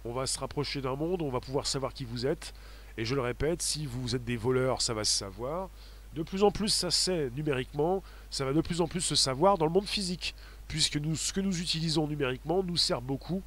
On 0.05 0.12
va 0.12 0.27
se 0.27 0.38
rapprocher 0.38 0.83
d'un 0.83 0.95
monde, 0.95 1.23
on 1.23 1.31
va 1.31 1.40
pouvoir 1.40 1.67
savoir 1.67 1.95
qui 1.95 2.05
vous 2.05 2.27
êtes. 2.27 2.53
Et 2.99 3.07
je 3.07 3.14
le 3.14 3.23
répète, 3.23 3.62
si 3.62 3.87
vous 3.87 4.14
êtes 4.14 4.25
des 4.25 4.37
voleurs, 4.37 4.83
ça 4.83 4.93
va 4.93 5.05
se 5.05 5.17
savoir. 5.17 5.71
De 6.14 6.23
plus 6.23 6.43
en 6.43 6.51
plus, 6.51 6.69
ça 6.69 6.90
sait 6.90 7.31
numériquement, 7.31 8.03
ça 8.31 8.45
va 8.45 8.53
de 8.53 8.61
plus 8.61 8.83
en 8.83 8.88
plus 8.88 9.01
se 9.01 9.14
savoir 9.14 9.57
dans 9.57 9.64
le 9.64 9.73
monde 9.73 9.87
physique 9.87 10.35
puisque 10.69 10.97
nous, 10.97 11.17
ce 11.17 11.33
que 11.33 11.40
nous 11.40 11.61
utilisons 11.61 12.07
numériquement 12.07 12.62
nous 12.62 12.77
sert 12.77 13.01
beaucoup 13.01 13.43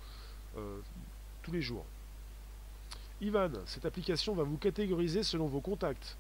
euh, 0.58 0.80
tous 1.44 1.52
les 1.52 1.62
jours. 1.62 1.86
Ivan, 3.20 3.50
cette 3.66 3.86
application 3.86 4.36
va 4.36 4.44
vous 4.44 4.58
catégoriser 4.58 5.24
selon 5.24 5.48
vos 5.48 5.60
contacts. 5.60 6.18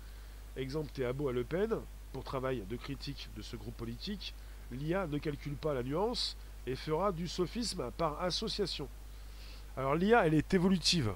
Exemple 0.55 0.89
Théabo 0.91 1.29
à 1.29 1.31
Le 1.31 1.43
Pen, 1.43 1.75
pour 2.11 2.23
travail 2.23 2.63
de 2.67 2.75
critique 2.75 3.29
de 3.37 3.43
ce 3.43 3.55
groupe 3.55 3.77
politique, 3.77 4.33
l'IA 4.71 5.05
ne 5.05 5.19
calcule 5.19 5.55
pas 5.55 5.75
la 5.75 5.83
nuance 5.83 6.35
et 6.65 6.75
fera 6.75 7.11
du 7.11 7.27
sophisme 7.27 7.91
par 7.97 8.19
association. 8.23 8.87
Alors 9.77 9.93
l'IA, 9.93 10.25
elle 10.25 10.33
est 10.33 10.55
évolutive. 10.55 11.13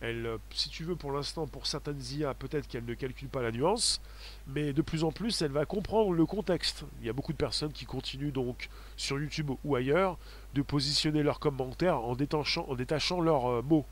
Elle, 0.00 0.38
si 0.50 0.68
tu 0.68 0.84
veux, 0.84 0.94
pour 0.94 1.10
l'instant, 1.10 1.48
pour 1.48 1.66
certaines 1.66 2.00
IA, 2.12 2.32
peut-être 2.34 2.68
qu'elle 2.68 2.84
ne 2.84 2.94
calcule 2.94 3.28
pas 3.28 3.42
la 3.42 3.50
nuance, 3.50 4.00
mais 4.46 4.72
de 4.72 4.82
plus 4.82 5.02
en 5.02 5.10
plus, 5.10 5.42
elle 5.42 5.50
va 5.50 5.64
comprendre 5.64 6.12
le 6.12 6.26
contexte. 6.26 6.84
Il 7.00 7.06
y 7.06 7.10
a 7.10 7.12
beaucoup 7.12 7.32
de 7.32 7.36
personnes 7.36 7.72
qui 7.72 7.84
continuent 7.84 8.32
donc 8.32 8.68
sur 8.96 9.18
YouTube 9.18 9.50
ou 9.64 9.74
ailleurs 9.74 10.18
de 10.54 10.62
positionner 10.62 11.24
leurs 11.24 11.40
commentaires 11.40 11.98
en 11.98 12.14
détachant, 12.14 13.20
leurs 13.20 13.46
euh, 13.46 13.62
mots 13.62 13.86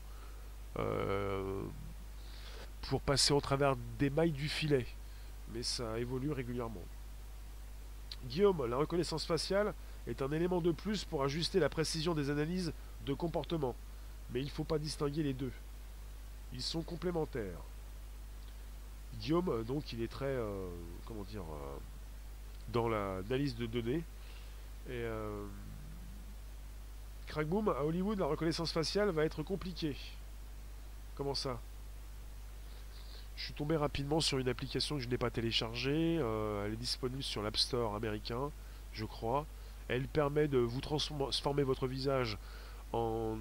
pour 2.89 3.01
passer 3.01 3.33
au 3.33 3.41
travers 3.41 3.75
des 3.99 4.09
mailles 4.09 4.31
du 4.31 4.49
filet. 4.49 4.85
Mais 5.53 5.63
ça 5.63 5.99
évolue 5.99 6.31
régulièrement. 6.31 6.83
Guillaume, 8.25 8.65
la 8.65 8.77
reconnaissance 8.77 9.25
faciale 9.25 9.73
est 10.07 10.21
un 10.21 10.31
élément 10.31 10.61
de 10.61 10.71
plus 10.71 11.05
pour 11.05 11.23
ajuster 11.23 11.59
la 11.59 11.69
précision 11.69 12.13
des 12.13 12.29
analyses 12.29 12.73
de 13.05 13.13
comportement. 13.13 13.75
Mais 14.31 14.41
il 14.41 14.45
ne 14.45 14.51
faut 14.51 14.63
pas 14.63 14.79
distinguer 14.79 15.23
les 15.23 15.33
deux. 15.33 15.51
Ils 16.53 16.61
sont 16.61 16.81
complémentaires. 16.81 17.59
Guillaume, 19.19 19.49
euh, 19.49 19.63
donc, 19.63 19.93
il 19.93 20.01
est 20.01 20.11
très, 20.11 20.25
euh, 20.25 20.69
comment 21.05 21.23
dire, 21.23 21.43
euh, 21.43 21.77
dans 22.69 22.87
l'analyse 22.87 23.55
de 23.55 23.65
données. 23.65 24.03
Et 24.89 25.05
Crackboom, 27.27 27.69
à 27.69 27.83
Hollywood, 27.83 28.17
la 28.17 28.25
reconnaissance 28.25 28.71
faciale 28.71 29.09
va 29.09 29.23
être 29.23 29.43
compliquée. 29.43 29.95
Comment 31.15 31.35
ça? 31.35 31.59
Je 33.35 33.45
suis 33.45 33.53
tombé 33.53 33.75
rapidement 33.75 34.19
sur 34.19 34.37
une 34.37 34.49
application 34.49 34.97
que 34.97 35.01
je 35.01 35.07
n'ai 35.07 35.17
pas 35.17 35.31
téléchargée. 35.31 36.15
elle 36.15 36.73
est 36.73 36.77
disponible 36.77 37.23
sur 37.23 37.41
l'App 37.41 37.57
Store 37.57 37.95
américain, 37.95 38.51
je 38.93 39.05
crois. 39.05 39.45
Elle 39.87 40.07
permet 40.07 40.47
de 40.47 40.59
vous 40.59 40.81
transformer 40.81 41.63
votre 41.63 41.87
visage 41.87 42.37
en, 42.93 43.37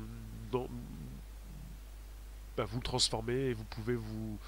bah, 2.57 2.65
vous 2.65 2.79
le 2.79 2.85
transformez 2.85 3.33
et 3.33 3.55
vous 3.55 3.65
pouvez 3.65 3.95
vous 3.95 4.39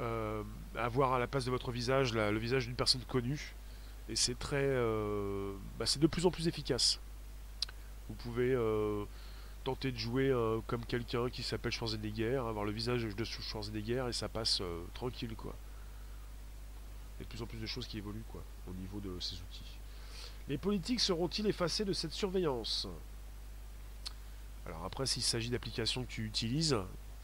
euh, 0.00 0.42
avoir 0.76 1.12
à 1.12 1.18
la 1.18 1.26
place 1.26 1.44
de 1.44 1.50
votre 1.50 1.72
visage 1.72 2.14
le 2.14 2.38
visage 2.38 2.66
d'une 2.66 2.74
personne 2.74 3.02
connue. 3.02 3.54
Et 4.08 4.16
c'est 4.16 4.38
très, 4.38 4.62
euh, 4.62 5.52
bah, 5.78 5.86
c'est 5.86 6.00
de 6.00 6.06
plus 6.06 6.26
en 6.26 6.30
plus 6.30 6.48
efficace. 6.48 7.00
Vous 8.08 8.14
pouvez 8.14 8.52
euh, 8.52 9.04
tenter 9.64 9.90
de 9.92 9.98
jouer 9.98 10.32
comme 10.66 10.84
quelqu'un 10.84 11.28
qui 11.30 11.42
s'appelle 11.42 11.72
Schwarzenegger, 11.72 12.36
avoir 12.36 12.64
le 12.64 12.72
visage 12.72 13.02
de 13.02 13.24
Schwarzenegger 13.24 14.06
et 14.08 14.12
ça 14.12 14.28
passe 14.28 14.62
tranquille 14.92 15.34
quoi. 15.36 15.54
Il 17.16 17.20
y 17.20 17.22
a 17.22 17.24
de 17.24 17.30
plus 17.30 17.42
en 17.42 17.46
plus 17.46 17.58
de 17.58 17.66
choses 17.66 17.86
qui 17.86 17.98
évoluent 17.98 18.24
quoi 18.30 18.42
au 18.68 18.72
niveau 18.74 19.00
de 19.00 19.18
ces 19.20 19.36
outils. 19.36 19.78
Les 20.48 20.58
politiques 20.58 21.00
seront-ils 21.00 21.46
effacés 21.46 21.84
de 21.84 21.92
cette 21.92 22.12
surveillance? 22.12 22.86
Alors 24.66 24.84
après, 24.84 25.06
s'il 25.06 25.22
s'agit 25.22 25.50
d'applications 25.50 26.02
que 26.04 26.10
tu 26.10 26.24
utilises, 26.24 26.76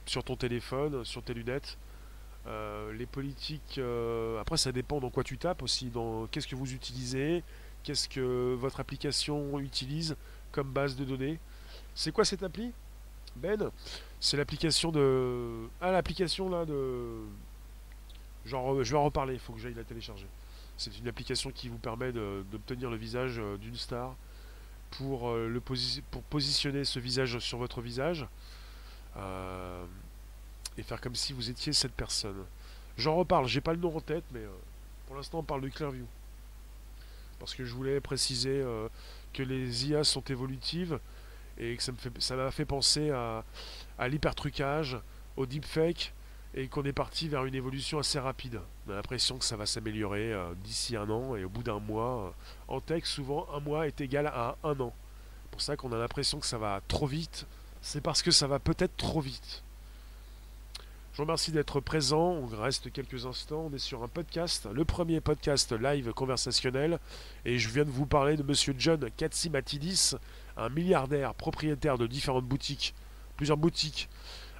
sur 0.06 0.24
ton 0.24 0.36
téléphone, 0.36 1.04
sur 1.04 1.22
tes 1.22 1.34
lunettes. 1.34 1.78
Euh, 2.46 2.92
les 2.94 3.06
politiques, 3.06 3.76
euh, 3.78 4.40
après 4.40 4.56
ça 4.56 4.72
dépend 4.72 4.98
dans 4.98 5.10
quoi 5.10 5.22
tu 5.22 5.38
tapes 5.38 5.62
aussi, 5.62 5.90
dans 5.90 6.26
qu'est-ce 6.26 6.48
que 6.48 6.56
vous 6.56 6.72
utilisez, 6.72 7.44
qu'est-ce 7.82 8.08
que 8.08 8.54
votre 8.54 8.80
application 8.80 9.60
utilise 9.60 10.16
comme 10.50 10.72
base 10.72 10.96
de 10.96 11.04
données. 11.04 11.38
C'est 12.00 12.12
quoi 12.12 12.24
cette 12.24 12.42
appli? 12.42 12.72
Ben 13.36 13.70
C'est 14.20 14.38
l'application 14.38 14.90
de... 14.90 15.68
Ah 15.82 15.90
l'application 15.90 16.48
là 16.48 16.64
de... 16.64 17.26
Genre, 18.46 18.82
je 18.82 18.90
vais 18.90 18.96
en 18.96 19.04
reparler, 19.04 19.34
il 19.34 19.38
faut 19.38 19.52
que 19.52 19.60
j'aille 19.60 19.74
la 19.74 19.84
télécharger. 19.84 20.26
C'est 20.78 20.98
une 20.98 21.08
application 21.08 21.50
qui 21.50 21.68
vous 21.68 21.76
permet 21.76 22.10
d'obtenir 22.10 22.88
le 22.88 22.96
visage 22.96 23.38
euh, 23.38 23.58
d'une 23.58 23.76
star 23.76 24.16
pour, 24.92 25.30
le 25.34 25.60
pour 25.60 26.22
positionner 26.22 26.86
ce 26.86 26.98
visage 26.98 27.38
sur 27.38 27.58
votre 27.58 27.82
visage 27.82 28.26
euh, 29.18 29.84
et 30.78 30.82
faire 30.82 31.02
comme 31.02 31.14
si 31.14 31.34
vous 31.34 31.50
étiez 31.50 31.74
cette 31.74 31.92
personne. 31.92 32.46
J'en 32.96 33.14
reparle, 33.16 33.46
j'ai 33.46 33.60
pas 33.60 33.74
le 33.74 33.78
nom 33.78 33.94
en 33.94 34.00
tête, 34.00 34.24
mais 34.32 34.40
euh, 34.40 34.56
pour 35.06 35.16
l'instant 35.16 35.40
on 35.40 35.42
parle 35.42 35.60
de 35.60 35.68
Clearview. 35.68 36.06
Parce 37.38 37.54
que 37.54 37.66
je 37.66 37.74
voulais 37.74 38.00
préciser 38.00 38.62
euh, 38.62 38.88
que 39.34 39.42
les 39.42 39.90
IA 39.90 40.02
sont 40.02 40.22
évolutives 40.22 40.98
et 41.60 41.76
que 41.76 41.82
ça 41.82 42.36
m'a 42.36 42.50
fait, 42.50 42.64
penser 42.64 43.10
à, 43.10 43.44
l'hypertrucage, 44.08 44.98
au 45.36 45.46
deepfake, 45.46 46.12
et 46.54 46.66
qu'on 46.66 46.82
est 46.84 46.92
parti 46.92 47.28
vers 47.28 47.44
une 47.44 47.54
évolution 47.54 48.00
assez 48.00 48.18
rapide. 48.18 48.60
On 48.88 48.92
a 48.92 48.96
l'impression 48.96 49.38
que 49.38 49.44
ça 49.44 49.56
va 49.56 49.66
s'améliorer 49.66 50.34
d'ici 50.64 50.96
un 50.96 51.08
an, 51.08 51.36
et 51.36 51.44
au 51.44 51.48
bout 51.48 51.62
d'un 51.62 51.78
mois, 51.78 52.34
en 52.66 52.80
tech, 52.80 53.04
souvent 53.04 53.46
un 53.54 53.60
mois 53.60 53.86
est 53.86 54.00
égal 54.00 54.26
à 54.26 54.56
un 54.64 54.80
an. 54.80 54.92
C'est 55.44 55.50
pour 55.50 55.60
ça 55.60 55.76
qu'on 55.76 55.92
a 55.92 55.98
l'impression 55.98 56.40
que 56.40 56.46
ça 56.46 56.58
va 56.58 56.80
trop 56.88 57.06
vite, 57.06 57.46
c'est 57.82 58.00
parce 58.00 58.22
que 58.22 58.30
ça 58.30 58.46
va 58.46 58.58
peut-être 58.58 58.96
trop 58.96 59.20
vite. 59.20 59.62
Je 61.12 61.16
vous 61.16 61.24
remercie 61.24 61.50
d'être 61.50 61.80
présent. 61.80 62.22
On 62.22 62.46
reste 62.46 62.92
quelques 62.92 63.26
instants. 63.26 63.68
On 63.70 63.74
est 63.74 63.80
sur 63.80 64.02
un 64.04 64.08
podcast, 64.08 64.68
le 64.72 64.84
premier 64.84 65.20
podcast 65.20 65.72
live 65.72 66.12
conversationnel. 66.12 67.00
Et 67.44 67.58
je 67.58 67.68
viens 67.68 67.84
de 67.84 67.90
vous 67.90 68.06
parler 68.06 68.36
de 68.36 68.44
monsieur 68.44 68.74
John 68.78 69.10
Katsimatidis, 69.16 70.14
un 70.56 70.68
milliardaire 70.68 71.34
propriétaire 71.34 71.98
de 71.98 72.06
différentes 72.06 72.46
boutiques, 72.46 72.94
plusieurs 73.36 73.56
boutiques 73.56 74.08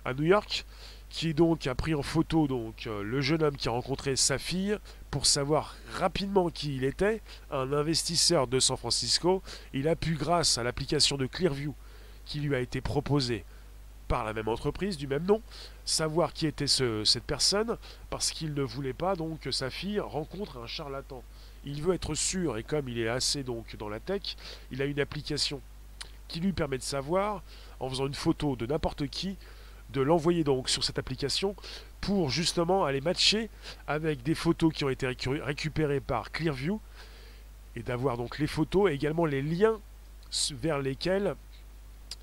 à 0.05 0.14
New 0.14 0.24
York, 0.24 0.64
qui 1.11 1.34
donc 1.34 1.66
a 1.66 1.74
pris 1.74 1.95
en 1.95 2.03
photo 2.03 2.47
donc 2.47 2.86
euh, 2.86 3.03
le 3.03 3.20
jeune 3.20 3.43
homme 3.43 3.57
qui 3.57 3.68
a 3.68 3.72
rencontré 3.72 4.14
sa 4.14 4.38
fille 4.38 4.78
pour 5.11 5.26
savoir 5.26 5.74
rapidement 5.93 6.51
qui 6.51 6.76
il 6.76 6.84
était, 6.84 7.20
un 7.51 7.72
investisseur 7.72 8.47
de 8.47 8.61
San 8.61 8.76
Francisco. 8.76 9.43
Il 9.72 9.88
a 9.88 9.97
pu, 9.97 10.14
grâce 10.14 10.57
à 10.57 10.62
l'application 10.62 11.16
de 11.16 11.26
Clearview, 11.26 11.74
qui 12.24 12.38
lui 12.38 12.55
a 12.55 12.61
été 12.61 12.80
proposé 12.80 13.45
par 14.07 14.24
la 14.24 14.32
même 14.32 14.49
entreprise 14.49 14.97
du 14.97 15.07
même 15.07 15.24
nom, 15.24 15.43
savoir 15.84 16.32
qui 16.32 16.47
était 16.47 16.66
cette 16.66 17.24
personne, 17.24 17.76
parce 18.09 18.30
qu'il 18.30 18.55
ne 18.55 18.62
voulait 18.62 18.93
pas 18.93 19.14
donc 19.14 19.41
que 19.41 19.51
sa 19.51 19.70
fille 19.70 20.01
rencontre 20.01 20.59
un 20.59 20.66
charlatan. 20.66 21.22
Il 21.64 21.82
veut 21.82 21.95
être 21.95 22.14
sûr, 22.14 22.57
et 22.57 22.62
comme 22.62 22.88
il 22.88 22.99
est 22.99 23.09
assez 23.09 23.43
donc 23.43 23.76
dans 23.76 23.88
la 23.88 24.01
tech, 24.01 24.36
il 24.70 24.80
a 24.80 24.84
une 24.84 24.99
application 24.99 25.61
qui 26.31 26.41
lui 26.41 26.53
permet 26.53 26.78
de 26.78 26.83
savoir, 26.83 27.43
en 27.81 27.91
faisant 27.91 28.07
une 28.07 28.14
photo 28.14 28.57
de 28.57 28.66
n'importe 28.66 29.09
qui, 29.09 29.37
de 29.93 30.01
l'envoyer 30.01 30.45
donc 30.45 30.68
sur 30.68 30.85
cette 30.85 30.99
application 30.99 31.57
pour 32.01 32.31
justement 32.31 32.85
aller 32.85 33.01
matcher 33.01 33.51
avec 33.87 34.22
des 34.22 34.35
photos 34.35 34.72
qui 34.72 34.85
ont 34.85 34.89
été 34.89 35.07
récupérées 35.07 36.01
par 36.01 36.31
Clearview 36.31 36.81
et 37.74 37.83
d'avoir 37.83 38.16
donc 38.16 38.39
les 38.39 38.47
photos 38.47 38.91
et 38.91 38.95
également 38.95 39.26
les 39.26 39.43
liens 39.43 39.81
vers 40.53 40.78
lesquels 40.78 41.35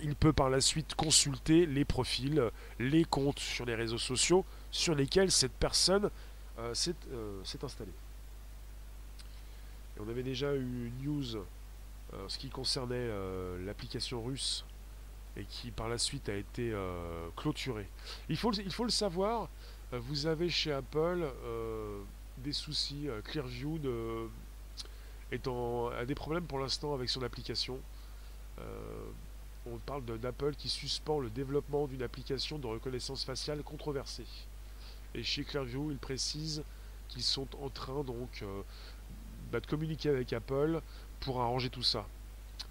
il 0.01 0.15
peut 0.15 0.33
par 0.33 0.49
la 0.49 0.61
suite 0.61 0.95
consulter 0.95 1.65
les 1.65 1.83
profils, 1.83 2.41
les 2.79 3.03
comptes 3.03 3.39
sur 3.39 3.65
les 3.65 3.75
réseaux 3.75 3.97
sociaux 3.97 4.45
sur 4.71 4.95
lesquels 4.95 5.31
cette 5.31 5.53
personne 5.53 6.09
euh, 6.59 6.73
euh, 7.11 7.43
s'est 7.43 7.63
installée. 7.63 7.91
on 9.99 10.09
avait 10.09 10.23
déjà 10.23 10.53
eu 10.55 10.59
une 10.87 11.03
news 11.03 11.43
euh, 12.13 12.25
ce 12.27 12.37
qui 12.37 12.49
concernait 12.49 13.09
l'application 13.65 14.23
russe 14.23 14.65
et 15.35 15.43
qui 15.45 15.71
par 15.71 15.89
la 15.89 15.97
suite 15.97 16.29
a 16.29 16.35
été 16.35 16.73
clôturée. 17.35 17.87
Il 18.29 18.37
faut, 18.37 18.51
il 18.53 18.71
faut 18.71 18.85
le 18.85 18.89
savoir, 18.89 19.49
vous 19.91 20.25
avez 20.25 20.49
chez 20.49 20.71
Apple 20.71 21.27
des 22.39 22.53
soucis. 22.53 23.07
Clearview 23.25 23.77
de, 23.77 24.29
a 25.31 26.05
des 26.05 26.15
problèmes 26.15 26.45
pour 26.45 26.57
l'instant 26.57 26.95
avec 26.95 27.09
son 27.09 27.21
application 27.21 27.79
on 29.73 29.77
parle 29.79 30.03
d'Apple 30.19 30.55
qui 30.55 30.69
suspend 30.69 31.19
le 31.19 31.29
développement 31.29 31.87
d'une 31.87 32.03
application 32.03 32.57
de 32.57 32.67
reconnaissance 32.67 33.23
faciale 33.23 33.63
controversée. 33.63 34.25
Et 35.13 35.23
chez 35.23 35.43
Clearview, 35.43 35.91
il 35.91 35.97
précise 35.97 36.63
qu'ils 37.09 37.23
sont 37.23 37.47
en 37.61 37.69
train 37.69 38.03
donc 38.03 38.43
bah, 39.51 39.59
de 39.59 39.65
communiquer 39.65 40.09
avec 40.09 40.33
Apple 40.33 40.81
pour 41.19 41.41
arranger 41.41 41.69
tout 41.69 41.83
ça. 41.83 42.05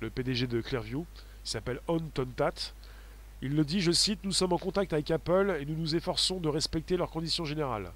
Le 0.01 0.11
PDG 0.11 0.47
de 0.47 0.61
Clearview, 0.61 1.07
il 1.45 1.49
s'appelle 1.49 1.81
On 1.89 1.99
Tontat. 1.99 2.73
Il 3.43 3.55
le 3.55 3.65
dit, 3.65 3.81
je 3.81 3.93
cite, 3.93 4.25
Nous 4.25 4.33
sommes 4.33 4.53
en 4.53 4.59
contact 4.59 4.93
avec 4.93 5.11
Apple 5.11 5.59
et 5.61 5.65
nous 5.65 5.77
nous 5.77 5.95
efforçons 5.95 6.41
de 6.41 6.49
respecter 6.49 6.97
leurs 6.97 7.11
conditions 7.11 7.45
générales. 7.45 7.93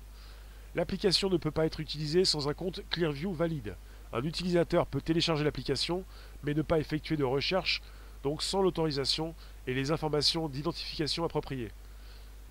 L'application 0.75 1.29
ne 1.31 1.37
peut 1.37 1.51
pas 1.51 1.67
être 1.67 1.81
utilisée 1.81 2.25
sans 2.25 2.49
un 2.49 2.55
compte 2.55 2.83
Clearview 2.91 3.33
valide. 3.33 3.75
Un 4.13 4.23
utilisateur 4.23 4.87
peut 4.87 5.01
télécharger 5.01 5.45
l'application, 5.45 6.05
mais 6.43 6.55
ne 6.55 6.63
pas 6.63 6.79
effectuer 6.79 7.17
de 7.17 7.25
recherche, 7.25 7.83
donc 8.23 8.43
sans 8.43 8.63
l'autorisation 8.63 9.35
et 9.67 9.75
les 9.75 9.91
informations 9.91 10.49
d'identification 10.49 11.25
appropriées. 11.25 11.71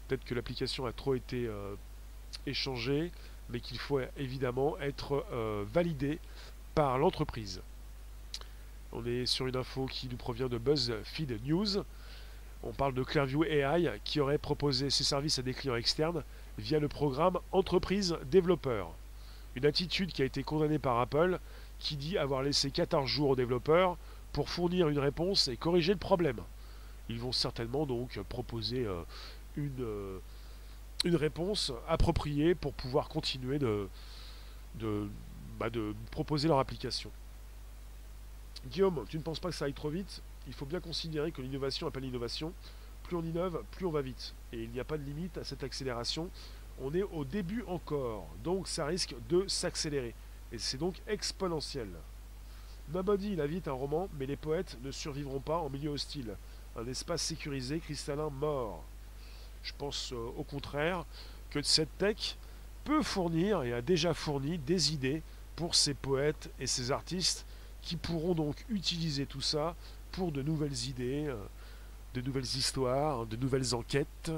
Peut-être 0.08 0.26
que 0.26 0.36
l'application 0.36 0.86
a 0.86 0.92
trop 0.92 1.16
été 1.16 1.46
euh, 1.48 1.76
échangée, 2.46 3.12
mais 3.50 3.60
qu'il 3.60 3.78
faut 3.78 4.00
évidemment 4.18 4.78
être 4.80 5.26
euh, 5.32 5.64
validé 5.72 6.20
par 6.76 6.98
l'entreprise. 6.98 7.62
On 8.92 9.06
est 9.06 9.26
sur 9.28 9.46
une 9.46 9.56
info 9.56 9.86
qui 9.86 10.08
nous 10.10 10.18
provient 10.18 10.48
de 10.48 10.58
BuzzFeed 10.58 11.40
News. 11.46 11.84
On 12.64 12.74
parle 12.74 12.94
de 12.94 13.04
Clearview 13.04 13.44
AI 13.44 14.00
qui 14.04 14.20
aurait 14.20 14.40
proposé 14.40 14.90
ses 14.90 15.04
services 15.04 15.38
à 15.38 15.44
des 15.44 15.54
clients 15.54 15.76
externes 15.76 16.24
via 16.58 16.80
le 16.80 16.88
programme 16.88 17.38
Entreprise 17.52 18.18
Développeur. 18.32 18.92
Une 19.56 19.66
attitude 19.66 20.12
qui 20.12 20.24
a 20.24 20.26
été 20.26 20.42
condamnée 20.44 20.80
par 20.80 21.00
Apple 21.00 21.40
qui 21.78 21.98
dit 21.98 22.18
avoir 22.18 22.42
laissé 22.42 22.72
14 22.72 23.08
jours 23.08 23.30
aux 23.30 23.36
développeurs 23.36 23.96
pour 24.34 24.50
fournir 24.50 24.90
une 24.90 25.00
réponse 25.00 25.48
et 25.48 25.56
corriger 25.56 25.94
le 25.94 26.00
problème. 26.00 26.42
Ils 27.10 27.20
vont 27.20 27.32
certainement 27.32 27.86
donc 27.86 28.20
proposer 28.28 28.86
euh, 28.86 29.02
une, 29.56 29.72
euh, 29.82 30.20
une 31.06 31.16
réponse 31.16 31.72
appropriée 31.88 32.56
pour 32.56 32.74
pouvoir 32.74 33.08
continuer 33.08 33.60
de, 33.60 33.88
bah, 35.60 35.70
de 35.70 35.94
proposer 36.12 36.48
leur 36.48 36.60
application. 36.60 37.12
Guillaume, 38.68 39.06
tu 39.08 39.18
ne 39.18 39.24
penses 39.24 39.40
pas 39.40 39.50
que 39.50 39.56
ça 39.56 39.66
aille 39.66 39.74
trop 39.74 39.90
vite? 39.90 40.22
Il 40.48 40.54
faut 40.54 40.66
bien 40.66 40.80
considérer 40.80 41.32
que 41.32 41.42
l'innovation 41.42 41.88
appelle 41.88 42.04
l'innovation. 42.04 42.54
Plus 43.04 43.16
on 43.16 43.24
innove, 43.24 43.64
plus 43.72 43.86
on 43.86 43.92
va 43.92 44.02
vite. 44.02 44.34
Et 44.52 44.64
il 44.64 44.70
n'y 44.72 44.80
a 44.80 44.84
pas 44.84 44.98
de 44.98 45.04
limite 45.04 45.38
à 45.38 45.44
cette 45.44 45.64
accélération. 45.64 46.30
On 46.82 46.94
est 46.94 47.04
au 47.04 47.26
début 47.26 47.64
encore, 47.68 48.28
donc 48.44 48.68
ça 48.68 48.86
risque 48.86 49.16
de 49.30 49.48
s'accélérer. 49.48 50.14
Et 50.52 50.58
c'est 50.58 50.78
donc 50.78 50.96
exponentiel. 51.08 51.88
Nobody, 52.94 53.34
il 53.34 53.42
a 53.42 53.48
vite 53.48 53.68
un 53.68 53.74
roman, 53.74 54.10
mais 54.18 54.26
les 54.26 54.36
poètes 54.36 54.78
ne 54.84 54.92
survivront 54.92 55.40
pas 55.40 55.58
en 55.58 55.70
milieu 55.70 55.92
hostile. 55.92 56.36
Un 56.76 56.88
espace 56.88 57.22
sécurisé, 57.22 57.80
cristallin, 57.80 58.30
mort. 58.30 58.84
Je 59.64 59.74
pense 59.78 60.12
euh, 60.14 60.32
au 60.38 60.44
contraire 60.44 61.06
que 61.50 61.62
cette 61.62 61.96
tech 61.98 62.38
peut 62.84 63.04
fournir 63.04 63.64
et 63.64 63.74
a 63.74 63.82
déjà 63.82 64.14
fourni 64.14 64.58
des 64.58 64.94
idées 64.94 65.22
pour 65.56 65.76
ces 65.76 65.94
poètes 65.94 66.50
et 66.60 66.68
ces 66.68 66.92
artistes 66.92 67.46
qui 67.90 67.98
pourront 67.98 68.36
donc 68.36 68.64
utiliser 68.70 69.26
tout 69.26 69.42
ça 69.42 69.76
pour 70.12 70.32
de 70.32 70.44
nouvelles 70.44 70.86
idées, 70.86 71.26
euh, 71.26 71.36
de 72.14 72.22
nouvelles 72.22 72.44
histoires, 72.44 73.26
de 73.26 73.36
nouvelles 73.36 73.74
enquêtes. 73.74 74.32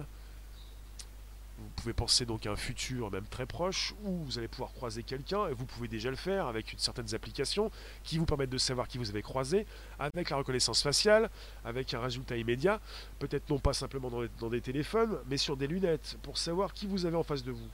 Vous 1.57 1.69
pouvez 1.75 1.91
penser 1.91 2.25
donc 2.25 2.45
à 2.45 2.51
un 2.51 2.55
futur 2.55 3.11
même 3.11 3.25
très 3.25 3.45
proche 3.45 3.93
où 4.05 4.23
vous 4.23 4.37
allez 4.37 4.47
pouvoir 4.47 4.71
croiser 4.71 5.03
quelqu'un, 5.03 5.49
et 5.49 5.53
vous 5.53 5.65
pouvez 5.65 5.89
déjà 5.89 6.09
le 6.09 6.15
faire 6.15 6.47
avec 6.47 6.73
certaines 6.77 7.13
applications 7.13 7.71
qui 8.05 8.17
vous 8.17 8.25
permettent 8.25 8.49
de 8.49 8.57
savoir 8.57 8.87
qui 8.87 8.97
vous 8.97 9.09
avez 9.09 9.21
croisé, 9.21 9.65
avec 9.99 10.29
la 10.29 10.37
reconnaissance 10.37 10.81
faciale, 10.81 11.29
avec 11.65 11.93
un 11.93 11.99
résultat 11.99 12.37
immédiat, 12.37 12.79
peut-être 13.19 13.49
non 13.49 13.59
pas 13.59 13.73
simplement 13.73 14.09
dans 14.39 14.49
des 14.49 14.61
téléphones, 14.61 15.17
mais 15.27 15.35
sur 15.35 15.57
des 15.57 15.67
lunettes, 15.67 16.17
pour 16.23 16.37
savoir 16.37 16.71
qui 16.71 16.87
vous 16.87 17.05
avez 17.05 17.17
en 17.17 17.23
face 17.23 17.43
de 17.43 17.51
vous. 17.51 17.69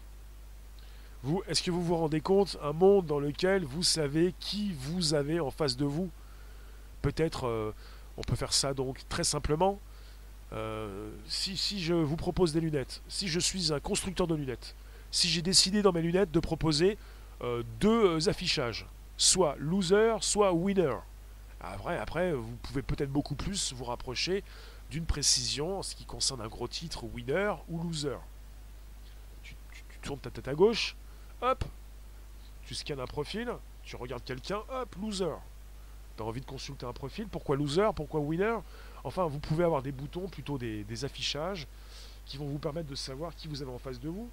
Est-ce 1.47 1.63
que 1.63 1.71
vous 1.71 1.83
vous 1.83 1.95
rendez 1.95 2.21
compte 2.21 2.57
un 2.61 2.73
monde 2.73 3.05
dans 3.05 3.19
lequel 3.19 3.65
vous 3.65 3.83
savez 3.83 4.33
qui 4.39 4.73
vous 4.73 5.13
avez 5.13 5.39
en 5.39 5.51
face 5.51 5.75
de 5.75 5.85
vous? 5.85 6.09
Peut-être, 7.01 7.47
euh, 7.47 7.73
on 8.17 8.21
peut 8.21 8.35
faire 8.35 8.53
ça 8.53 8.73
donc 8.73 9.01
très 9.09 9.23
simplement. 9.23 9.79
Euh, 10.53 11.09
si, 11.27 11.57
si 11.57 11.81
je 11.81 11.93
vous 11.93 12.15
propose 12.15 12.53
des 12.53 12.61
lunettes, 12.61 13.01
si 13.07 13.27
je 13.27 13.39
suis 13.39 13.73
un 13.73 13.79
constructeur 13.79 14.27
de 14.27 14.35
lunettes, 14.35 14.75
si 15.11 15.27
j'ai 15.27 15.41
décidé 15.41 15.81
dans 15.81 15.91
mes 15.91 16.01
lunettes 16.01 16.31
de 16.31 16.39
proposer 16.39 16.97
euh, 17.41 17.63
deux 17.79 18.29
affichages, 18.29 18.85
soit 19.17 19.55
loser, 19.57 20.17
soit 20.21 20.53
winner. 20.53 20.95
Après, 21.59 21.97
après, 21.97 22.31
vous 22.31 22.55
pouvez 22.61 22.83
peut-être 22.83 23.11
beaucoup 23.11 23.35
plus 23.35 23.73
vous 23.73 23.85
rapprocher 23.85 24.43
d'une 24.91 25.05
précision 25.05 25.79
en 25.79 25.83
ce 25.83 25.95
qui 25.95 26.05
concerne 26.05 26.41
un 26.41 26.47
gros 26.47 26.67
titre 26.67 27.03
winner 27.05 27.53
ou 27.67 27.81
loser. 27.81 28.19
tu 29.43 29.55
tournes 30.03 30.19
ta 30.19 30.29
tête 30.29 30.47
à 30.47 30.53
gauche, 30.53 30.95
hop, 31.41 31.63
tu 32.65 32.75
scannes 32.75 32.99
un 32.99 33.07
profil, 33.07 33.51
tu 33.83 33.95
regardes 33.95 34.23
quelqu'un, 34.23 34.61
hop, 34.69 34.95
loser. 35.01 35.35
Tu 36.15 36.23
as 36.23 36.25
envie 36.25 36.41
de 36.41 36.45
consulter 36.45 36.85
un 36.85 36.93
profil, 36.93 37.27
pourquoi 37.27 37.55
loser, 37.55 37.89
pourquoi 37.95 38.19
winner? 38.19 38.57
Enfin, 39.03 39.25
vous 39.27 39.39
pouvez 39.39 39.63
avoir 39.63 39.81
des 39.81 39.91
boutons, 39.91 40.27
plutôt 40.27 40.57
des, 40.57 41.05
affichages, 41.05 41.67
qui 42.25 42.37
vont 42.37 42.47
vous 42.47 42.57
permettre 42.57 42.89
de 42.89 42.95
savoir 42.95 43.35
qui 43.35 43.47
vous 43.47 43.61
avez 43.61 43.71
en 43.71 43.77
face 43.77 43.99
de 43.99 44.09
vous. 44.09 44.29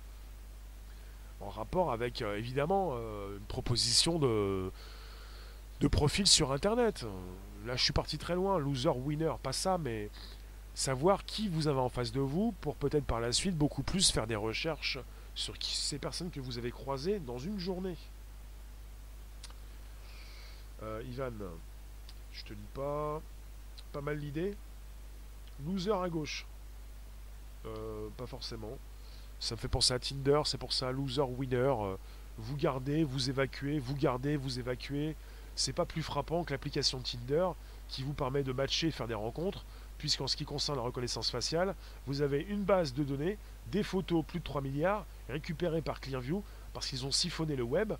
En 1.40 1.50
rapport 1.50 1.92
avec, 1.92 2.22
euh, 2.22 2.38
évidemment, 2.38 2.92
euh, 2.94 3.36
une 3.36 3.44
proposition 3.44 4.18
de, 4.18 4.70
de 5.80 5.88
profil 5.88 6.26
sur 6.26 6.52
Internet. 6.52 7.05
Là, 7.66 7.76
je 7.76 7.82
suis 7.82 7.92
parti 7.92 8.18
très 8.18 8.34
loin, 8.34 8.59
loser, 8.59 8.88
winner, 8.88 9.32
pas 9.42 9.52
ça, 9.52 9.78
mais 9.78 10.11
savoir 10.74 11.24
qui 11.24 11.48
vous 11.48 11.68
avez 11.68 11.78
en 11.78 11.88
face 11.88 12.12
de 12.12 12.20
vous 12.20 12.52
pour 12.61 12.76
peut-être 12.76 13.05
par 13.05 13.20
la 13.20 13.32
suite 13.32 13.57
beaucoup 13.57 13.82
plus 13.82 14.11
faire 14.11 14.26
des 14.26 14.36
recherches 14.36 14.98
sur 15.35 15.55
ces 15.61 15.99
personnes 15.99 16.30
que 16.30 16.41
vous 16.41 16.59
avez 16.59 16.70
croisées 16.70 17.18
dans 17.18 17.39
une 17.39 17.59
journée. 17.59 17.97
Euh, 20.82 21.03
Ivan, 21.09 21.32
je 22.32 22.45
te 22.45 22.53
lis 22.53 22.68
pas. 22.74 23.20
Pas 23.93 24.01
mal 24.01 24.18
l'idée. 24.18 24.55
Loser 25.66 25.93
à 25.93 26.09
gauche. 26.09 26.47
Euh, 27.66 28.09
pas 28.16 28.26
forcément. 28.26 28.76
Ça 29.41 29.55
me 29.55 29.61
fait 29.61 29.68
penser 29.68 29.95
à 29.95 29.99
Tinder, 29.99 30.43
c'est 30.45 30.59
pour 30.59 30.72
ça 30.72 30.91
loser 30.93 31.22
winner. 31.22 31.57
Euh, 31.57 31.97
vous 32.39 32.57
gardez, 32.57 33.05
vous 33.05 33.30
évacuez, 33.30 33.78
vous 33.78 33.95
gardez, 33.95 34.37
vous 34.37 34.59
évacuez. 34.59 35.14
C'est 35.55 35.72
pas 35.72 35.85
plus 35.85 36.03
frappant 36.03 36.45
que 36.45 36.53
l'application 36.53 37.01
Tinder 37.01 37.49
qui 37.89 38.03
vous 38.03 38.12
permet 38.12 38.43
de 38.43 38.53
matcher 38.53 38.89
et 38.89 38.91
faire 38.91 39.07
des 39.07 39.14
rencontres, 39.14 39.64
puisqu'en 39.99 40.26
ce 40.26 40.37
qui 40.37 40.45
concerne 40.45 40.78
la 40.78 40.82
reconnaissance 40.82 41.30
faciale, 41.30 41.74
vous 42.07 42.22
avez 42.22 42.41
une 42.41 42.64
base 42.64 42.93
de 42.93 43.05
données, 43.05 43.39
des 43.70 43.82
photos 43.82 44.24
plus 44.24 44.40
de 44.40 44.44
3 44.44 44.60
milliards, 44.60 45.06
récupérées 45.28 45.82
par 45.82 46.00
Clearview, 46.00 46.42
parce 46.72 46.88
qu'ils 46.88 47.06
ont 47.06 47.10
siphonné 47.10 47.56
le 47.56 47.62
web 47.62 47.94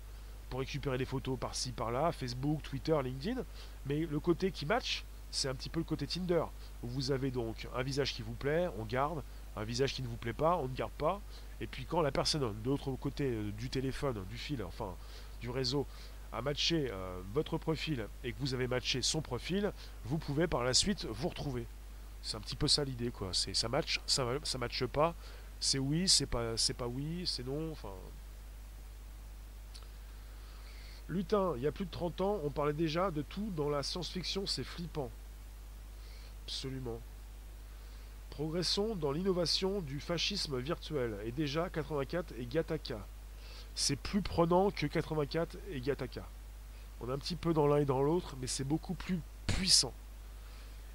pour 0.49 0.59
récupérer 0.59 0.97
des 0.97 1.05
photos 1.05 1.37
par-ci, 1.39 1.71
par-là, 1.71 2.11
Facebook, 2.11 2.61
Twitter, 2.61 2.97
LinkedIn. 3.03 3.43
Mais 3.87 4.05
le 4.05 4.19
côté 4.19 4.51
qui 4.51 4.65
match, 4.65 5.03
c'est 5.31 5.49
un 5.49 5.55
petit 5.55 5.69
peu 5.69 5.79
le 5.79 5.85
côté 5.85 6.07
Tinder, 6.07 6.43
où 6.83 6.87
vous 6.87 7.11
avez 7.11 7.31
donc 7.31 7.67
un 7.75 7.83
visage 7.83 8.13
qui 8.13 8.21
vous 8.21 8.33
plaît, 8.33 8.69
on 8.77 8.85
garde, 8.85 9.21
un 9.55 9.63
visage 9.63 9.93
qui 9.93 10.01
ne 10.01 10.07
vous 10.07 10.17
plaît 10.17 10.33
pas, 10.33 10.57
on 10.57 10.67
ne 10.67 10.75
garde 10.75 10.93
pas. 10.93 11.21
Et 11.59 11.67
puis 11.67 11.85
quand 11.85 12.01
la 12.01 12.11
personne 12.11 12.41
de 12.41 12.69
l'autre 12.69 12.91
côté 12.91 13.25
euh, 13.25 13.51
du 13.51 13.69
téléphone, 13.69 14.23
du 14.29 14.37
fil, 14.37 14.63
enfin 14.63 14.95
du 15.41 15.49
réseau, 15.49 15.85
a 16.31 16.41
matché 16.41 16.89
euh, 16.91 17.21
votre 17.33 17.57
profil 17.57 18.07
et 18.23 18.33
que 18.33 18.39
vous 18.39 18.53
avez 18.53 18.67
matché 18.67 19.01
son 19.01 19.21
profil, 19.21 19.71
vous 20.03 20.17
pouvez 20.17 20.47
par 20.47 20.63
la 20.63 20.73
suite 20.73 21.05
vous 21.05 21.29
retrouver. 21.29 21.65
C'est 22.21 22.37
un 22.37 22.41
petit 22.41 22.55
peu 22.55 22.67
ça 22.67 22.83
l'idée, 22.83 23.11
quoi. 23.11 23.29
C'est 23.33 23.53
ça 23.53 23.69
match, 23.69 24.01
ça, 24.05 24.27
ça 24.43 24.57
matche 24.57 24.85
pas, 24.85 25.15
c'est 25.59 25.79
oui, 25.79 26.07
c'est 26.07 26.25
pas, 26.25 26.57
c'est 26.57 26.73
pas 26.73 26.87
oui, 26.87 27.23
c'est 27.25 27.45
non, 27.45 27.71
enfin. 27.71 27.93
Lutin, 31.07 31.53
il 31.57 31.63
y 31.63 31.67
a 31.67 31.71
plus 31.71 31.85
de 31.85 31.91
30 31.91 32.21
ans, 32.21 32.39
on 32.43 32.49
parlait 32.49 32.73
déjà 32.73 33.11
de 33.11 33.21
tout 33.21 33.51
dans 33.55 33.69
la 33.69 33.83
science-fiction, 33.83 34.45
c'est 34.47 34.63
flippant. 34.63 35.11
Absolument. 36.45 36.99
Progressons 38.31 38.95
dans 38.95 39.11
l'innovation 39.11 39.81
du 39.81 39.99
fascisme 39.99 40.59
virtuel. 40.59 41.15
Et 41.23 41.31
déjà, 41.31 41.69
84 41.69 42.33
et 42.37 42.45
Gataka. 42.45 42.99
C'est 43.75 43.95
plus 43.95 44.21
prenant 44.21 44.71
que 44.71 44.87
84 44.87 45.57
et 45.71 45.79
Gataka. 45.79 46.27
On 47.01 47.09
est 47.09 47.13
un 47.13 47.17
petit 47.17 47.35
peu 47.35 47.53
dans 47.53 47.67
l'un 47.67 47.77
et 47.77 47.85
dans 47.85 48.01
l'autre, 48.01 48.35
mais 48.41 48.47
c'est 48.47 48.63
beaucoup 48.63 48.93
plus 48.93 49.19
puissant. 49.47 49.93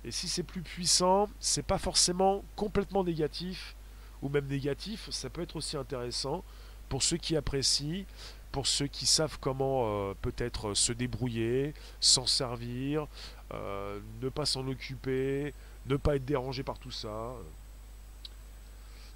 Et 0.04 0.10
si 0.10 0.28
c'est 0.28 0.42
plus 0.42 0.62
puissant, 0.62 1.28
c'est 1.40 1.62
pas 1.62 1.78
forcément 1.78 2.42
complètement 2.56 3.04
négatif, 3.04 3.74
ou 4.22 4.28
même 4.28 4.46
négatif, 4.46 5.08
ça 5.10 5.30
peut 5.30 5.42
être 5.42 5.56
aussi 5.56 5.76
intéressant 5.76 6.44
pour 6.88 7.02
ceux 7.02 7.16
qui 7.16 7.36
apprécient, 7.36 8.04
pour 8.52 8.66
ceux 8.66 8.86
qui 8.86 9.06
savent 9.06 9.38
comment 9.40 9.84
euh, 9.84 10.14
peut-être 10.20 10.74
se 10.74 10.92
débrouiller, 10.92 11.72
s'en 12.00 12.26
servir, 12.26 13.06
euh, 13.52 14.00
ne 14.20 14.28
pas 14.28 14.44
s'en 14.44 14.66
occuper, 14.66 15.54
ne 15.86 15.96
pas 15.96 16.16
être 16.16 16.24
dérangé 16.24 16.62
par 16.62 16.78
tout 16.78 16.90
ça. 16.90 17.34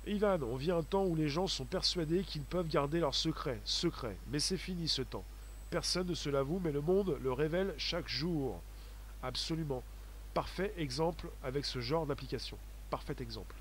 Ivan, 0.07 0.39
on 0.43 0.57
vit 0.57 0.71
un 0.71 0.83
temps 0.83 1.05
où 1.05 1.17
les 1.17 1.29
gens 1.29 1.47
sont 1.47 1.65
persuadés 1.65 2.23
qu'ils 2.23 2.43
peuvent 2.43 2.69
garder 2.69 3.01
leurs 3.01 3.15
secrets, 3.15 3.61
secrets, 3.65 4.17
mais 4.31 4.39
c'est 4.39 4.59
fini 4.59 4.87
ce 4.87 5.03
temps. 5.03 5.25
Personne 5.71 6.07
ne 6.07 6.15
se 6.15 6.29
l'avoue, 6.29 6.61
mais 6.63 6.73
le 6.73 6.83
monde 6.83 7.19
le 7.23 7.33
révèle 7.33 7.75
chaque 7.79 8.09
jour. 8.09 8.61
Absolument. 9.23 9.83
Parfait 10.35 10.73
exemple 10.77 11.29
avec 11.43 11.65
ce 11.65 11.81
genre 11.81 12.07
d'application. 12.07 12.59
Parfait 12.91 13.17
exemple. 13.19 13.57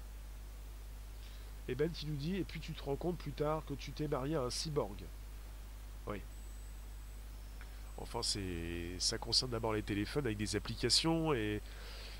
Et 1.68 1.76
Ben 1.76 1.89
qui 1.89 2.05
nous 2.05 2.16
dit, 2.16 2.36
et 2.36 2.43
puis 2.43 2.59
tu 2.59 2.74
te 2.74 2.84
rends 2.84 2.95
compte 2.95 3.18
plus 3.18 3.32
tard 3.32 3.64
que 3.66 3.74
tu 3.74 3.91
t'es 3.91 4.07
marié 4.07 4.36
à 4.36 4.41
un 4.41 4.49
cyborg. 4.49 4.97
Enfin, 7.97 8.22
c'est, 8.22 8.99
ça 8.99 9.18
concerne 9.18 9.51
d'abord 9.51 9.74
les 9.74 9.84
téléphones 9.84 10.26
avec 10.26 10.38
des 10.38 10.55
applications 10.55 11.34
et, 11.34 11.61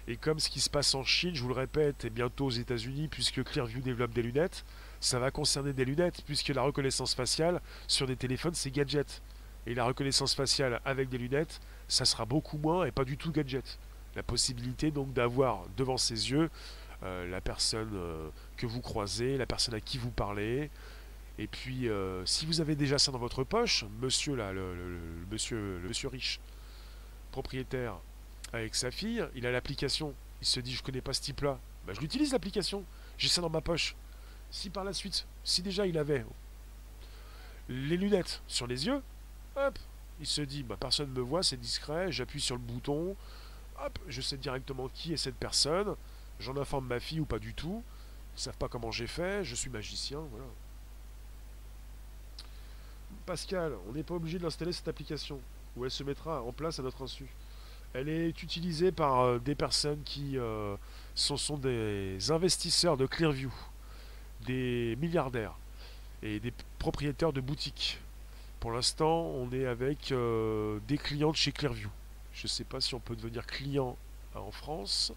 et 0.08 0.18
comme 0.18 0.40
ce 0.40 0.50
qui 0.50 0.60
se 0.60 0.70
passe 0.70 0.94
en 0.96 1.04
Chine, 1.04 1.34
je 1.34 1.42
vous 1.42 1.48
le 1.48 1.54
répète, 1.54 2.06
et 2.06 2.10
bientôt 2.10 2.46
aux 2.46 2.52
États-Unis, 2.52 3.08
puisque 3.08 3.44
Clearview 3.44 3.82
développe 3.82 4.12
des 4.12 4.22
lunettes, 4.22 4.66
ça 5.00 5.20
va 5.20 5.32
concerner 5.32 5.74
des 5.74 5.86
lunettes, 5.86 6.24
puisque 6.26 6.50
la 6.50 6.62
reconnaissance 6.62 7.16
faciale 7.16 7.62
sur 7.88 8.06
des 8.06 8.16
téléphones, 8.16 8.54
c'est 8.54 8.72
gadget. 8.72 9.22
Et 9.66 9.74
la 9.74 9.86
reconnaissance 9.86 10.36
faciale 10.36 10.82
avec 10.84 11.08
des 11.10 11.18
lunettes, 11.18 11.62
ça 11.88 12.04
sera 12.04 12.26
beaucoup 12.26 12.58
moins 12.58 12.86
et 12.86 12.92
pas 12.92 13.06
du 13.06 13.18
tout 13.18 13.32
gadget. 13.32 13.80
La 14.16 14.24
possibilité 14.24 14.92
donc 14.92 15.14
d'avoir 15.14 15.64
devant 15.78 15.98
ses 15.98 16.32
yeux 16.32 16.50
la 17.04 17.42
personne 17.42 17.92
euh, 17.94 18.30
que 18.58 18.66
vous 18.66 18.82
croisez, 18.82 19.38
la 19.38 19.46
personne 19.46 19.74
à 19.74 19.82
qui 19.82 19.98
vous 19.98 20.12
parlez. 20.12 20.70
Et 21.38 21.48
puis, 21.48 21.90
euh, 21.90 22.26
si 22.26 22.46
vous 22.46 22.62
avez 22.62 22.76
déjà 22.76 22.98
ça 22.98 23.12
dans 23.12 23.18
votre 23.18 23.44
poche, 23.44 23.86
monsieur 24.02 24.36
là, 24.36 24.54
le, 24.54 24.76
monsieur, 25.32 25.80
le 25.82 25.88
monsieur 25.88 26.08
riche, 26.08 26.40
propriétaire, 27.32 27.98
avec 28.54 28.76
sa 28.76 28.92
fille, 28.92 29.26
il 29.36 29.46
a 29.48 29.52
l'application. 29.52 30.14
Il 30.42 30.48
se 30.48 30.60
dit, 30.60 30.74
je 30.74 30.84
connais 30.84 31.02
pas 31.02 31.14
ce 31.14 31.22
type-là. 31.22 31.60
Bah, 31.88 31.94
je 31.94 32.00
l'utilise 32.02 32.32
l'application. 32.32 32.84
J'ai 33.18 33.30
ça 33.30 33.42
dans 33.42 33.50
ma 33.50 33.62
poche. 33.62 33.96
Si 34.52 34.70
par 34.70 34.84
la 34.84 34.94
suite, 34.94 35.26
si 35.44 35.64
déjà 35.64 35.88
il 35.88 35.98
avait 35.98 36.24
les 37.70 37.98
lunettes 37.98 38.44
sur 38.48 38.68
les 38.68 38.86
yeux, 38.86 39.02
hop, 39.56 39.80
il 40.20 40.28
se 40.28 40.42
dit, 40.42 40.64
bah, 40.64 40.78
personne 40.80 41.10
ne 41.10 41.16
me 41.16 41.22
voit, 41.22 41.42
c'est 41.42 41.58
discret, 41.58 42.12
j'appuie 42.12 42.42
sur 42.42 42.56
le 42.56 42.62
bouton, 42.62 43.16
hop, 43.84 44.00
je 44.08 44.22
sais 44.22 44.38
directement 44.38 44.90
qui 44.90 45.14
est 45.14 45.18
cette 45.18 45.36
personne, 45.36 45.96
j'en 46.40 46.58
informe 46.58 46.88
ma 46.88 47.00
fille 47.00 47.20
ou 47.20 47.26
pas 47.26 47.40
du 47.40 47.54
tout, 47.54 47.84
ils 48.36 48.42
savent 48.42 48.58
pas 48.58 48.68
comment 48.68 48.92
j'ai 48.92 49.08
fait, 49.08 49.44
je 49.44 49.56
suis 49.56 49.70
magicien, 49.70 50.20
voilà. 50.32 50.46
Pascal, 53.26 53.74
on 53.88 53.94
n'est 53.94 54.04
pas 54.04 54.16
obligé 54.16 54.38
de 54.38 54.44
l'installer 54.44 54.74
cette 54.74 54.88
application, 54.88 55.40
ou 55.76 55.86
elle 55.86 55.92
se 55.92 56.04
mettra 56.04 56.42
en 56.42 56.52
place 56.52 56.80
à 56.80 56.84
notre 56.84 57.04
insu. 57.04 57.28
Elle 57.94 58.10
est 58.10 58.42
utilisée 58.42 58.92
par 58.92 59.20
euh, 59.22 59.40
des 59.40 59.54
personnes 59.54 60.02
qui 60.04 60.38
euh, 60.38 60.76
sont 61.14 61.58
des 61.58 62.32
investisseurs 62.32 62.98
de 62.98 63.06
Clearview 63.06 63.54
des 64.46 64.98
milliardaires 65.00 65.56
et 66.22 66.40
des 66.40 66.54
propriétaires 66.80 67.34
de 67.34 67.42
boutiques. 67.42 68.00
Pour 68.60 68.72
l'instant, 68.72 69.26
on 69.26 69.52
est 69.52 69.66
avec 69.66 70.12
euh, 70.12 70.80
des 70.88 70.98
clients 70.98 71.32
de 71.32 71.36
chez 71.36 71.52
Clearview. 71.52 71.90
Je 72.34 72.44
ne 72.44 72.48
sais 72.48 72.64
pas 72.64 72.80
si 72.82 72.96
on 72.96 73.00
peut 73.00 73.16
devenir 73.16 73.46
client 73.46 73.98
en 74.36 74.52
France. 74.52 75.12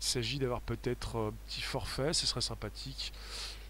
Il 0.00 0.04
s'agit 0.04 0.38
d'avoir 0.38 0.60
peut-être 0.60 1.16
un 1.16 1.32
petit 1.46 1.60
forfait, 1.60 2.12
ce 2.12 2.26
serait 2.26 2.40
sympathique. 2.40 3.12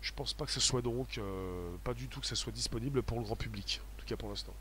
Je 0.02 0.12
pense 0.12 0.32
pas 0.32 0.46
que 0.46 0.52
ce 0.52 0.60
soit 0.60 0.82
donc, 0.82 1.18
euh, 1.18 1.70
pas 1.84 1.92
du 1.92 2.08
tout 2.08 2.20
que 2.20 2.26
ce 2.26 2.36
soit 2.36 2.52
disponible 2.52 3.02
pour 3.02 3.18
le 3.18 3.24
grand 3.24 3.36
public, 3.36 3.80
en 3.82 4.00
tout 4.00 4.06
cas 4.06 4.16
pour 4.16 4.28
l'instant. 4.28 4.54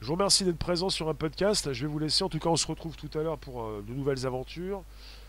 Je 0.00 0.06
vous 0.06 0.14
remercie 0.14 0.44
d'être 0.44 0.58
présent 0.58 0.90
sur 0.90 1.08
un 1.08 1.14
podcast. 1.14 1.72
Je 1.72 1.86
vais 1.86 1.92
vous 1.92 2.00
laisser. 2.00 2.24
En 2.24 2.28
tout 2.28 2.40
cas, 2.40 2.48
on 2.48 2.56
se 2.56 2.66
retrouve 2.66 2.96
tout 2.96 3.10
à 3.16 3.22
l'heure 3.22 3.38
pour 3.38 3.62
euh, 3.62 3.84
de 3.86 3.94
nouvelles 3.94 4.26
aventures. 4.26 4.82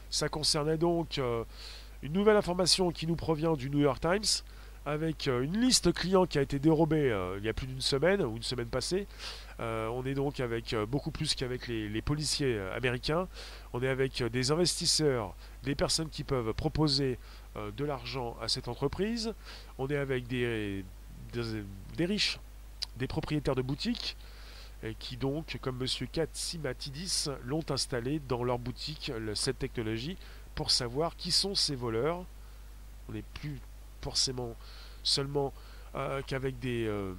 Ça 0.10 0.30
concernait 0.30 0.78
donc 0.78 1.20
euh, 1.20 1.44
une 2.02 2.14
nouvelle 2.14 2.38
information 2.38 2.92
qui 2.92 3.06
nous 3.06 3.16
provient 3.16 3.54
du 3.54 3.70
New 3.70 3.80
York 3.80 4.02
Times 4.02 4.44
avec 4.86 5.28
euh, 5.28 5.42
une 5.42 5.60
liste 5.60 5.94
clients 5.94 6.26
qui 6.26 6.38
a 6.38 6.42
été 6.42 6.60
dérobée 6.60 7.12
euh, 7.12 7.38
il 7.40 7.46
y 7.46 7.50
a 7.50 7.54
plus 7.54 7.68
d'une 7.68 7.82
semaine 7.82 8.22
ou 8.22 8.36
une 8.36 8.44
semaine 8.44 8.68
passée. 8.68 9.08
on 9.60 10.04
est 10.06 10.14
donc 10.14 10.40
avec 10.40 10.76
beaucoup 10.90 11.12
plus 11.12 11.36
qu'avec 11.36 11.68
les, 11.68 12.02
policiers 12.02 12.60
américains. 12.76 13.28
On 13.72 13.82
est 13.82 13.88
avec 13.88 14.22
des 14.24 14.52
investisseurs, 14.52 15.36
des 15.64 15.76
personnes 15.76 16.10
qui 16.10 16.24
peuvent 16.24 16.54
proposer 16.54 17.18
de 17.56 17.86
l'argent 17.86 18.36
à 18.42 18.48
cette 18.50 18.68
entreprise. 18.68 19.34
On 19.78 19.88
est 19.88 19.96
avec 19.96 20.28
des, 20.28 20.84
riches, 21.98 22.40
des 22.98 23.08
propriétaires 23.08 23.56
de 23.56 23.62
boutiques 23.62 24.18
qui 25.00 25.16
donc, 25.16 25.58
comme 25.62 25.82
M. 25.82 26.08
Katsimatidis, 26.12 27.30
l'ont 27.46 27.64
installé 27.70 28.20
dans 28.20 28.44
leur 28.44 28.60
boutique, 28.60 29.14
cette 29.34 29.60
technologie, 29.60 30.18
pour 30.56 30.72
savoir 30.72 31.16
qui 31.16 31.32
sont 31.32 31.56
ces 31.56 31.76
voleurs. 31.76 32.26
On 33.08 33.14
n'est 33.14 33.24
plus 33.34 33.62
forcément 34.04 34.56
seulement 35.02 35.54
euh, 35.96 36.22
qu'avec 36.28 36.60
des 36.60 36.86
euh, 36.86 37.14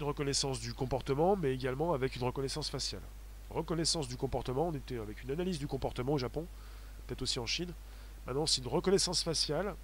reconnaissances 0.00 0.60
du 0.60 0.74
comportement, 0.74 1.36
mais 1.36 1.54
également 1.54 1.92
avec 1.92 2.16
une 2.16 2.24
reconnaissance 2.24 2.70
faciale. 2.70 3.02
Reconnaissance 3.50 4.08
du 4.08 4.16
comportement, 4.16 4.68
on 4.68 4.72
était 4.72 4.98
avec 4.98 5.22
une 5.22 5.30
analyse 5.30 5.58
du 5.58 5.66
comportement 5.66 6.14
au 6.14 6.18
Japon, 6.18 6.46
peut-être 7.06 7.22
aussi 7.22 7.38
en 7.38 7.46
Chine. 7.46 7.72
Maintenant, 8.26 8.46
c'est 8.46 8.62
une 8.62 8.68
reconnaissance 8.68 9.22
faciale. 9.22 9.74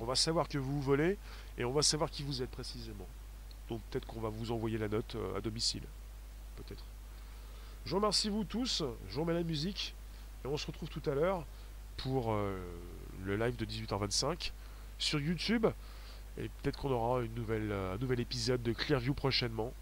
On 0.00 0.04
va 0.04 0.16
savoir 0.16 0.48
que 0.48 0.58
vous 0.58 0.82
volez 0.82 1.16
et 1.56 1.64
on 1.64 1.72
va 1.72 1.82
savoir 1.82 2.10
qui 2.10 2.24
vous 2.24 2.42
êtes 2.42 2.50
précisément. 2.50 3.06
Donc 3.68 3.80
peut-être 3.90 4.06
qu'on 4.06 4.20
va 4.20 4.28
vous 4.28 4.50
envoyer 4.50 4.76
la 4.76 4.88
note 4.88 5.14
euh, 5.14 5.38
à 5.38 5.40
domicile 5.40 5.82
peut-être. 6.56 6.84
Je 7.84 7.90
vous 7.90 7.96
remercie 7.96 8.28
vous 8.28 8.44
tous, 8.44 8.82
je 9.08 9.14
vous 9.14 9.22
remets 9.22 9.34
la 9.34 9.42
musique, 9.42 9.94
et 10.44 10.48
on 10.48 10.56
se 10.56 10.66
retrouve 10.66 10.88
tout 10.88 11.02
à 11.10 11.14
l'heure 11.14 11.44
pour 11.96 12.32
le 12.32 13.36
live 13.36 13.56
de 13.56 13.64
18h25 13.66 14.52
sur 14.98 15.20
YouTube, 15.20 15.66
et 16.38 16.48
peut-être 16.62 16.78
qu'on 16.78 16.90
aura 16.90 17.22
une 17.22 17.34
nouvelle, 17.34 17.70
euh, 17.70 17.94
un 17.94 17.98
nouvel 17.98 18.20
épisode 18.20 18.62
de 18.62 18.72
Clearview 18.72 19.14
prochainement. 19.14 19.72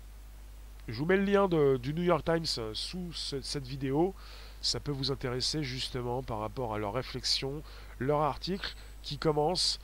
Je 0.88 0.94
vous 0.94 1.06
mets 1.06 1.16
le 1.16 1.24
lien 1.24 1.48
du 1.78 1.94
New 1.94 2.02
York 2.02 2.24
Times 2.24 2.44
euh, 2.58 2.72
sous 2.74 3.12
cette 3.12 3.66
vidéo, 3.66 4.14
ça 4.60 4.80
peut 4.80 4.92
vous 4.92 5.10
intéresser 5.10 5.62
justement 5.62 6.22
par 6.22 6.38
rapport 6.38 6.74
à 6.74 6.78
leurs 6.78 6.92
réflexions, 6.92 7.62
leur 7.98 8.20
article 8.20 8.74
qui 9.02 9.18
commence 9.18 9.80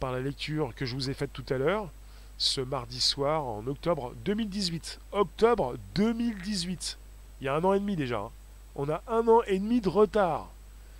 par 0.00 0.12
la 0.12 0.20
lecture 0.20 0.74
que 0.74 0.86
je 0.86 0.94
vous 0.94 1.10
ai 1.10 1.14
faite 1.14 1.32
tout 1.32 1.44
à 1.50 1.58
l'heure, 1.58 1.90
ce 2.38 2.60
mardi 2.60 3.00
soir 3.00 3.44
en 3.44 3.66
octobre 3.66 4.14
2018. 4.24 4.98
Octobre 5.12 5.76
2018. 5.94 6.98
Il 7.40 7.44
y 7.44 7.48
a 7.48 7.54
un 7.54 7.64
an 7.64 7.74
et 7.74 7.80
demi 7.80 7.96
déjà. 7.96 8.18
Hein. 8.20 8.30
On 8.76 8.88
a 8.88 9.02
un 9.06 9.28
an 9.28 9.42
et 9.46 9.58
demi 9.58 9.80
de 9.80 9.88
retard 9.88 10.48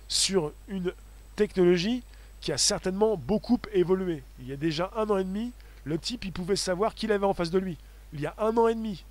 sur 0.07 0.51
une 0.67 0.93
technologie 1.35 2.03
qui 2.45 2.51
a 2.51 2.59
certainement 2.59 3.17
beaucoup 3.17 3.57
évolué. 3.73 4.21
Il 4.39 4.47
y 4.47 4.53
a 4.53 4.55
déjà 4.55 4.91
un 4.95 5.09
an 5.09 5.17
et 5.17 5.23
demi, 5.23 5.51
le 5.83 5.97
type 5.97 6.25
il 6.25 6.31
pouvait 6.31 6.55
savoir 6.55 6.93
qui 6.93 7.07
l'avait 7.07 7.25
en 7.25 7.33
face 7.33 7.49
de 7.49 7.57
lui. 7.57 7.75
Il 8.13 8.21
y 8.21 8.27
a 8.27 8.35
un 8.37 8.55
an 8.57 8.67
et 8.67 8.75
demi. 8.75 9.03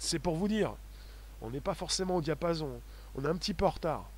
C'est 0.00 0.18
pour 0.18 0.34
vous 0.34 0.48
dire. 0.48 0.74
On 1.40 1.50
n'est 1.50 1.60
pas 1.60 1.74
forcément 1.74 2.16
au 2.16 2.20
diapason. 2.20 2.80
On 3.14 3.24
est 3.24 3.28
un 3.28 3.36
petit 3.36 3.54
peu 3.54 3.64
en 3.64 3.70
retard. 3.70 4.10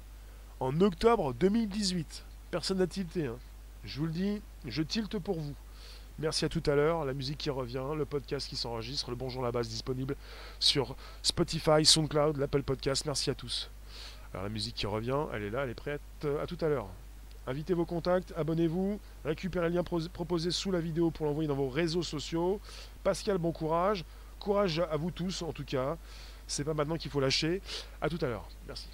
En 0.58 0.80
octobre 0.80 1.34
2018. 1.34 2.24
Personne 2.50 2.78
n'a 2.78 2.86
tilté. 2.86 3.26
Hein. 3.26 3.36
Je 3.84 3.98
vous 4.00 4.06
le 4.06 4.12
dis, 4.12 4.40
je 4.64 4.82
tilte 4.82 5.18
pour 5.18 5.38
vous. 5.38 5.54
Merci 6.18 6.46
à 6.46 6.48
tout 6.48 6.62
à 6.64 6.74
l'heure, 6.74 7.04
la 7.04 7.12
musique 7.12 7.36
qui 7.36 7.50
revient, 7.50 7.84
le 7.94 8.06
podcast 8.06 8.48
qui 8.48 8.56
s'enregistre, 8.56 9.10
le 9.10 9.16
Bonjour 9.16 9.42
la 9.42 9.52
base 9.52 9.68
disponible 9.68 10.16
sur 10.60 10.96
Spotify, 11.22 11.84
SoundCloud, 11.84 12.38
l'Apple 12.38 12.62
Podcast. 12.62 13.04
Merci 13.04 13.28
à 13.28 13.34
tous. 13.34 13.70
Alors 14.32 14.44
la 14.44 14.48
musique 14.48 14.76
qui 14.76 14.86
revient, 14.86 15.26
elle 15.34 15.42
est 15.42 15.50
là, 15.50 15.64
elle 15.64 15.70
est 15.70 15.74
prête. 15.74 16.00
À 16.40 16.46
tout 16.46 16.56
à 16.62 16.68
l'heure. 16.68 16.88
Invitez 17.46 17.74
vos 17.74 17.84
contacts, 17.84 18.32
abonnez-vous, 18.36 19.00
récupérez 19.24 19.68
le 19.68 19.74
lien 19.74 19.82
proposé 19.82 20.50
sous 20.50 20.70
la 20.70 20.80
vidéo 20.80 21.10
pour 21.10 21.26
l'envoyer 21.26 21.48
dans 21.48 21.56
vos 21.56 21.68
réseaux 21.68 22.02
sociaux. 22.02 22.60
Pascal, 23.02 23.38
bon 23.38 23.52
courage. 23.52 24.04
Courage 24.38 24.78
à 24.78 24.96
vous 24.96 25.10
tous 25.10 25.42
en 25.42 25.52
tout 25.52 25.64
cas. 25.64 25.96
C'est 26.46 26.64
pas 26.64 26.74
maintenant 26.74 26.96
qu'il 26.96 27.10
faut 27.10 27.20
lâcher. 27.20 27.60
À 28.00 28.08
tout 28.08 28.18
à 28.20 28.26
l'heure. 28.26 28.48
Merci. 28.66 28.88